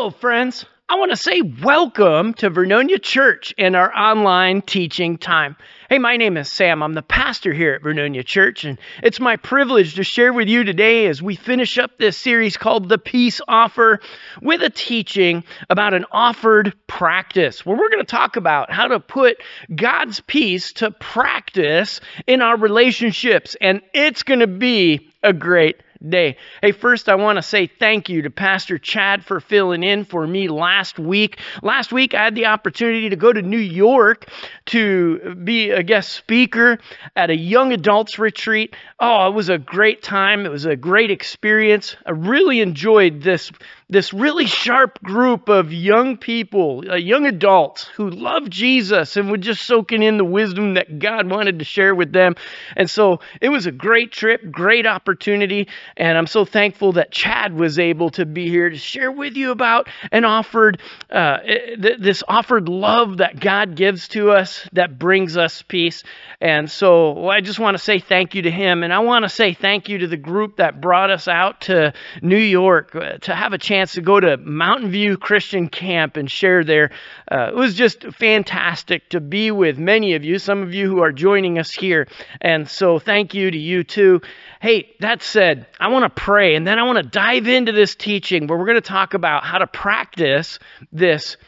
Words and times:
Hello, 0.00 0.08
friends. 0.08 0.64
I 0.88 0.94
want 0.94 1.10
to 1.10 1.16
say 1.18 1.42
welcome 1.42 2.32
to 2.32 2.50
Vernonia 2.50 3.02
Church 3.02 3.52
and 3.58 3.76
our 3.76 3.94
online 3.94 4.62
teaching 4.62 5.18
time. 5.18 5.56
Hey, 5.90 5.98
my 5.98 6.16
name 6.16 6.38
is 6.38 6.50
Sam. 6.50 6.82
I'm 6.82 6.94
the 6.94 7.02
pastor 7.02 7.52
here 7.52 7.74
at 7.74 7.82
Vernonia 7.82 8.24
Church, 8.24 8.64
and 8.64 8.78
it's 9.02 9.20
my 9.20 9.36
privilege 9.36 9.96
to 9.96 10.02
share 10.02 10.32
with 10.32 10.48
you 10.48 10.64
today 10.64 11.06
as 11.06 11.20
we 11.20 11.36
finish 11.36 11.76
up 11.76 11.98
this 11.98 12.16
series 12.16 12.56
called 12.56 12.88
The 12.88 12.96
Peace 12.96 13.42
Offer 13.46 14.00
with 14.40 14.62
a 14.62 14.70
teaching 14.70 15.44
about 15.68 15.92
an 15.92 16.06
offered 16.10 16.72
practice, 16.86 17.66
where 17.66 17.76
we're 17.76 17.90
going 17.90 17.98
to 17.98 18.04
talk 18.04 18.36
about 18.36 18.72
how 18.72 18.88
to 18.88 19.00
put 19.00 19.36
God's 19.74 20.20
peace 20.20 20.72
to 20.74 20.92
practice 20.92 22.00
in 22.26 22.40
our 22.40 22.56
relationships, 22.56 23.54
and 23.60 23.82
it's 23.92 24.22
going 24.22 24.40
to 24.40 24.46
be 24.46 25.10
a 25.22 25.34
great 25.34 25.76
day. 26.06 26.36
Hey, 26.62 26.72
first, 26.72 27.08
I 27.08 27.16
want 27.16 27.36
to 27.36 27.42
say 27.42 27.66
thank 27.66 28.08
you 28.08 28.22
to 28.22 28.30
Pastor 28.30 28.78
Chad 28.78 29.24
for 29.24 29.40
filling 29.40 29.82
in 29.82 30.04
for 30.04 30.26
me 30.26 30.48
last 30.48 30.98
week. 30.98 31.38
Last 31.62 31.92
week, 31.92 32.14
I 32.14 32.24
had 32.24 32.34
the 32.34 32.46
opportunity 32.46 33.10
to 33.10 33.16
go 33.16 33.32
to 33.32 33.42
New 33.42 33.58
York 33.58 34.28
to 34.66 35.34
be 35.34 35.70
a 35.70 35.82
guest 35.82 36.10
speaker 36.10 36.78
at 37.14 37.30
a 37.30 37.36
young 37.36 37.72
adults 37.72 38.18
retreat. 38.18 38.74
Oh, 38.98 39.28
it 39.28 39.34
was 39.34 39.48
a 39.48 39.58
great 39.58 40.02
time. 40.02 40.46
It 40.46 40.50
was 40.50 40.66
a 40.66 40.76
great 40.76 41.10
experience. 41.10 41.96
I 42.06 42.12
really 42.12 42.60
enjoyed 42.60 43.22
this 43.22 43.52
this 43.90 44.12
really 44.12 44.46
sharp 44.46 45.02
group 45.02 45.48
of 45.48 45.72
young 45.72 46.16
people, 46.16 46.84
uh, 46.88 46.94
young 46.94 47.26
adults 47.26 47.84
who 47.96 48.08
love 48.08 48.48
Jesus 48.48 49.16
and 49.16 49.30
were 49.30 49.36
just 49.36 49.62
soaking 49.66 50.04
in 50.04 50.16
the 50.16 50.24
wisdom 50.24 50.74
that 50.74 51.00
God 51.00 51.28
wanted 51.28 51.58
to 51.58 51.64
share 51.64 51.92
with 51.92 52.12
them. 52.12 52.36
And 52.76 52.88
so 52.88 53.18
it 53.40 53.48
was 53.48 53.66
a 53.66 53.72
great 53.72 54.12
trip, 54.12 54.48
great 54.50 54.86
opportunity. 54.86 55.66
And 55.96 56.16
I'm 56.16 56.28
so 56.28 56.44
thankful 56.44 56.92
that 56.92 57.10
Chad 57.10 57.52
was 57.52 57.80
able 57.80 58.10
to 58.10 58.24
be 58.24 58.48
here 58.48 58.70
to 58.70 58.78
share 58.78 59.10
with 59.10 59.36
you 59.36 59.50
about 59.50 59.88
and 60.12 60.24
offered 60.24 60.80
uh, 61.10 61.38
th- 61.40 61.98
this 61.98 62.22
offered 62.28 62.68
love 62.68 63.16
that 63.16 63.40
God 63.40 63.74
gives 63.74 64.06
to 64.08 64.30
us 64.30 64.68
that 64.72 65.00
brings 65.00 65.36
us 65.36 65.62
peace. 65.62 66.04
And 66.40 66.70
so 66.70 67.28
I 67.28 67.40
just 67.40 67.58
want 67.58 67.76
to 67.76 67.82
say 67.82 67.98
thank 67.98 68.36
you 68.36 68.42
to 68.42 68.50
him. 68.52 68.84
And 68.84 68.92
I 68.92 69.00
want 69.00 69.24
to 69.24 69.28
say 69.28 69.52
thank 69.52 69.88
you 69.88 69.98
to 69.98 70.06
the 70.06 70.16
group 70.16 70.58
that 70.58 70.80
brought 70.80 71.10
us 71.10 71.26
out 71.26 71.62
to 71.62 71.92
New 72.22 72.36
York 72.38 72.94
uh, 72.94 73.18
to 73.18 73.34
have 73.34 73.52
a 73.52 73.58
chance 73.58 73.79
chance 73.80 73.94
to 73.94 74.02
go 74.02 74.20
to 74.20 74.36
Mountain 74.36 74.90
View 74.90 75.16
Christian 75.16 75.66
Camp 75.70 76.18
and 76.18 76.30
share 76.30 76.64
there. 76.64 76.90
Uh, 77.30 77.48
it 77.48 77.54
was 77.54 77.74
just 77.74 78.04
fantastic 78.12 79.08
to 79.08 79.20
be 79.20 79.50
with 79.50 79.78
many 79.78 80.14
of 80.16 80.22
you, 80.22 80.38
some 80.38 80.62
of 80.62 80.74
you 80.74 80.86
who 80.86 81.00
are 81.00 81.12
joining 81.12 81.58
us 81.58 81.70
here. 81.70 82.06
And 82.42 82.68
so 82.68 82.98
thank 82.98 83.32
you 83.32 83.50
to 83.50 83.56
you 83.56 83.82
too. 83.82 84.20
Hey, 84.60 84.94
that 85.00 85.22
said, 85.22 85.66
I 85.80 85.88
want 85.88 86.02
to 86.02 86.10
pray 86.10 86.56
and 86.56 86.66
then 86.66 86.78
I 86.78 86.82
want 86.82 86.98
to 86.98 87.08
dive 87.08 87.48
into 87.48 87.72
this 87.72 87.94
teaching 87.94 88.46
where 88.46 88.58
we're 88.58 88.66
going 88.66 88.74
to 88.74 88.82
talk 88.82 89.14
about 89.14 89.44
how 89.44 89.56
to 89.56 89.66
practice 89.66 90.58
this, 90.92 91.38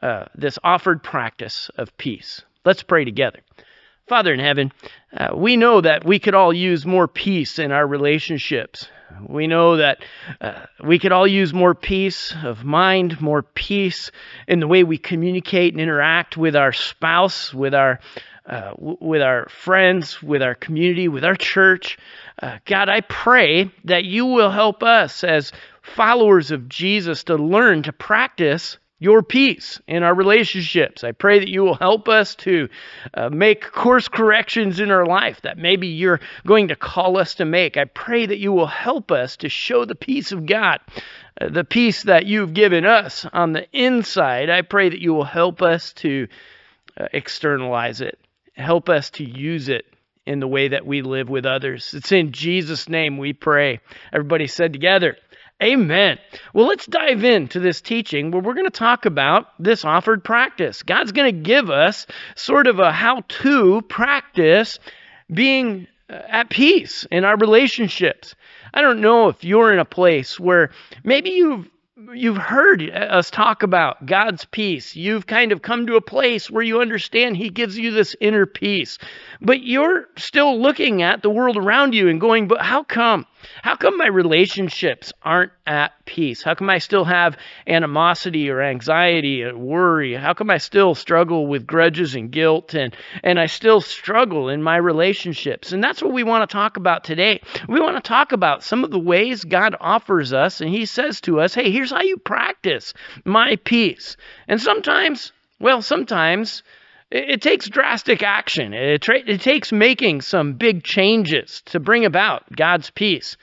uh, 0.00 0.24
this 0.34 0.58
offered 0.64 1.02
practice 1.02 1.70
of 1.76 1.94
peace. 1.98 2.40
Let's 2.64 2.82
pray 2.82 3.04
together. 3.04 3.40
Father 4.08 4.32
in 4.32 4.40
heaven, 4.40 4.72
uh, 5.14 5.36
we 5.36 5.58
know 5.58 5.82
that 5.82 6.06
we 6.06 6.18
could 6.18 6.34
all 6.34 6.54
use 6.54 6.86
more 6.86 7.06
peace 7.06 7.58
in 7.58 7.70
our 7.70 7.86
relationships. 7.86 8.88
We 9.26 9.46
know 9.46 9.76
that 9.76 10.04
uh, 10.40 10.66
we 10.82 10.98
could 10.98 11.12
all 11.12 11.26
use 11.26 11.52
more 11.52 11.74
peace 11.74 12.34
of 12.42 12.64
mind, 12.64 13.20
more 13.20 13.42
peace 13.42 14.10
in 14.46 14.60
the 14.60 14.66
way 14.66 14.84
we 14.84 14.98
communicate 14.98 15.72
and 15.74 15.80
interact 15.80 16.36
with 16.36 16.56
our 16.56 16.72
spouse, 16.72 17.52
with 17.52 17.74
our 17.74 18.00
uh, 18.44 18.72
with 18.76 19.22
our 19.22 19.48
friends, 19.48 20.20
with 20.20 20.42
our 20.42 20.56
community, 20.56 21.06
with 21.06 21.24
our 21.24 21.36
church. 21.36 21.96
Uh, 22.42 22.58
God, 22.64 22.88
I 22.88 23.00
pray 23.00 23.70
that 23.84 24.04
you 24.04 24.26
will 24.26 24.50
help 24.50 24.82
us 24.82 25.22
as 25.22 25.52
followers 25.80 26.50
of 26.50 26.68
Jesus 26.68 27.24
to 27.24 27.36
learn 27.36 27.84
to 27.84 27.92
practice 27.92 28.78
your 29.02 29.22
peace 29.22 29.80
in 29.88 30.02
our 30.02 30.14
relationships. 30.14 31.02
I 31.02 31.12
pray 31.12 31.40
that 31.40 31.48
you 31.48 31.64
will 31.64 31.74
help 31.74 32.08
us 32.08 32.36
to 32.36 32.68
uh, 33.14 33.30
make 33.30 33.72
course 33.72 34.06
corrections 34.06 34.78
in 34.78 34.90
our 34.90 35.04
life 35.04 35.42
that 35.42 35.58
maybe 35.58 35.88
you're 35.88 36.20
going 36.46 36.68
to 36.68 36.76
call 36.76 37.18
us 37.18 37.34
to 37.36 37.44
make. 37.44 37.76
I 37.76 37.84
pray 37.84 38.26
that 38.26 38.38
you 38.38 38.52
will 38.52 38.66
help 38.66 39.10
us 39.10 39.36
to 39.38 39.48
show 39.48 39.84
the 39.84 39.96
peace 39.96 40.30
of 40.30 40.46
God, 40.46 40.78
uh, 41.40 41.48
the 41.48 41.64
peace 41.64 42.04
that 42.04 42.26
you've 42.26 42.54
given 42.54 42.86
us 42.86 43.26
on 43.32 43.52
the 43.52 43.66
inside. 43.72 44.50
I 44.50 44.62
pray 44.62 44.88
that 44.88 45.00
you 45.00 45.12
will 45.12 45.24
help 45.24 45.62
us 45.62 45.92
to 45.94 46.28
uh, 46.96 47.06
externalize 47.12 48.00
it, 48.00 48.18
help 48.54 48.88
us 48.88 49.10
to 49.10 49.24
use 49.24 49.68
it 49.68 49.84
in 50.26 50.38
the 50.38 50.46
way 50.46 50.68
that 50.68 50.86
we 50.86 51.02
live 51.02 51.28
with 51.28 51.44
others. 51.44 51.94
It's 51.94 52.12
in 52.12 52.30
Jesus' 52.30 52.88
name 52.88 53.18
we 53.18 53.32
pray. 53.32 53.80
Everybody 54.12 54.46
said 54.46 54.72
together, 54.72 55.16
Amen. 55.62 56.18
Well, 56.52 56.66
let's 56.66 56.86
dive 56.86 57.22
into 57.22 57.60
this 57.60 57.80
teaching 57.80 58.32
where 58.32 58.42
we're 58.42 58.54
going 58.54 58.66
to 58.66 58.70
talk 58.70 59.06
about 59.06 59.46
this 59.60 59.84
offered 59.84 60.24
practice. 60.24 60.82
God's 60.82 61.12
going 61.12 61.32
to 61.32 61.40
give 61.40 61.70
us 61.70 62.04
sort 62.34 62.66
of 62.66 62.80
a 62.80 62.90
how 62.90 63.22
to 63.28 63.80
practice 63.82 64.80
being 65.32 65.86
uh, 66.10 66.14
at 66.28 66.50
peace 66.50 67.06
in 67.12 67.24
our 67.24 67.36
relationships. 67.36 68.34
I 68.74 68.82
don't 68.82 69.00
know 69.00 69.28
if 69.28 69.44
you're 69.44 69.72
in 69.72 69.78
a 69.78 69.84
place 69.84 70.40
where 70.40 70.72
maybe 71.04 71.30
you've 71.30 71.68
you've 72.12 72.38
heard 72.38 72.90
us 72.90 73.30
talk 73.30 73.62
about 73.62 74.04
God's 74.04 74.44
peace. 74.46 74.96
You've 74.96 75.28
kind 75.28 75.52
of 75.52 75.62
come 75.62 75.86
to 75.86 75.94
a 75.94 76.00
place 76.00 76.50
where 76.50 76.64
you 76.64 76.80
understand 76.80 77.36
He 77.36 77.50
gives 77.50 77.78
you 77.78 77.92
this 77.92 78.16
inner 78.20 78.46
peace. 78.46 78.98
But 79.40 79.62
you're 79.62 80.08
still 80.16 80.60
looking 80.60 81.02
at 81.02 81.22
the 81.22 81.30
world 81.30 81.56
around 81.56 81.94
you 81.94 82.08
and 82.08 82.20
going, 82.20 82.48
but 82.48 82.62
how 82.62 82.82
come? 82.82 83.26
How 83.62 83.76
come 83.76 83.96
my 83.98 84.06
relationships 84.06 85.12
aren't 85.22 85.52
at 85.66 85.92
peace? 86.04 86.42
How 86.42 86.54
come 86.54 86.70
I 86.70 86.78
still 86.78 87.04
have 87.04 87.36
animosity 87.66 88.50
or 88.50 88.60
anxiety 88.60 89.44
or 89.44 89.56
worry? 89.56 90.14
How 90.14 90.34
come 90.34 90.50
I 90.50 90.58
still 90.58 90.94
struggle 90.94 91.46
with 91.46 91.66
grudges 91.66 92.14
and 92.14 92.30
guilt 92.30 92.74
and, 92.74 92.94
and 93.22 93.38
I 93.38 93.46
still 93.46 93.80
struggle 93.80 94.48
in 94.48 94.62
my 94.62 94.76
relationships? 94.76 95.72
And 95.72 95.82
that's 95.82 96.02
what 96.02 96.12
we 96.12 96.24
want 96.24 96.48
to 96.48 96.52
talk 96.52 96.76
about 96.76 97.04
today. 97.04 97.40
We 97.68 97.80
want 97.80 97.96
to 97.96 98.08
talk 98.08 98.32
about 98.32 98.64
some 98.64 98.84
of 98.84 98.90
the 98.90 98.98
ways 98.98 99.44
God 99.44 99.76
offers 99.80 100.32
us, 100.32 100.60
and 100.60 100.70
He 100.70 100.86
says 100.86 101.20
to 101.22 101.40
us, 101.40 101.54
hey, 101.54 101.70
here's 101.70 101.90
how 101.90 102.02
you 102.02 102.16
practice 102.16 102.94
my 103.24 103.56
peace. 103.64 104.16
And 104.48 104.60
sometimes, 104.60 105.32
well, 105.60 105.82
sometimes 105.82 106.62
it, 107.12 107.42
takes 107.42 107.68
drastic 107.68 108.22
action. 108.22 108.72
It, 108.72 109.02
tra- 109.02 109.22
it 109.26 109.40
takes 109.40 109.72
making 109.72 110.22
some 110.22 110.54
big 110.54 110.82
changes 110.82 111.62
to 111.66 111.80
bring 111.80 112.04
about 112.04 112.44
God's 112.54 112.90
peace. 112.90 113.36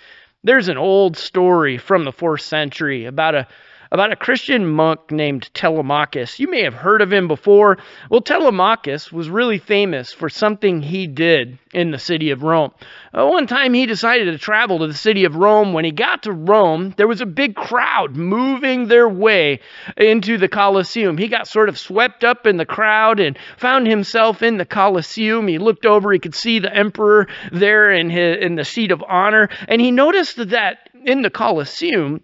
There's 0.43 0.69
an 0.69 0.77
old 0.77 1.17
story 1.17 1.77
from 1.77 2.05
the 2.05 2.11
fourth 2.11 2.41
century 2.41 3.05
about 3.05 3.35
a 3.35 3.47
about 3.91 4.11
a 4.11 4.15
Christian 4.15 4.65
monk 4.67 5.11
named 5.11 5.49
Telemachus. 5.53 6.39
You 6.39 6.49
may 6.49 6.63
have 6.63 6.73
heard 6.73 7.01
of 7.01 7.11
him 7.11 7.27
before. 7.27 7.77
Well, 8.09 8.21
Telemachus 8.21 9.11
was 9.11 9.29
really 9.29 9.57
famous 9.57 10.13
for 10.13 10.29
something 10.29 10.81
he 10.81 11.07
did 11.07 11.57
in 11.73 11.91
the 11.91 11.97
city 11.97 12.31
of 12.31 12.43
Rome. 12.43 12.71
Uh, 13.13 13.25
one 13.25 13.47
time 13.47 13.73
he 13.73 13.85
decided 13.85 14.25
to 14.25 14.37
travel 14.37 14.79
to 14.79 14.87
the 14.87 14.93
city 14.93 15.25
of 15.25 15.35
Rome. 15.35 15.73
When 15.73 15.85
he 15.85 15.91
got 15.91 16.23
to 16.23 16.31
Rome, 16.31 16.93
there 16.97 17.07
was 17.07 17.21
a 17.21 17.25
big 17.25 17.55
crowd 17.55 18.15
moving 18.15 18.87
their 18.87 19.09
way 19.09 19.59
into 19.97 20.37
the 20.37 20.47
Colosseum. 20.47 21.17
He 21.17 21.27
got 21.27 21.47
sort 21.47 21.69
of 21.69 21.79
swept 21.79 22.23
up 22.23 22.45
in 22.45 22.57
the 22.57 22.65
crowd 22.65 23.19
and 23.19 23.37
found 23.57 23.87
himself 23.87 24.43
in 24.43 24.57
the 24.57 24.65
Colosseum. 24.65 25.47
He 25.47 25.57
looked 25.57 25.85
over, 25.85 26.11
he 26.11 26.19
could 26.19 26.35
see 26.35 26.59
the 26.59 26.75
emperor 26.75 27.27
there 27.51 27.91
in, 27.91 28.09
his, 28.09 28.37
in 28.43 28.55
the 28.55 28.65
seat 28.65 28.91
of 28.91 29.03
honor, 29.07 29.49
and 29.67 29.81
he 29.81 29.91
noticed 29.91 30.37
that 30.49 30.89
in 31.03 31.21
the 31.21 31.29
Colosseum, 31.29 32.21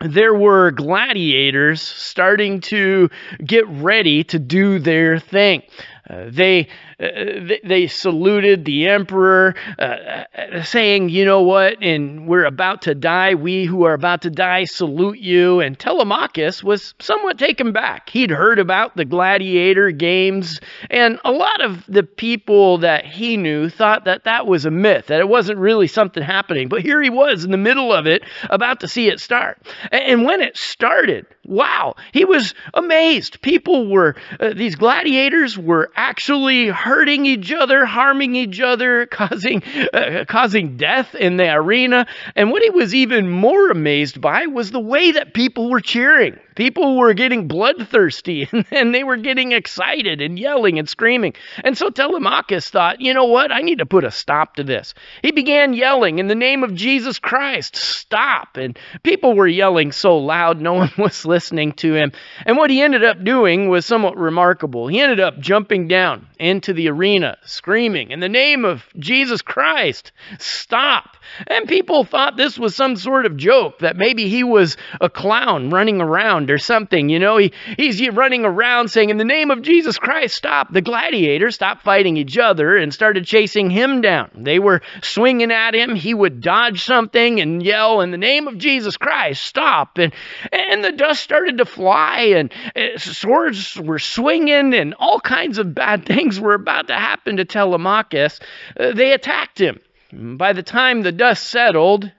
there 0.00 0.34
were 0.34 0.70
gladiators 0.70 1.80
starting 1.80 2.60
to 2.60 3.10
get 3.44 3.66
ready 3.68 4.24
to 4.24 4.38
do 4.38 4.78
their 4.78 5.18
thing. 5.18 5.62
Uh, 6.08 6.24
they 6.28 6.68
uh, 7.00 7.54
they 7.64 7.86
saluted 7.86 8.64
the 8.64 8.88
emperor, 8.88 9.54
uh, 9.78 9.82
uh, 9.82 10.62
saying, 10.62 11.10
You 11.10 11.24
know 11.24 11.42
what? 11.42 11.82
And 11.82 12.26
we're 12.26 12.46
about 12.46 12.82
to 12.82 12.94
die. 12.94 13.34
We 13.34 13.64
who 13.64 13.84
are 13.84 13.92
about 13.92 14.22
to 14.22 14.30
die 14.30 14.64
salute 14.64 15.18
you. 15.18 15.60
And 15.60 15.78
Telemachus 15.78 16.64
was 16.64 16.94
somewhat 16.98 17.38
taken 17.38 17.72
back. 17.72 18.08
He'd 18.10 18.30
heard 18.30 18.58
about 18.58 18.96
the 18.96 19.04
gladiator 19.04 19.90
games, 19.90 20.60
and 20.90 21.20
a 21.24 21.30
lot 21.30 21.60
of 21.60 21.84
the 21.86 22.02
people 22.02 22.78
that 22.78 23.04
he 23.04 23.36
knew 23.36 23.68
thought 23.68 24.04
that 24.06 24.24
that 24.24 24.46
was 24.46 24.64
a 24.64 24.70
myth, 24.70 25.06
that 25.06 25.20
it 25.20 25.28
wasn't 25.28 25.58
really 25.58 25.86
something 25.86 26.22
happening. 26.22 26.68
But 26.68 26.82
here 26.82 27.02
he 27.02 27.10
was 27.10 27.44
in 27.44 27.50
the 27.50 27.56
middle 27.56 27.92
of 27.92 28.06
it, 28.06 28.22
about 28.50 28.80
to 28.80 28.88
see 28.88 29.08
it 29.08 29.20
start. 29.20 29.58
And 29.92 30.24
when 30.24 30.40
it 30.40 30.56
started, 30.56 31.26
wow, 31.48 31.94
he 32.12 32.24
was 32.24 32.54
amazed. 32.74 33.40
People 33.40 33.88
were, 33.88 34.16
uh, 34.38 34.52
these 34.54 34.76
gladiators 34.76 35.58
were 35.58 35.90
actually 35.96 36.68
hurting 36.68 37.26
each 37.26 37.52
other, 37.52 37.84
harming 37.84 38.36
each 38.36 38.60
other, 38.60 39.06
causing 39.10 39.62
uh, 39.92 40.24
causing 40.28 40.76
death 40.76 41.14
in 41.14 41.36
the 41.36 41.52
arena. 41.52 42.06
And 42.36 42.50
what 42.50 42.62
he 42.62 42.70
was 42.70 42.94
even 42.94 43.28
more 43.28 43.70
amazed 43.70 44.20
by 44.20 44.46
was 44.46 44.70
the 44.70 44.80
way 44.80 45.12
that 45.12 45.34
people 45.34 45.70
were 45.70 45.80
cheering. 45.80 46.38
People 46.58 46.98
were 46.98 47.14
getting 47.14 47.48
bloodthirsty 47.48 48.48
and 48.70 48.94
they 48.94 49.04
were 49.04 49.16
getting 49.16 49.52
excited 49.52 50.20
and 50.20 50.38
yelling 50.38 50.78
and 50.78 50.88
screaming. 50.88 51.32
And 51.64 51.78
so 51.78 51.88
Telemachus 51.88 52.68
thought, 52.68 53.00
you 53.00 53.14
know 53.14 53.24
what? 53.24 53.50
I 53.50 53.62
need 53.62 53.78
to 53.78 53.86
put 53.86 54.04
a 54.04 54.10
stop 54.10 54.56
to 54.56 54.64
this. 54.64 54.92
He 55.22 55.32
began 55.32 55.72
yelling 55.72 56.18
in 56.18 56.28
the 56.28 56.34
name 56.34 56.62
of 56.62 56.74
Jesus 56.74 57.18
Christ, 57.18 57.76
stop. 57.76 58.58
And 58.58 58.78
people 59.02 59.34
were 59.34 59.48
yelling 59.48 59.92
so 59.92 60.18
loud, 60.18 60.60
no 60.60 60.74
one 60.78 60.92
was 60.98 61.24
listening 61.24 61.38
listening 61.38 61.72
to 61.72 61.94
him. 61.94 62.12
And 62.44 62.56
what 62.56 62.68
he 62.68 62.82
ended 62.82 63.04
up 63.04 63.22
doing 63.22 63.68
was 63.68 63.86
somewhat 63.86 64.16
remarkable. 64.16 64.88
He 64.88 65.00
ended 65.00 65.20
up 65.20 65.38
jumping 65.38 65.86
down 65.86 66.26
into 66.38 66.72
the 66.72 66.88
arena, 66.88 67.38
screaming, 67.44 68.10
In 68.10 68.20
the 68.20 68.28
name 68.28 68.64
of 68.64 68.84
Jesus 68.98 69.40
Christ, 69.40 70.12
stop. 70.38 71.16
And 71.46 71.68
people 71.68 72.04
thought 72.04 72.36
this 72.36 72.58
was 72.58 72.74
some 72.74 72.96
sort 72.96 73.24
of 73.24 73.36
joke, 73.36 73.78
that 73.78 73.96
maybe 73.96 74.28
he 74.28 74.42
was 74.44 74.76
a 75.00 75.08
clown 75.08 75.70
running 75.70 76.00
around 76.00 76.47
or 76.50 76.58
something. 76.58 77.08
You 77.08 77.18
know, 77.18 77.36
he, 77.36 77.52
he's 77.76 78.06
running 78.10 78.44
around 78.44 78.88
saying, 78.88 79.10
In 79.10 79.16
the 79.16 79.24
name 79.24 79.50
of 79.50 79.62
Jesus 79.62 79.98
Christ, 79.98 80.34
stop. 80.34 80.72
The 80.72 80.80
gladiators 80.80 81.54
stopped 81.54 81.82
fighting 81.82 82.16
each 82.16 82.38
other 82.38 82.76
and 82.76 82.92
started 82.92 83.26
chasing 83.26 83.70
him 83.70 84.00
down. 84.00 84.30
They 84.34 84.58
were 84.58 84.82
swinging 85.02 85.50
at 85.50 85.74
him. 85.74 85.94
He 85.94 86.14
would 86.14 86.40
dodge 86.40 86.84
something 86.84 87.40
and 87.40 87.62
yell, 87.62 88.00
In 88.00 88.10
the 88.10 88.18
name 88.18 88.48
of 88.48 88.58
Jesus 88.58 88.96
Christ, 88.96 89.42
stop. 89.42 89.98
And, 89.98 90.12
and 90.52 90.84
the 90.84 90.92
dust 90.92 91.22
started 91.22 91.58
to 91.58 91.64
fly, 91.64 92.34
and 92.36 92.52
swords 92.96 93.76
were 93.76 93.98
swinging, 93.98 94.74
and 94.74 94.94
all 94.94 95.20
kinds 95.20 95.58
of 95.58 95.74
bad 95.74 96.06
things 96.06 96.40
were 96.40 96.54
about 96.54 96.88
to 96.88 96.94
happen 96.94 97.36
to 97.36 97.44
Telemachus. 97.44 98.40
Uh, 98.78 98.92
they 98.92 99.12
attacked 99.12 99.60
him. 99.60 99.78
By 100.12 100.54
the 100.54 100.62
time 100.62 101.02
the 101.02 101.12
dust 101.12 101.46
settled, 101.46 102.10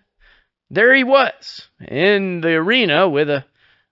there 0.70 0.94
he 0.94 1.04
was 1.04 1.68
in 1.88 2.42
the 2.42 2.54
arena 2.54 3.10
with 3.10 3.30
a 3.30 3.46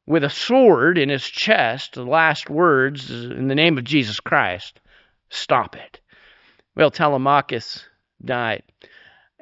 with 0.08 0.24
a 0.24 0.30
sword 0.30 0.98
in 0.98 1.10
his 1.10 1.26
chest, 1.26 1.94
the 1.94 2.04
last 2.04 2.50
words 2.50 3.12
in 3.12 3.50
the 3.50 3.56
name 3.56 3.78
of 3.78 3.84
Jesus 3.84 4.20
Christ, 4.22 4.80
stop 5.30 5.76
it. 5.76 6.00
Well, 6.76 6.90
Telemachus 6.90 7.86
died. 8.24 8.64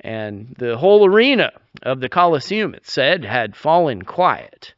And 0.04 0.56
the 0.58 0.76
whole 0.76 1.06
arena 1.06 1.52
of 1.84 2.02
the 2.02 2.10
Colosseum, 2.10 2.74
it 2.74 2.88
said, 2.88 3.24
had 3.24 3.56
fallen 3.56 4.02
quiet. 4.02 4.74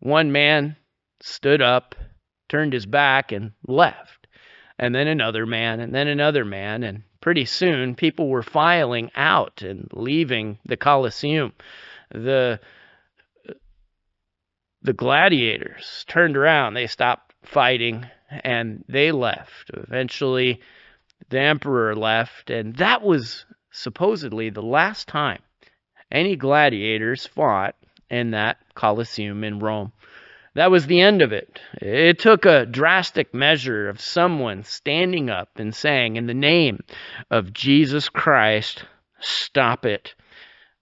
One 0.00 0.30
man 0.30 0.76
stood 1.20 1.62
up, 1.62 1.94
turned 2.48 2.74
his 2.74 2.86
back, 2.86 3.32
and 3.32 3.52
left. 3.66 4.26
And 4.78 4.94
then 4.94 5.08
another 5.08 5.46
man, 5.46 5.80
and 5.80 5.94
then 5.94 6.08
another 6.08 6.44
man, 6.44 6.84
and 6.84 7.02
pretty 7.20 7.46
soon 7.46 7.94
people 7.94 8.28
were 8.28 8.42
filing 8.42 9.10
out 9.16 9.62
and 9.62 9.88
leaving 9.92 10.58
the 10.66 10.76
Colosseum. 10.76 11.52
The 12.12 12.60
the 14.82 14.92
gladiators 14.92 16.04
turned 16.08 16.36
around, 16.36 16.74
they 16.74 16.86
stopped 16.86 17.34
fighting 17.42 18.06
and 18.30 18.84
they 18.88 19.12
left. 19.12 19.70
Eventually 19.74 20.60
the 21.30 21.40
emperor 21.40 21.94
left 21.94 22.50
and 22.50 22.76
that 22.76 23.02
was 23.02 23.44
supposedly 23.70 24.50
the 24.50 24.62
last 24.62 25.08
time 25.08 25.40
any 26.10 26.36
gladiators 26.36 27.26
fought 27.26 27.74
in 28.10 28.30
that 28.30 28.56
Colosseum 28.74 29.44
in 29.44 29.58
Rome. 29.58 29.92
That 30.54 30.70
was 30.70 30.86
the 30.86 31.00
end 31.00 31.22
of 31.22 31.32
it. 31.32 31.60
It 31.80 32.18
took 32.18 32.44
a 32.44 32.66
drastic 32.66 33.34
measure 33.34 33.88
of 33.88 34.00
someone 34.00 34.64
standing 34.64 35.30
up 35.30 35.50
and 35.56 35.74
saying, 35.74 36.16
In 36.16 36.26
the 36.26 36.34
name 36.34 36.80
of 37.30 37.52
Jesus 37.52 38.08
Christ, 38.08 38.84
stop 39.20 39.84
it. 39.84 40.14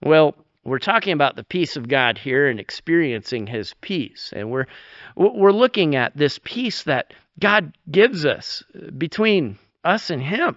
Well, 0.00 0.34
we're 0.66 0.78
talking 0.78 1.12
about 1.12 1.36
the 1.36 1.44
peace 1.44 1.76
of 1.76 1.88
God 1.88 2.18
here 2.18 2.48
and 2.48 2.60
experiencing 2.60 3.46
his 3.46 3.74
peace. 3.80 4.32
And 4.34 4.50
we're 4.50 4.66
we're 5.14 5.52
looking 5.52 5.96
at 5.96 6.16
this 6.16 6.38
peace 6.42 6.82
that 6.84 7.14
God 7.38 7.76
gives 7.90 8.26
us 8.26 8.62
uh, 8.74 8.90
between 8.90 9.58
us 9.84 10.10
and 10.10 10.22
him 10.22 10.56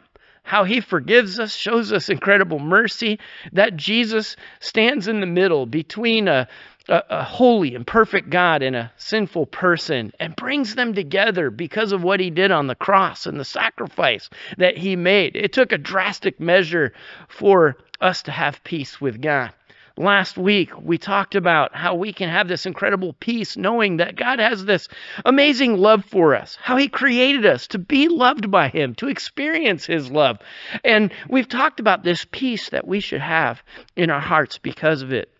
how 0.49 0.63
he 0.63 0.79
forgives 0.79 1.39
us, 1.39 1.53
shows 1.55 1.93
us 1.93 2.09
incredible 2.09 2.57
mercy, 2.57 3.19
that 3.53 3.75
Jesus 3.77 4.35
stands 4.59 5.07
in 5.07 5.19
the 5.19 5.27
middle 5.27 5.67
between 5.67 6.27
a, 6.27 6.47
a, 6.87 7.03
a, 7.11 7.23
holy 7.23 7.75
and 7.75 7.85
perfect 7.85 8.31
God 8.31 8.63
and 8.63 8.75
a 8.75 8.91
sinful 8.97 9.45
person 9.45 10.11
and 10.19 10.35
brings 10.35 10.73
them 10.73 10.95
together 10.95 11.51
because 11.51 11.91
of 11.91 12.03
what 12.03 12.19
he 12.19 12.31
did 12.31 12.49
on 12.49 12.65
the 12.65 12.73
cross 12.73 13.27
and 13.27 13.39
the 13.39 13.45
sacrifice 13.45 14.27
that 14.57 14.75
he 14.75 14.95
made. 14.95 15.35
It 15.35 15.53
took 15.53 15.71
a 15.71 15.77
drastic 15.77 16.39
measure 16.39 16.93
for 17.27 17.77
us 18.01 18.23
to 18.23 18.31
have 18.31 18.63
peace 18.63 18.99
with 18.99 19.21
God. 19.21 19.53
Last 19.99 20.37
week, 20.37 20.71
we 20.81 20.97
talked 20.97 21.35
about 21.35 21.75
how 21.75 21.93
we 21.93 22.13
can 22.13 22.29
have 22.29 22.47
this 22.47 22.65
incredible 22.65 23.11
peace 23.19 23.57
knowing 23.57 23.97
that 23.97 24.15
God 24.15 24.39
has 24.39 24.63
this 24.63 24.87
amazing 25.25 25.75
love 25.77 26.05
for 26.05 26.35
us, 26.35 26.57
how 26.61 26.77
He 26.77 26.87
created 26.87 27.45
us 27.45 27.67
to 27.67 27.79
be 27.79 28.07
loved 28.07 28.49
by 28.49 28.69
Him, 28.69 28.95
to 28.95 29.09
experience 29.09 29.85
His 29.85 30.09
love. 30.09 30.39
And 30.85 31.11
we've 31.27 31.49
talked 31.49 31.81
about 31.81 32.05
this 32.05 32.25
peace 32.31 32.69
that 32.69 32.87
we 32.87 33.01
should 33.01 33.19
have 33.19 33.61
in 33.97 34.09
our 34.09 34.21
hearts 34.21 34.57
because 34.57 35.01
of 35.01 35.11
it. 35.11 35.33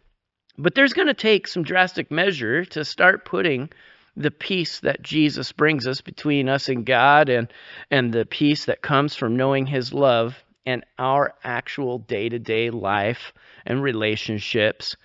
But 0.58 0.76
there's 0.76 0.92
going 0.92 1.08
to 1.08 1.14
take 1.14 1.48
some 1.48 1.64
drastic 1.64 2.12
measure 2.12 2.66
to 2.66 2.84
start 2.84 3.24
putting 3.24 3.70
the 4.18 4.32
peace 4.32 4.82
that 4.82 5.02
Jesus 5.02 5.54
brings 5.54 5.88
us 5.88 6.02
between 6.02 6.50
us 6.50 6.68
and 6.68 6.86
God 6.86 7.30
and 7.30 7.48
and 7.90 8.12
the 8.12 8.26
peace 8.26 8.66
that 8.66 8.82
comes 8.82 9.16
from 9.16 9.38
knowing 9.38 9.68
his 9.68 9.94
love 9.94 10.44
and 10.70 10.86
our 11.00 11.34
actual 11.44 11.98
day-to-day 11.98 12.70
life 12.70 13.34
and 13.66 13.82
relationships 13.82 14.96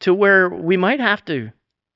to 0.00 0.12
where 0.12 0.48
we 0.48 0.76
might 0.76 0.98
have 0.98 1.24
to 1.24 1.50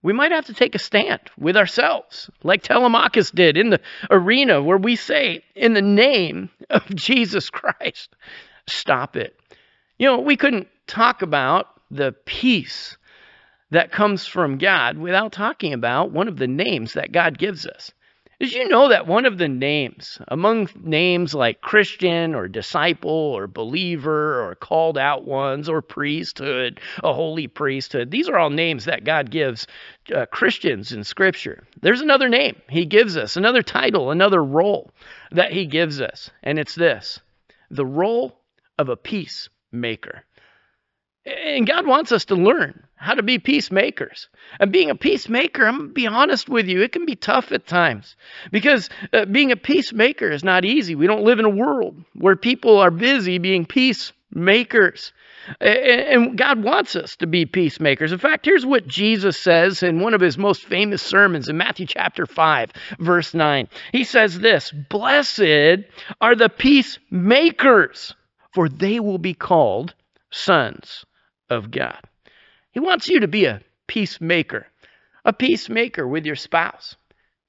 we 0.04 0.12
might 0.12 0.32
have 0.32 0.46
to 0.46 0.54
take 0.54 0.74
a 0.74 0.78
stand 0.78 1.20
with 1.36 1.56
ourselves 1.56 2.30
like 2.44 2.62
telemachus 2.62 3.32
did 3.32 3.56
in 3.56 3.70
the 3.70 3.80
arena 4.10 4.62
where 4.62 4.78
we 4.78 4.94
say 4.94 5.42
in 5.56 5.74
the 5.74 5.82
name 5.82 6.48
of 6.70 6.84
jesus 6.94 7.50
christ 7.50 8.14
stop 8.68 9.16
it. 9.16 9.36
You 9.98 10.06
know 10.06 10.20
we 10.20 10.36
couldn't 10.36 10.68
talk 10.86 11.22
about 11.22 11.66
the 11.90 12.12
peace 12.24 12.96
that 13.70 13.90
comes 13.90 14.26
from 14.26 14.58
god 14.58 14.96
without 14.96 15.32
talking 15.32 15.72
about 15.72 16.12
one 16.12 16.28
of 16.28 16.36
the 16.36 16.46
names 16.46 16.92
that 16.92 17.10
god 17.10 17.36
gives 17.36 17.66
us 17.66 17.90
did 18.42 18.52
you 18.54 18.68
know 18.68 18.88
that 18.88 19.06
one 19.06 19.24
of 19.24 19.38
the 19.38 19.46
names, 19.46 20.18
among 20.26 20.68
names 20.82 21.32
like 21.32 21.60
Christian 21.60 22.34
or 22.34 22.48
disciple 22.48 23.08
or 23.08 23.46
believer 23.46 24.44
or 24.44 24.56
called 24.56 24.98
out 24.98 25.24
ones 25.24 25.68
or 25.68 25.80
priesthood, 25.80 26.80
a 27.04 27.12
holy 27.12 27.46
priesthood, 27.46 28.10
these 28.10 28.28
are 28.28 28.36
all 28.36 28.50
names 28.50 28.86
that 28.86 29.04
God 29.04 29.30
gives 29.30 29.68
uh, 30.12 30.26
Christians 30.26 30.90
in 30.90 31.04
Scripture. 31.04 31.62
There's 31.82 32.00
another 32.00 32.28
name 32.28 32.60
He 32.68 32.84
gives 32.84 33.16
us, 33.16 33.36
another 33.36 33.62
title, 33.62 34.10
another 34.10 34.42
role 34.42 34.90
that 35.30 35.52
He 35.52 35.64
gives 35.64 36.00
us, 36.00 36.28
and 36.42 36.58
it's 36.58 36.74
this 36.74 37.20
the 37.70 37.86
role 37.86 38.40
of 38.76 38.88
a 38.88 38.96
peacemaker. 38.96 40.24
And 41.24 41.64
God 41.64 41.86
wants 41.86 42.10
us 42.10 42.24
to 42.24 42.34
learn 42.34 42.82
how 43.02 43.14
to 43.14 43.22
be 43.22 43.38
peacemakers. 43.38 44.28
And 44.60 44.70
being 44.70 44.88
a 44.88 44.94
peacemaker, 44.94 45.66
I'm 45.66 45.76
going 45.76 45.88
to 45.88 45.94
be 45.94 46.06
honest 46.06 46.48
with 46.48 46.68
you, 46.68 46.82
it 46.82 46.92
can 46.92 47.04
be 47.04 47.16
tough 47.16 47.50
at 47.50 47.66
times 47.66 48.14
because 48.52 48.88
uh, 49.12 49.24
being 49.24 49.50
a 49.50 49.56
peacemaker 49.56 50.30
is 50.30 50.44
not 50.44 50.64
easy. 50.64 50.94
We 50.94 51.08
don't 51.08 51.24
live 51.24 51.40
in 51.40 51.44
a 51.44 51.50
world 51.50 52.02
where 52.14 52.36
people 52.36 52.78
are 52.78 52.92
busy 52.92 53.38
being 53.38 53.66
peacemakers. 53.66 55.12
And 55.60 56.38
God 56.38 56.62
wants 56.62 56.94
us 56.94 57.16
to 57.16 57.26
be 57.26 57.44
peacemakers. 57.44 58.12
In 58.12 58.18
fact, 58.18 58.46
here's 58.46 58.64
what 58.64 58.86
Jesus 58.86 59.36
says 59.36 59.82
in 59.82 59.98
one 59.98 60.14
of 60.14 60.20
his 60.20 60.38
most 60.38 60.62
famous 60.62 61.02
sermons 61.02 61.48
in 61.48 61.56
Matthew 61.56 61.86
chapter 61.86 62.26
5, 62.26 62.70
verse 63.00 63.34
9. 63.34 63.68
He 63.90 64.04
says 64.04 64.38
this 64.38 64.70
Blessed 64.70 65.40
are 66.20 66.36
the 66.36 66.48
peacemakers, 66.48 68.14
for 68.54 68.68
they 68.68 69.00
will 69.00 69.18
be 69.18 69.34
called 69.34 69.94
sons 70.30 71.04
of 71.50 71.72
God. 71.72 71.98
He 72.72 72.80
wants 72.80 73.08
you 73.08 73.20
to 73.20 73.28
be 73.28 73.44
a 73.44 73.60
peacemaker, 73.86 74.66
a 75.24 75.32
peacemaker 75.32 76.06
with 76.06 76.26
your 76.26 76.36
spouse, 76.36 76.96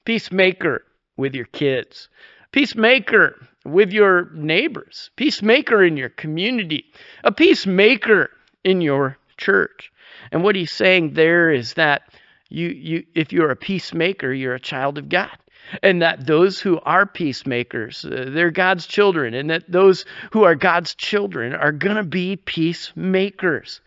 peacemaker 0.06 0.84
with 1.18 1.34
your 1.34 1.46
kids, 1.46 2.10
peacemaker 2.52 3.48
with 3.66 3.92
your 3.92 4.30
neighbors, 4.34 5.10
peacemaker 5.16 5.84
in 5.84 5.98
your 5.98 6.10
community, 6.10 6.86
a 7.24 7.32
peacemaker 7.32 8.30
in 8.64 8.82
your 8.82 9.18
church. 9.38 9.92
And 10.32 10.44
what 10.44 10.56
he's 10.56 10.72
saying 10.72 11.14
there 11.14 11.50
is 11.50 11.74
that 11.76 12.04
you, 12.50 12.68
you 12.68 13.04
if 13.16 13.32
you're 13.32 13.50
a 13.50 13.56
peacemaker, 13.56 14.32
you're 14.34 14.56
a 14.56 14.60
child 14.60 14.98
of 14.98 15.10
God 15.10 15.38
and 15.82 16.02
that 16.02 16.26
those 16.26 16.60
who 16.60 16.80
are 16.82 17.06
peacemakers, 17.06 18.06
uh, 18.06 18.30
they're 18.30 18.52
God's 18.52 18.86
children, 18.86 19.34
and 19.34 19.50
that 19.50 19.64
those 19.72 20.06
who 20.32 20.44
are 20.44 20.56
God's 20.56 20.94
children 20.96 21.54
are 21.54 21.72
going 21.72 21.96
to 21.96 22.04
be 22.04 22.36
peacemakers. 22.36 23.82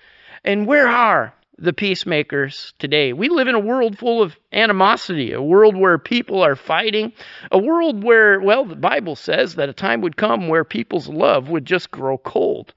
And 0.46 0.64
where 0.64 0.86
are 0.86 1.34
the 1.58 1.72
peacemakers 1.72 2.72
today? 2.78 3.12
We 3.12 3.28
live 3.28 3.48
in 3.48 3.56
a 3.56 3.60
world 3.60 3.98
full 3.98 4.22
of 4.22 4.36
animosity, 4.52 5.32
a 5.32 5.42
world 5.42 5.76
where 5.76 5.98
people 5.98 6.40
are 6.40 6.54
fighting, 6.54 7.12
a 7.50 7.58
world 7.58 8.04
where, 8.04 8.40
well, 8.40 8.64
the 8.64 8.76
Bible 8.76 9.16
says 9.16 9.56
that 9.56 9.68
a 9.68 9.72
time 9.72 10.02
would 10.02 10.16
come 10.16 10.46
where 10.46 10.62
people's 10.62 11.08
love 11.08 11.48
would 11.50 11.64
just 11.64 11.90
grow 11.90 12.16
cold. 12.16 12.74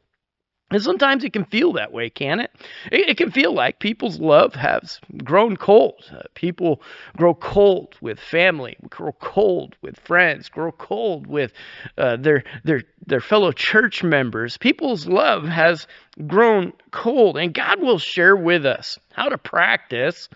And 0.71 0.81
sometimes 0.83 1.23
it 1.23 1.33
can 1.33 1.45
feel 1.45 1.73
that 1.73 1.91
way, 1.91 2.09
can 2.09 2.39
it? 2.39 2.51
It, 2.91 3.09
it 3.09 3.17
can 3.17 3.31
feel 3.31 3.53
like 3.53 3.79
people's 3.79 4.19
love 4.19 4.53
has 4.53 4.99
grown 5.23 5.57
cold. 5.57 6.03
Uh, 6.11 6.21
people 6.35 6.81
grow 7.17 7.33
cold 7.33 7.95
with 8.01 8.19
family, 8.19 8.77
grow 8.87 9.13
cold 9.13 9.75
with 9.81 9.99
friends, 9.99 10.47
grow 10.49 10.71
cold 10.71 11.25
with 11.25 11.53
uh, 11.97 12.17
their 12.17 12.43
their 12.63 12.83
their 13.05 13.21
fellow 13.21 13.51
church 13.51 14.03
members. 14.03 14.57
People's 14.57 15.07
love 15.07 15.43
has 15.45 15.87
grown 16.27 16.73
cold, 16.91 17.37
and 17.37 17.53
God 17.53 17.81
will 17.81 17.99
share 17.99 18.35
with 18.35 18.65
us 18.65 18.99
how 19.13 19.29
to 19.29 19.37
practice 19.39 20.29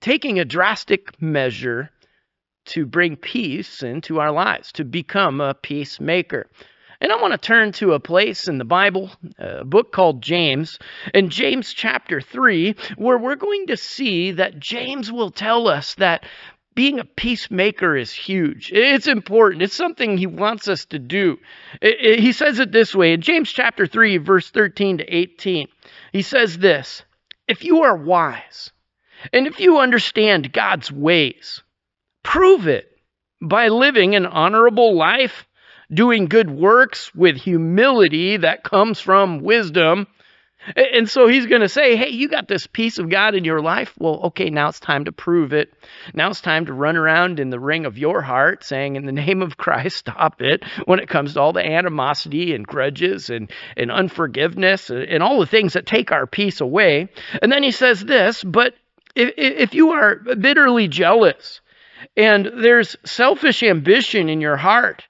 taking 0.00 0.40
a 0.40 0.44
drastic 0.44 1.20
measure 1.20 1.90
to 2.64 2.86
bring 2.86 3.16
peace 3.16 3.82
into 3.82 4.20
our 4.20 4.30
lives, 4.30 4.72
to 4.72 4.84
become 4.84 5.40
a 5.40 5.54
peacemaker. 5.54 6.48
And 7.02 7.10
I 7.10 7.20
want 7.20 7.32
to 7.32 7.38
turn 7.38 7.72
to 7.72 7.94
a 7.94 8.00
place 8.00 8.46
in 8.46 8.58
the 8.58 8.64
Bible, 8.64 9.10
a 9.36 9.64
book 9.64 9.90
called 9.90 10.22
James, 10.22 10.78
in 11.12 11.30
James 11.30 11.72
chapter 11.72 12.20
3, 12.20 12.76
where 12.94 13.18
we're 13.18 13.34
going 13.34 13.66
to 13.66 13.76
see 13.76 14.30
that 14.30 14.60
James 14.60 15.10
will 15.10 15.32
tell 15.32 15.66
us 15.66 15.96
that 15.96 16.24
being 16.76 17.00
a 17.00 17.04
peacemaker 17.04 17.96
is 17.96 18.12
huge. 18.12 18.70
It's 18.72 19.08
important. 19.08 19.62
It's 19.62 19.74
something 19.74 20.16
he 20.16 20.28
wants 20.28 20.68
us 20.68 20.84
to 20.86 21.00
do. 21.00 21.38
he 21.82 22.30
says 22.30 22.60
it 22.60 22.70
this 22.70 22.94
way 22.94 23.14
in 23.14 23.20
James 23.20 23.50
chapter 23.50 23.88
3, 23.88 24.18
verse 24.18 24.48
13 24.50 24.98
to 24.98 25.04
18. 25.04 25.66
He 26.12 26.22
says 26.22 26.56
this 26.56 27.02
If 27.48 27.64
you 27.64 27.82
are 27.82 27.96
wise, 27.96 28.70
and 29.32 29.48
if 29.48 29.58
you 29.58 29.78
understand 29.78 30.52
God's 30.52 30.92
ways, 30.92 31.64
prove 32.22 32.68
it 32.68 32.96
by 33.40 33.66
living 33.66 34.14
an 34.14 34.24
honorable 34.24 34.94
life 34.94 35.48
doing 35.92 36.26
good 36.26 36.50
works 36.50 37.14
with 37.14 37.36
humility 37.36 38.38
that 38.38 38.64
comes 38.64 39.00
from 39.00 39.40
wisdom. 39.40 40.06
And 40.76 41.10
so 41.10 41.26
he's 41.26 41.46
going 41.46 41.62
to 41.62 41.68
say, 41.68 41.96
Hey, 41.96 42.10
you 42.10 42.28
got 42.28 42.46
this 42.46 42.68
peace 42.68 42.98
of 42.98 43.08
God 43.08 43.34
in 43.34 43.44
your 43.44 43.60
life. 43.60 43.94
Well, 43.98 44.20
okay, 44.26 44.48
now 44.48 44.68
it's 44.68 44.78
time 44.78 45.06
to 45.06 45.12
prove 45.12 45.52
it. 45.52 45.74
Now 46.14 46.30
it's 46.30 46.40
time 46.40 46.66
to 46.66 46.72
run 46.72 46.96
around 46.96 47.40
in 47.40 47.50
the 47.50 47.58
ring 47.58 47.84
of 47.84 47.98
your 47.98 48.22
heart 48.22 48.62
saying, 48.62 48.94
In 48.94 49.04
the 49.04 49.12
name 49.12 49.42
of 49.42 49.56
Christ, 49.56 49.96
stop 49.96 50.40
it 50.40 50.62
when 50.84 51.00
it 51.00 51.08
comes 51.08 51.34
to 51.34 51.40
all 51.40 51.52
the 51.52 51.66
animosity 51.66 52.54
and 52.54 52.64
grudges 52.64 53.28
and, 53.28 53.50
and 53.76 53.90
unforgiveness 53.90 54.88
and 54.88 55.20
all 55.20 55.40
the 55.40 55.46
things 55.46 55.72
that 55.72 55.84
take 55.84 56.12
our 56.12 56.28
peace 56.28 56.60
away. 56.60 57.08
And 57.42 57.50
then 57.50 57.64
he 57.64 57.72
says 57.72 58.04
this, 58.04 58.44
But 58.44 58.74
if, 59.16 59.32
if 59.36 59.74
you 59.74 59.90
are 59.90 60.14
bitterly 60.16 60.86
jealous 60.86 61.60
and 62.16 62.46
there's 62.46 62.96
selfish 63.04 63.64
ambition 63.64 64.28
in 64.28 64.40
your 64.40 64.56
heart, 64.56 65.04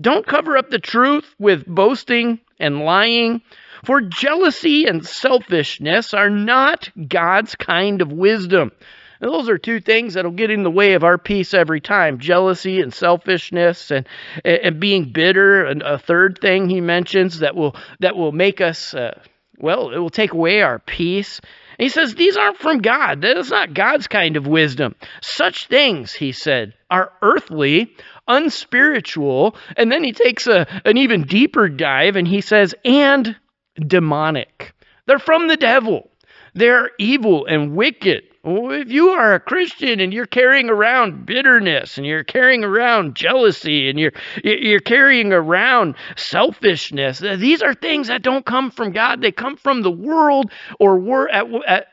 don't 0.00 0.26
cover 0.26 0.56
up 0.56 0.70
the 0.70 0.78
truth 0.78 1.34
with 1.38 1.66
boasting 1.66 2.40
and 2.58 2.80
lying, 2.80 3.42
for 3.84 4.00
jealousy 4.00 4.86
and 4.86 5.06
selfishness 5.06 6.14
are 6.14 6.30
not 6.30 6.90
God's 7.08 7.54
kind 7.54 8.02
of 8.02 8.12
wisdom. 8.12 8.72
And 9.20 9.32
those 9.32 9.48
are 9.48 9.58
two 9.58 9.80
things 9.80 10.14
that'll 10.14 10.30
get 10.30 10.50
in 10.50 10.62
the 10.62 10.70
way 10.70 10.92
of 10.92 11.02
our 11.02 11.18
peace 11.18 11.52
every 11.52 11.80
time 11.80 12.18
jealousy 12.18 12.80
and 12.80 12.94
selfishness 12.94 13.90
and, 13.90 14.06
and 14.44 14.78
being 14.78 15.10
bitter. 15.12 15.64
And 15.64 15.82
a 15.82 15.98
third 15.98 16.38
thing 16.40 16.68
he 16.68 16.80
mentions 16.80 17.40
that 17.40 17.56
will, 17.56 17.74
that 18.00 18.16
will 18.16 18.32
make 18.32 18.60
us, 18.60 18.94
uh, 18.94 19.20
well, 19.58 19.90
it 19.90 19.98
will 19.98 20.10
take 20.10 20.32
away 20.32 20.62
our 20.62 20.78
peace. 20.78 21.40
And 21.78 21.84
he 21.84 21.88
says, 21.88 22.14
These 22.14 22.36
aren't 22.36 22.58
from 22.58 22.78
God. 22.78 23.22
That 23.22 23.36
is 23.36 23.50
not 23.50 23.74
God's 23.74 24.06
kind 24.06 24.36
of 24.36 24.46
wisdom. 24.46 24.94
Such 25.20 25.66
things, 25.66 26.12
he 26.12 26.32
said, 26.32 26.74
are 26.90 27.12
earthly, 27.20 27.94
unspiritual. 28.28 29.56
And 29.76 29.90
then 29.90 30.04
he 30.04 30.12
takes 30.12 30.46
a, 30.46 30.66
an 30.84 30.96
even 30.96 31.22
deeper 31.22 31.68
dive 31.68 32.16
and 32.16 32.28
he 32.28 32.40
says, 32.40 32.74
and 32.84 33.34
demonic. 33.78 34.74
They're 35.06 35.18
from 35.18 35.48
the 35.48 35.56
devil. 35.56 36.10
They're 36.54 36.90
evil 36.98 37.46
and 37.46 37.74
wicked. 37.74 38.24
Well, 38.44 38.70
if 38.70 38.90
you 38.90 39.10
are 39.10 39.34
a 39.34 39.40
Christian 39.40 40.00
and 40.00 40.12
you're 40.12 40.26
carrying 40.26 40.70
around 40.70 41.26
bitterness 41.26 41.98
and 41.98 42.06
you're 42.06 42.24
carrying 42.24 42.64
around 42.64 43.14
jealousy 43.14 43.90
and 43.90 43.98
you're 43.98 44.12
you're 44.42 44.80
carrying 44.80 45.32
around 45.32 45.96
selfishness, 46.16 47.18
these 47.18 47.62
are 47.62 47.74
things 47.74 48.08
that 48.08 48.22
don't 48.22 48.46
come 48.46 48.70
from 48.70 48.92
God. 48.92 49.20
They 49.20 49.32
come 49.32 49.56
from 49.56 49.82
the 49.82 49.90
world, 49.90 50.50
or 50.78 50.98
were 50.98 51.28
at 51.28 51.46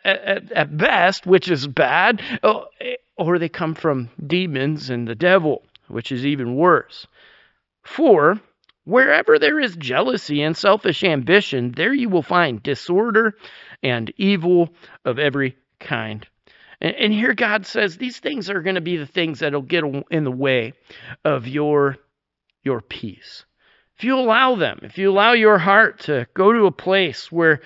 at, 0.06 0.52
at, 0.52 0.78
best, 0.78 1.26
which 1.26 1.50
is 1.50 1.68
bad, 1.68 2.22
oh, 2.44 2.66
eh, 2.80 2.96
or 3.18 3.38
they 3.38 3.50
come 3.50 3.74
from 3.74 4.10
demons 4.26 4.90
and 4.90 5.08
the 5.08 5.16
devil 5.16 5.64
which 5.88 6.12
is 6.12 6.26
even 6.26 6.56
worse. 6.56 7.08
For 7.84 8.40
wherever 8.84 9.38
there 9.40 9.60
is 9.60 9.76
jealousy 9.76 10.42
and 10.42 10.56
selfish 10.56 11.04
ambition, 11.04 11.72
there 11.72 11.94
you 11.94 12.10
will 12.10 12.24
find 12.24 12.64
disorder 12.64 13.36
and 13.84 14.12
evil 14.18 14.70
of 15.04 15.20
every 15.20 15.58
kind. 15.80 16.26
And, 16.82 16.96
and 16.96 17.14
here 17.14 17.34
God 17.34 17.66
says 17.66 17.98
these 17.98 18.20
things 18.20 18.50
are 18.50 18.62
going 18.62 18.76
to 18.76 18.82
be 18.82 18.98
the 18.98 19.06
things 19.06 19.40
that'll 19.40 19.62
get 19.62 19.84
in 20.12 20.24
the 20.24 20.32
way 20.32 20.74
of 21.24 21.48
your 21.48 21.98
your 22.64 22.82
peace. 22.82 23.46
If 23.98 24.04
you 24.04 24.18
allow 24.18 24.56
them, 24.56 24.80
if 24.82 24.98
you 24.98 25.12
allow 25.12 25.34
your 25.34 25.58
heart 25.58 26.00
to 26.02 26.28
go 26.34 26.52
to 26.52 26.66
a 26.66 26.72
place 26.72 27.32
where 27.32 27.62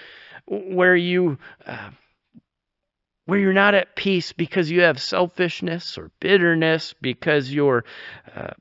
where 0.45 0.95
you 0.95 1.38
uh, 1.65 1.89
where 3.29 3.39
you're 3.39 3.53
not 3.53 3.75
at 3.75 3.95
peace 3.95 4.33
because 4.33 4.71
you 4.71 4.81
have 4.81 5.00
selfishness 5.00 5.98
or 5.98 6.12
bitterness, 6.19 6.95
because 7.00 7.51
you're, 7.51 7.86
uh, 8.36 8.51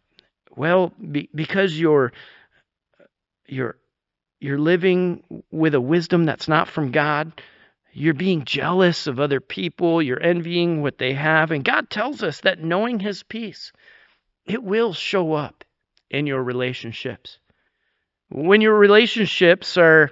well, 0.56 0.92
be, 1.10 1.28
because 1.34 1.78
you're, 1.78 2.12
you're, 3.46 3.76
you're 4.40 4.58
living 4.58 5.22
with 5.50 5.74
a 5.74 5.80
wisdom 5.80 6.24
that's 6.24 6.48
not 6.48 6.68
from 6.68 6.92
God. 6.92 7.40
You're 7.92 8.14
being 8.14 8.44
jealous 8.44 9.06
of 9.06 9.18
other 9.18 9.40
people. 9.40 10.02
You're 10.02 10.22
envying 10.22 10.82
what 10.82 10.98
they 10.98 11.14
have. 11.14 11.50
And 11.50 11.64
God 11.64 11.88
tells 11.88 12.22
us 12.22 12.42
that 12.42 12.62
knowing 12.62 13.00
His 13.00 13.22
peace, 13.22 13.72
it 14.44 14.62
will 14.62 14.92
show 14.92 15.32
up 15.32 15.64
in 16.10 16.26
your 16.26 16.42
relationships. 16.42 17.38
When 18.30 18.60
your 18.60 18.78
relationships 18.78 19.78
are 19.78 20.10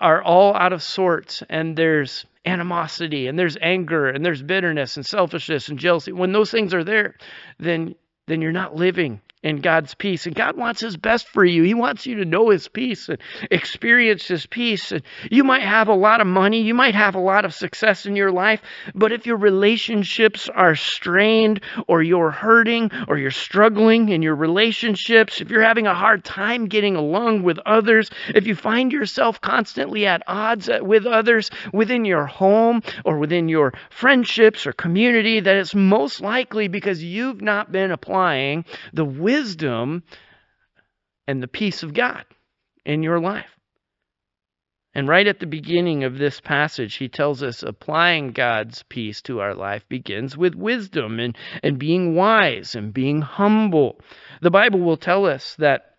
are 0.00 0.22
all 0.22 0.54
out 0.54 0.72
of 0.72 0.82
sorts 0.82 1.42
and 1.48 1.76
there's 1.76 2.24
animosity 2.46 3.26
and 3.26 3.38
there's 3.38 3.56
anger 3.60 4.08
and 4.08 4.24
there's 4.24 4.42
bitterness 4.42 4.96
and 4.96 5.04
selfishness 5.04 5.68
and 5.68 5.78
jealousy. 5.78 6.12
When 6.12 6.32
those 6.32 6.50
things 6.50 6.72
are 6.72 6.84
there 6.84 7.16
then 7.58 7.94
then 8.26 8.42
you're 8.42 8.52
not 8.52 8.74
living 8.74 9.20
and 9.46 9.62
God's 9.62 9.94
peace. 9.94 10.26
And 10.26 10.34
God 10.34 10.56
wants 10.56 10.80
His 10.80 10.96
best 10.96 11.28
for 11.28 11.44
you. 11.44 11.62
He 11.62 11.74
wants 11.74 12.04
you 12.04 12.16
to 12.16 12.24
know 12.24 12.50
His 12.50 12.66
peace 12.66 13.08
and 13.08 13.18
experience 13.48 14.26
His 14.26 14.44
peace. 14.44 14.90
And 14.90 15.02
you 15.30 15.44
might 15.44 15.62
have 15.62 15.86
a 15.86 15.94
lot 15.94 16.20
of 16.20 16.26
money, 16.26 16.62
you 16.62 16.74
might 16.74 16.96
have 16.96 17.14
a 17.14 17.20
lot 17.20 17.44
of 17.44 17.54
success 17.54 18.06
in 18.06 18.16
your 18.16 18.32
life, 18.32 18.60
but 18.94 19.12
if 19.12 19.24
your 19.24 19.36
relationships 19.36 20.48
are 20.48 20.74
strained, 20.74 21.60
or 21.86 22.02
you're 22.02 22.32
hurting, 22.32 22.90
or 23.06 23.18
you're 23.18 23.30
struggling 23.30 24.08
in 24.08 24.20
your 24.20 24.34
relationships, 24.34 25.40
if 25.40 25.48
you're 25.48 25.62
having 25.62 25.86
a 25.86 25.94
hard 25.94 26.24
time 26.24 26.66
getting 26.66 26.96
along 26.96 27.44
with 27.44 27.58
others, 27.64 28.10
if 28.34 28.48
you 28.48 28.56
find 28.56 28.92
yourself 28.92 29.40
constantly 29.40 30.06
at 30.06 30.22
odds 30.26 30.68
with 30.80 31.06
others 31.06 31.50
within 31.72 32.04
your 32.04 32.26
home 32.26 32.82
or 33.04 33.18
within 33.18 33.48
your 33.48 33.72
friendships 33.90 34.66
or 34.66 34.72
community, 34.72 35.38
that 35.38 35.54
it's 35.54 35.74
most 35.74 36.20
likely 36.20 36.66
because 36.66 37.02
you've 37.02 37.40
not 37.40 37.70
been 37.70 37.92
applying 37.92 38.64
the 38.92 39.04
wisdom 39.04 39.35
wisdom 39.36 40.02
and 41.26 41.42
the 41.42 41.48
peace 41.48 41.82
of 41.82 41.92
God 41.92 42.24
in 42.84 43.02
your 43.02 43.20
life. 43.20 43.50
And 44.94 45.06
right 45.06 45.26
at 45.26 45.40
the 45.40 45.46
beginning 45.46 46.04
of 46.04 46.16
this 46.16 46.40
passage, 46.40 46.94
he 46.94 47.08
tells 47.08 47.42
us 47.42 47.62
applying 47.62 48.32
God's 48.32 48.82
peace 48.84 49.20
to 49.22 49.40
our 49.40 49.54
life 49.54 49.86
begins 49.90 50.38
with 50.38 50.54
wisdom 50.54 51.20
and, 51.20 51.36
and 51.62 51.78
being 51.78 52.14
wise 52.14 52.74
and 52.74 52.94
being 52.94 53.20
humble. 53.20 54.00
The 54.40 54.50
Bible 54.50 54.80
will 54.80 54.96
tell 54.96 55.26
us 55.26 55.54
that 55.56 55.96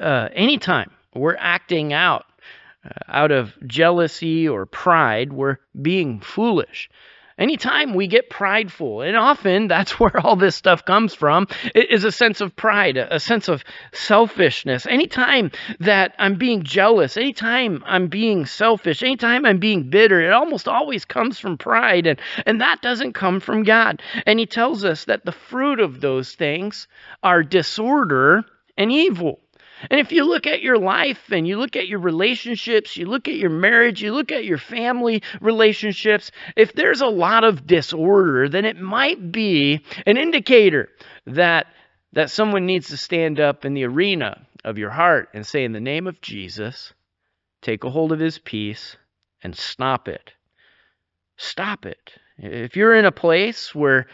uh, 0.00 0.28
anytime 0.32 0.90
we're 1.14 1.36
acting 1.38 1.92
out 1.92 2.24
uh, 2.84 2.88
out 3.06 3.32
of 3.32 3.52
jealousy 3.66 4.48
or 4.48 4.64
pride, 4.64 5.32
we're 5.32 5.58
being 5.80 6.20
foolish. 6.20 6.88
Anytime 7.38 7.94
we 7.94 8.06
get 8.06 8.30
prideful, 8.30 9.02
and 9.02 9.16
often 9.16 9.68
that's 9.68 9.98
where 10.00 10.18
all 10.18 10.36
this 10.36 10.56
stuff 10.56 10.84
comes 10.84 11.14
from, 11.14 11.48
is 11.74 12.04
a 12.04 12.12
sense 12.12 12.40
of 12.40 12.56
pride, 12.56 12.96
a 12.96 13.20
sense 13.20 13.48
of 13.48 13.64
selfishness. 13.92 14.86
Anytime 14.86 15.50
that 15.80 16.14
I'm 16.18 16.36
being 16.36 16.62
jealous, 16.62 17.16
anytime 17.16 17.82
I'm 17.86 18.08
being 18.08 18.46
selfish, 18.46 19.02
anytime 19.02 19.44
I'm 19.44 19.58
being 19.58 19.90
bitter, 19.90 20.20
it 20.20 20.32
almost 20.32 20.68
always 20.68 21.04
comes 21.04 21.38
from 21.38 21.58
pride, 21.58 22.06
and, 22.06 22.20
and 22.46 22.60
that 22.60 22.82
doesn't 22.82 23.12
come 23.12 23.40
from 23.40 23.64
God. 23.64 24.02
And 24.26 24.38
He 24.38 24.46
tells 24.46 24.84
us 24.84 25.04
that 25.04 25.24
the 25.24 25.32
fruit 25.32 25.80
of 25.80 26.00
those 26.00 26.34
things 26.34 26.88
are 27.22 27.42
disorder 27.42 28.44
and 28.76 28.90
evil. 28.90 29.41
And 29.90 30.00
if 30.00 30.12
you 30.12 30.24
look 30.24 30.46
at 30.46 30.62
your 30.62 30.78
life 30.78 31.30
and 31.30 31.46
you 31.46 31.58
look 31.58 31.76
at 31.76 31.88
your 31.88 31.98
relationships, 31.98 32.96
you 32.96 33.06
look 33.06 33.28
at 33.28 33.34
your 33.34 33.50
marriage, 33.50 34.02
you 34.02 34.12
look 34.12 34.32
at 34.32 34.44
your 34.44 34.58
family 34.58 35.22
relationships, 35.40 36.30
if 36.56 36.72
there's 36.72 37.00
a 37.00 37.06
lot 37.06 37.44
of 37.44 37.66
disorder, 37.66 38.48
then 38.48 38.64
it 38.64 38.76
might 38.76 39.32
be 39.32 39.80
an 40.06 40.16
indicator 40.16 40.88
that 41.26 41.66
that 42.14 42.30
someone 42.30 42.66
needs 42.66 42.88
to 42.88 42.96
stand 42.96 43.40
up 43.40 43.64
in 43.64 43.72
the 43.72 43.84
arena 43.84 44.46
of 44.64 44.76
your 44.76 44.90
heart 44.90 45.30
and 45.32 45.46
say 45.46 45.64
in 45.64 45.72
the 45.72 45.80
name 45.80 46.06
of 46.06 46.20
Jesus, 46.20 46.92
take 47.62 47.84
a 47.84 47.90
hold 47.90 48.12
of 48.12 48.20
his 48.20 48.38
peace 48.38 48.96
and 49.42 49.56
stop 49.56 50.08
it. 50.08 50.32
Stop 51.38 51.86
it. 51.86 52.12
If 52.36 52.76
you're 52.76 52.94
in 52.94 53.06
a 53.06 53.12
place 53.12 53.74
where 53.74 54.06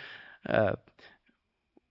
uh, 0.48 0.76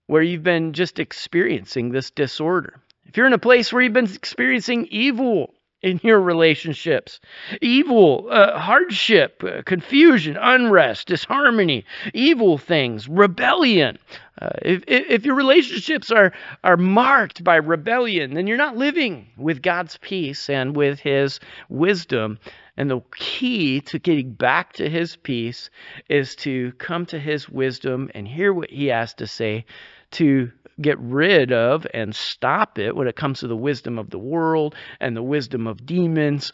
where 0.06 0.22
you've 0.22 0.42
been 0.42 0.72
just 0.72 0.98
experiencing 0.98 1.90
this 1.90 2.10
disorder, 2.10 2.80
if 3.08 3.16
you're 3.16 3.26
in 3.26 3.32
a 3.32 3.38
place 3.38 3.72
where 3.72 3.82
you've 3.82 3.92
been 3.92 4.12
experiencing 4.12 4.86
evil 4.90 5.54
in 5.82 6.00
your 6.02 6.20
relationships. 6.20 7.20
Evil, 7.62 8.26
uh, 8.30 8.58
hardship, 8.58 9.42
uh, 9.44 9.62
confusion, 9.62 10.36
unrest, 10.36 11.06
disharmony, 11.06 11.84
evil 12.12 12.58
things, 12.58 13.08
rebellion. 13.08 13.98
Uh, 14.40 14.50
if, 14.62 14.84
if 14.86 15.24
your 15.24 15.34
relationships 15.36 16.10
are, 16.10 16.32
are 16.64 16.76
marked 16.76 17.44
by 17.44 17.56
rebellion, 17.56 18.34
then 18.34 18.46
you're 18.46 18.56
not 18.56 18.76
living 18.76 19.28
with 19.36 19.62
God's 19.62 19.98
peace 19.98 20.50
and 20.50 20.76
with 20.76 20.98
His 21.00 21.38
wisdom. 21.68 22.38
And 22.76 22.90
the 22.90 23.00
key 23.16 23.80
to 23.82 23.98
getting 23.98 24.32
back 24.32 24.74
to 24.74 24.88
His 24.88 25.16
peace 25.16 25.70
is 26.08 26.36
to 26.36 26.72
come 26.78 27.06
to 27.06 27.18
His 27.18 27.48
wisdom 27.48 28.10
and 28.14 28.26
hear 28.26 28.52
what 28.52 28.70
He 28.70 28.86
has 28.86 29.14
to 29.14 29.26
say 29.26 29.64
to 30.12 30.50
get 30.80 30.98
rid 30.98 31.52
of 31.52 31.86
and 31.92 32.14
stop 32.14 32.78
it 32.78 32.94
when 32.94 33.08
it 33.08 33.16
comes 33.16 33.40
to 33.40 33.48
the 33.48 33.56
wisdom 33.56 33.98
of 33.98 34.10
the 34.10 34.18
world 34.18 34.74
and 35.00 35.16
the 35.16 35.22
wisdom 35.22 35.66
of 35.66 35.84
demons, 35.84 36.52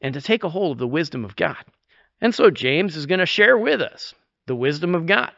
and 0.00 0.14
to 0.14 0.20
take 0.20 0.44
a 0.44 0.48
hold 0.48 0.72
of 0.72 0.78
the 0.78 0.86
wisdom 0.86 1.24
of 1.24 1.36
God. 1.36 1.64
And 2.20 2.34
so 2.34 2.50
James 2.50 2.96
is 2.96 3.06
going 3.06 3.20
to 3.20 3.26
share 3.26 3.58
with 3.58 3.80
us 3.80 4.14
the 4.46 4.56
wisdom 4.56 4.94
of 4.94 5.06
God. 5.06 5.32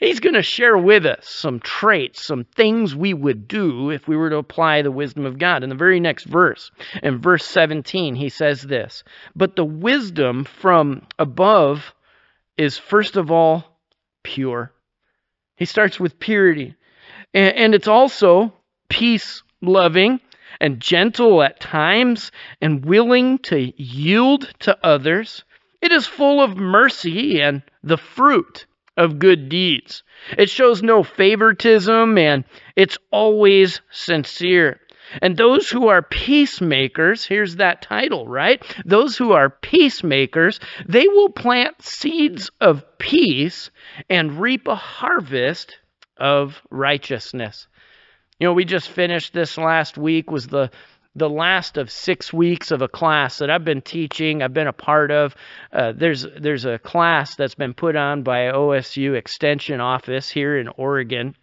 He's 0.00 0.20
going 0.20 0.34
to 0.34 0.42
share 0.42 0.76
with 0.76 1.06
us 1.06 1.28
some 1.28 1.60
traits, 1.60 2.24
some 2.24 2.44
things 2.44 2.94
we 2.94 3.14
would 3.14 3.48
do 3.48 3.90
if 3.90 4.06
we 4.06 4.16
were 4.16 4.30
to 4.30 4.36
apply 4.36 4.82
the 4.82 4.92
wisdom 4.92 5.24
of 5.24 5.38
God. 5.38 5.62
In 5.62 5.70
the 5.70 5.74
very 5.74 5.98
next 5.98 6.24
verse, 6.24 6.70
in 7.02 7.20
verse 7.20 7.44
17, 7.44 8.14
he 8.14 8.28
says 8.28 8.62
this 8.62 9.02
But 9.34 9.56
the 9.56 9.64
wisdom 9.64 10.44
from 10.44 11.06
above 11.18 11.94
is 12.56 12.78
first 12.78 13.16
of 13.16 13.30
all 13.30 13.64
pure. 14.22 14.72
He 15.56 15.64
starts 15.64 15.98
with 15.98 16.20
purity. 16.20 16.76
And, 17.34 17.56
and 17.56 17.74
it's 17.74 17.88
also 17.88 18.52
peace 18.88 19.42
loving 19.60 20.20
and 20.60 20.80
gentle 20.80 21.42
at 21.42 21.60
times 21.60 22.32
and 22.60 22.84
willing 22.84 23.38
to 23.38 23.72
yield 23.80 24.52
to 24.60 24.78
others. 24.84 25.44
It 25.80 25.92
is 25.92 26.06
full 26.06 26.42
of 26.42 26.56
mercy 26.56 27.40
and 27.40 27.62
the 27.82 27.98
fruit 27.98 28.66
of 28.96 29.20
good 29.20 29.48
deeds. 29.48 30.02
It 30.36 30.50
shows 30.50 30.82
no 30.82 31.04
favoritism 31.04 32.18
and 32.18 32.44
it's 32.74 32.98
always 33.12 33.80
sincere. 33.90 34.80
And 35.22 35.36
those 35.36 35.70
who 35.70 35.88
are 35.88 36.02
peacemakers, 36.02 37.24
here's 37.24 37.56
that 37.56 37.80
title, 37.80 38.26
right? 38.26 38.62
Those 38.84 39.16
who 39.16 39.32
are 39.32 39.48
peacemakers, 39.48 40.60
they 40.86 41.08
will 41.08 41.30
plant 41.30 41.80
seeds 41.80 42.50
of 42.60 42.84
peace 42.98 43.70
and 44.10 44.40
reap 44.40 44.68
a 44.68 44.74
harvest 44.74 45.78
of 46.18 46.60
righteousness. 46.70 47.68
You 48.38 48.46
know, 48.46 48.52
we 48.52 48.64
just 48.64 48.88
finished 48.88 49.32
this 49.32 49.58
last 49.58 49.98
week 49.98 50.30
was 50.30 50.46
the 50.46 50.70
the 51.14 51.28
last 51.28 51.76
of 51.76 51.90
six 51.90 52.32
weeks 52.32 52.70
of 52.70 52.80
a 52.80 52.88
class 52.88 53.38
that 53.38 53.50
I've 53.50 53.64
been 53.64 53.82
teaching, 53.82 54.42
I've 54.42 54.54
been 54.54 54.68
a 54.68 54.72
part 54.72 55.10
of. 55.10 55.34
Uh, 55.72 55.92
there's 55.92 56.24
there's 56.38 56.64
a 56.64 56.78
class 56.78 57.34
that's 57.34 57.56
been 57.56 57.74
put 57.74 57.96
on 57.96 58.22
by 58.22 58.52
OSU 58.52 59.16
Extension 59.16 59.80
Office 59.80 60.30
here 60.30 60.56
in 60.56 60.68
Oregon 60.68 61.34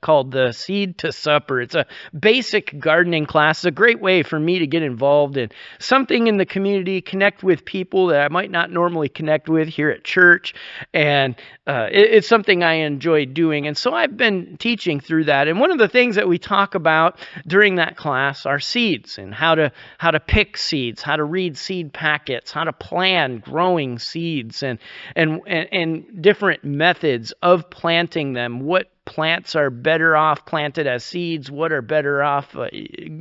called 0.00 0.32
the 0.32 0.52
Seed 0.52 0.98
to 0.98 1.12
Supper. 1.12 1.60
It's 1.60 1.74
a 1.74 1.86
basic 2.18 2.78
gardening 2.78 3.26
class. 3.26 3.58
It's 3.58 3.66
a 3.66 3.70
great 3.70 4.00
way 4.00 4.22
for 4.22 4.38
me 4.38 4.60
to 4.60 4.66
get 4.66 4.82
involved 4.82 5.36
in 5.36 5.50
something 5.78 6.26
in 6.26 6.38
the 6.38 6.46
community, 6.46 7.00
connect 7.00 7.42
with 7.42 7.64
people 7.64 8.08
that 8.08 8.20
I 8.20 8.28
might 8.28 8.50
not 8.50 8.70
normally 8.70 9.08
connect 9.08 9.48
with 9.48 9.68
here 9.68 9.90
at 9.90 10.02
church, 10.02 10.54
and 10.92 11.36
uh, 11.66 11.88
it, 11.90 12.14
it's 12.14 12.28
something 12.28 12.62
I 12.62 12.74
enjoy 12.74 13.26
doing. 13.26 13.66
And 13.66 13.76
so 13.76 13.92
I've 13.92 14.16
been 14.16 14.56
teaching 14.56 15.00
through 15.00 15.24
that. 15.24 15.48
And 15.48 15.60
one 15.60 15.70
of 15.70 15.78
the 15.78 15.88
things 15.88 16.16
that 16.16 16.28
we 16.28 16.38
talk 16.38 16.74
about 16.74 17.18
during 17.46 17.76
that 17.76 17.96
class 17.96 18.46
are 18.46 18.60
seeds 18.60 19.18
and 19.18 19.34
how 19.34 19.54
to 19.54 19.72
how 19.98 20.10
to 20.10 20.20
pick 20.20 20.56
seeds, 20.56 21.02
how 21.02 21.16
to 21.16 21.24
read 21.24 21.56
seed 21.56 21.92
packets, 21.92 22.50
how 22.50 22.64
to 22.64 22.72
plan 22.72 23.38
growing 23.38 23.98
seeds, 23.98 24.62
and 24.62 24.78
and 25.14 25.40
and, 25.46 25.68
and 25.72 26.22
different 26.22 26.64
methods 26.64 27.32
of 27.42 27.70
planting 27.70 28.32
them. 28.32 28.60
What 28.60 28.90
plants 29.06 29.54
are 29.54 29.70
better 29.70 30.16
off 30.16 30.44
planted 30.44 30.86
as 30.86 31.04
seeds, 31.04 31.50
what 31.50 31.72
are 31.72 31.80
better 31.80 32.22
off 32.22 32.54
uh, 32.54 32.68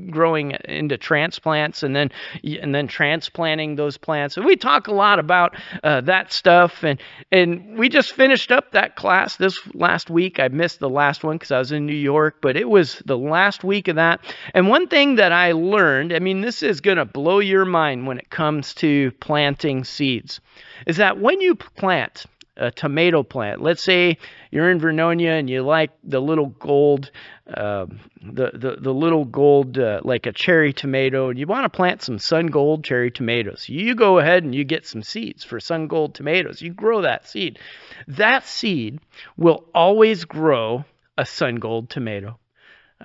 growing 0.10 0.52
into 0.65 0.98
transplants, 0.98 1.84
and 1.84 1.95
then 1.95 2.12
and 2.43 2.76
then 2.76 2.88
transplanting 2.88 3.76
those 3.76 3.98
plants. 3.98 4.36
And 4.36 4.45
we 4.45 4.58
talk 4.58 4.88
a 4.88 4.93
lot 4.93 5.19
about 5.19 5.56
uh, 5.84 6.02
that 6.02 6.34
stuff, 6.34 6.84
and 6.84 7.00
and 7.32 7.78
we 7.78 7.88
just 7.88 8.12
finished 8.12 8.52
up 8.52 8.71
that 8.71 8.95
class 8.95 9.38
this 9.38 9.58
last 9.74 10.10
week. 10.10 10.39
I 10.39 10.50
missed 10.50 10.80
the 10.80 10.89
last 10.89 11.24
one 11.24 11.38
because 11.38 11.52
I 11.52 11.60
was 11.60 11.71
in 11.71 11.86
New 11.86 11.93
York, 11.93 12.38
but 12.41 12.58
it 12.58 12.67
was 12.67 13.02
the 13.06 13.17
last 13.17 13.63
week 13.63 13.88
of 13.88 13.95
that. 13.95 14.19
And 14.54 14.67
one 14.67 14.88
thing 14.88 15.15
that 15.15 15.32
I 15.32 15.54
learned, 15.54 16.12
I 16.12 16.19
mean, 16.19 16.41
this 16.41 16.63
is 16.63 16.82
going 16.82 16.98
to 16.98 17.06
blow 17.06 17.39
your 17.39 17.65
mind 17.65 18.08
when 18.08 18.17
it 18.17 18.30
comes 18.30 18.74
to 18.76 19.12
planting 19.19 19.84
seeds, 19.84 20.41
is 20.88 20.98
that 20.98 21.19
when 21.19 21.39
you 21.39 21.56
plant 21.56 22.26
a 22.58 22.72
tomato 22.72 23.24
plant. 23.24 23.62
Let's 23.62 23.84
say 23.84 24.18
you're 24.52 24.70
in 24.72 24.80
Vernonia 24.80 25.39
and 25.39 25.50
you 25.50 25.62
like 25.62 25.91
the 26.04 26.22
little 26.22 26.48
gold, 26.48 27.12
uh, 27.48 27.86
the, 28.22 28.52
the 28.54 28.78
the 28.80 28.94
little 28.94 29.26
gold 29.26 29.78
uh, 29.78 30.02
like 30.04 30.26
a 30.26 30.32
cherry 30.32 30.74
tomato, 30.74 31.30
and 31.30 31.39
you 31.39 31.48
want 31.48 31.65
to 31.65 31.76
plant 31.76 32.02
some 32.02 32.20
sun 32.20 32.48
gold 32.48 32.84
cherry 32.84 33.12
tomatoes. 33.12 33.68
You 33.68 33.96
go 33.96 34.20
ahead 34.20 34.44
and 34.44 34.56
you 34.56 34.63
get 34.63 34.86
some 34.86 35.04
seeds 35.04 35.44
for 35.44 35.60
sun 35.60 35.88
gold 35.88 36.15
tomatoes. 36.15 36.62
You 36.62 36.74
grow 36.74 37.02
that 37.02 37.28
seed. 37.28 37.60
That 38.08 38.46
seed 38.46 39.00
will 39.38 39.65
always 39.74 40.26
grow 40.26 40.86
a 41.18 41.26
sun 41.26 41.56
gold 41.56 41.89
tomato. 41.89 42.39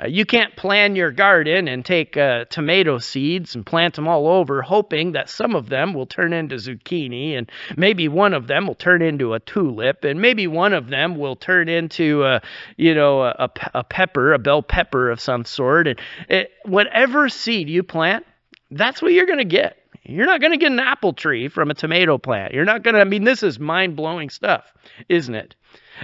Uh, 0.00 0.06
you 0.06 0.24
can't 0.24 0.56
plan 0.56 0.96
your 0.96 1.10
garden 1.10 1.68
and 1.68 1.84
take 1.84 2.16
uh, 2.16 2.44
tomato 2.46 2.98
seeds 2.98 3.54
and 3.54 3.66
plant 3.66 3.94
them 3.94 4.08
all 4.08 4.28
over, 4.28 4.62
hoping 4.62 5.12
that 5.12 5.28
some 5.28 5.54
of 5.54 5.68
them 5.68 5.92
will 5.92 6.06
turn 6.06 6.32
into 6.32 6.56
zucchini, 6.56 7.36
and 7.36 7.50
maybe 7.76 8.08
one 8.08 8.32
of 8.32 8.46
them 8.46 8.66
will 8.66 8.74
turn 8.74 9.02
into 9.02 9.34
a 9.34 9.40
tulip, 9.40 10.04
and 10.04 10.20
maybe 10.20 10.46
one 10.46 10.72
of 10.72 10.88
them 10.88 11.16
will 11.16 11.36
turn 11.36 11.68
into 11.68 12.24
a, 12.24 12.40
you 12.76 12.94
know, 12.94 13.22
a, 13.22 13.50
a 13.74 13.84
pepper, 13.84 14.32
a 14.32 14.38
bell 14.38 14.62
pepper 14.62 15.10
of 15.10 15.20
some 15.20 15.44
sort. 15.44 15.88
And 15.88 16.00
it, 16.28 16.50
whatever 16.64 17.28
seed 17.28 17.68
you 17.68 17.82
plant, 17.82 18.24
that's 18.70 19.02
what 19.02 19.12
you're 19.12 19.26
going 19.26 19.38
to 19.38 19.44
get. 19.44 19.76
You're 20.02 20.26
not 20.26 20.40
going 20.40 20.52
to 20.52 20.58
get 20.58 20.72
an 20.72 20.80
apple 20.80 21.12
tree 21.12 21.48
from 21.48 21.70
a 21.70 21.74
tomato 21.74 22.16
plant. 22.16 22.54
You're 22.54 22.64
not 22.64 22.82
going 22.82 22.94
to, 22.94 23.00
I 23.00 23.04
mean, 23.04 23.24
this 23.24 23.42
is 23.42 23.58
mind 23.58 23.96
blowing 23.96 24.30
stuff, 24.30 24.64
isn't 25.08 25.34
it? 25.34 25.54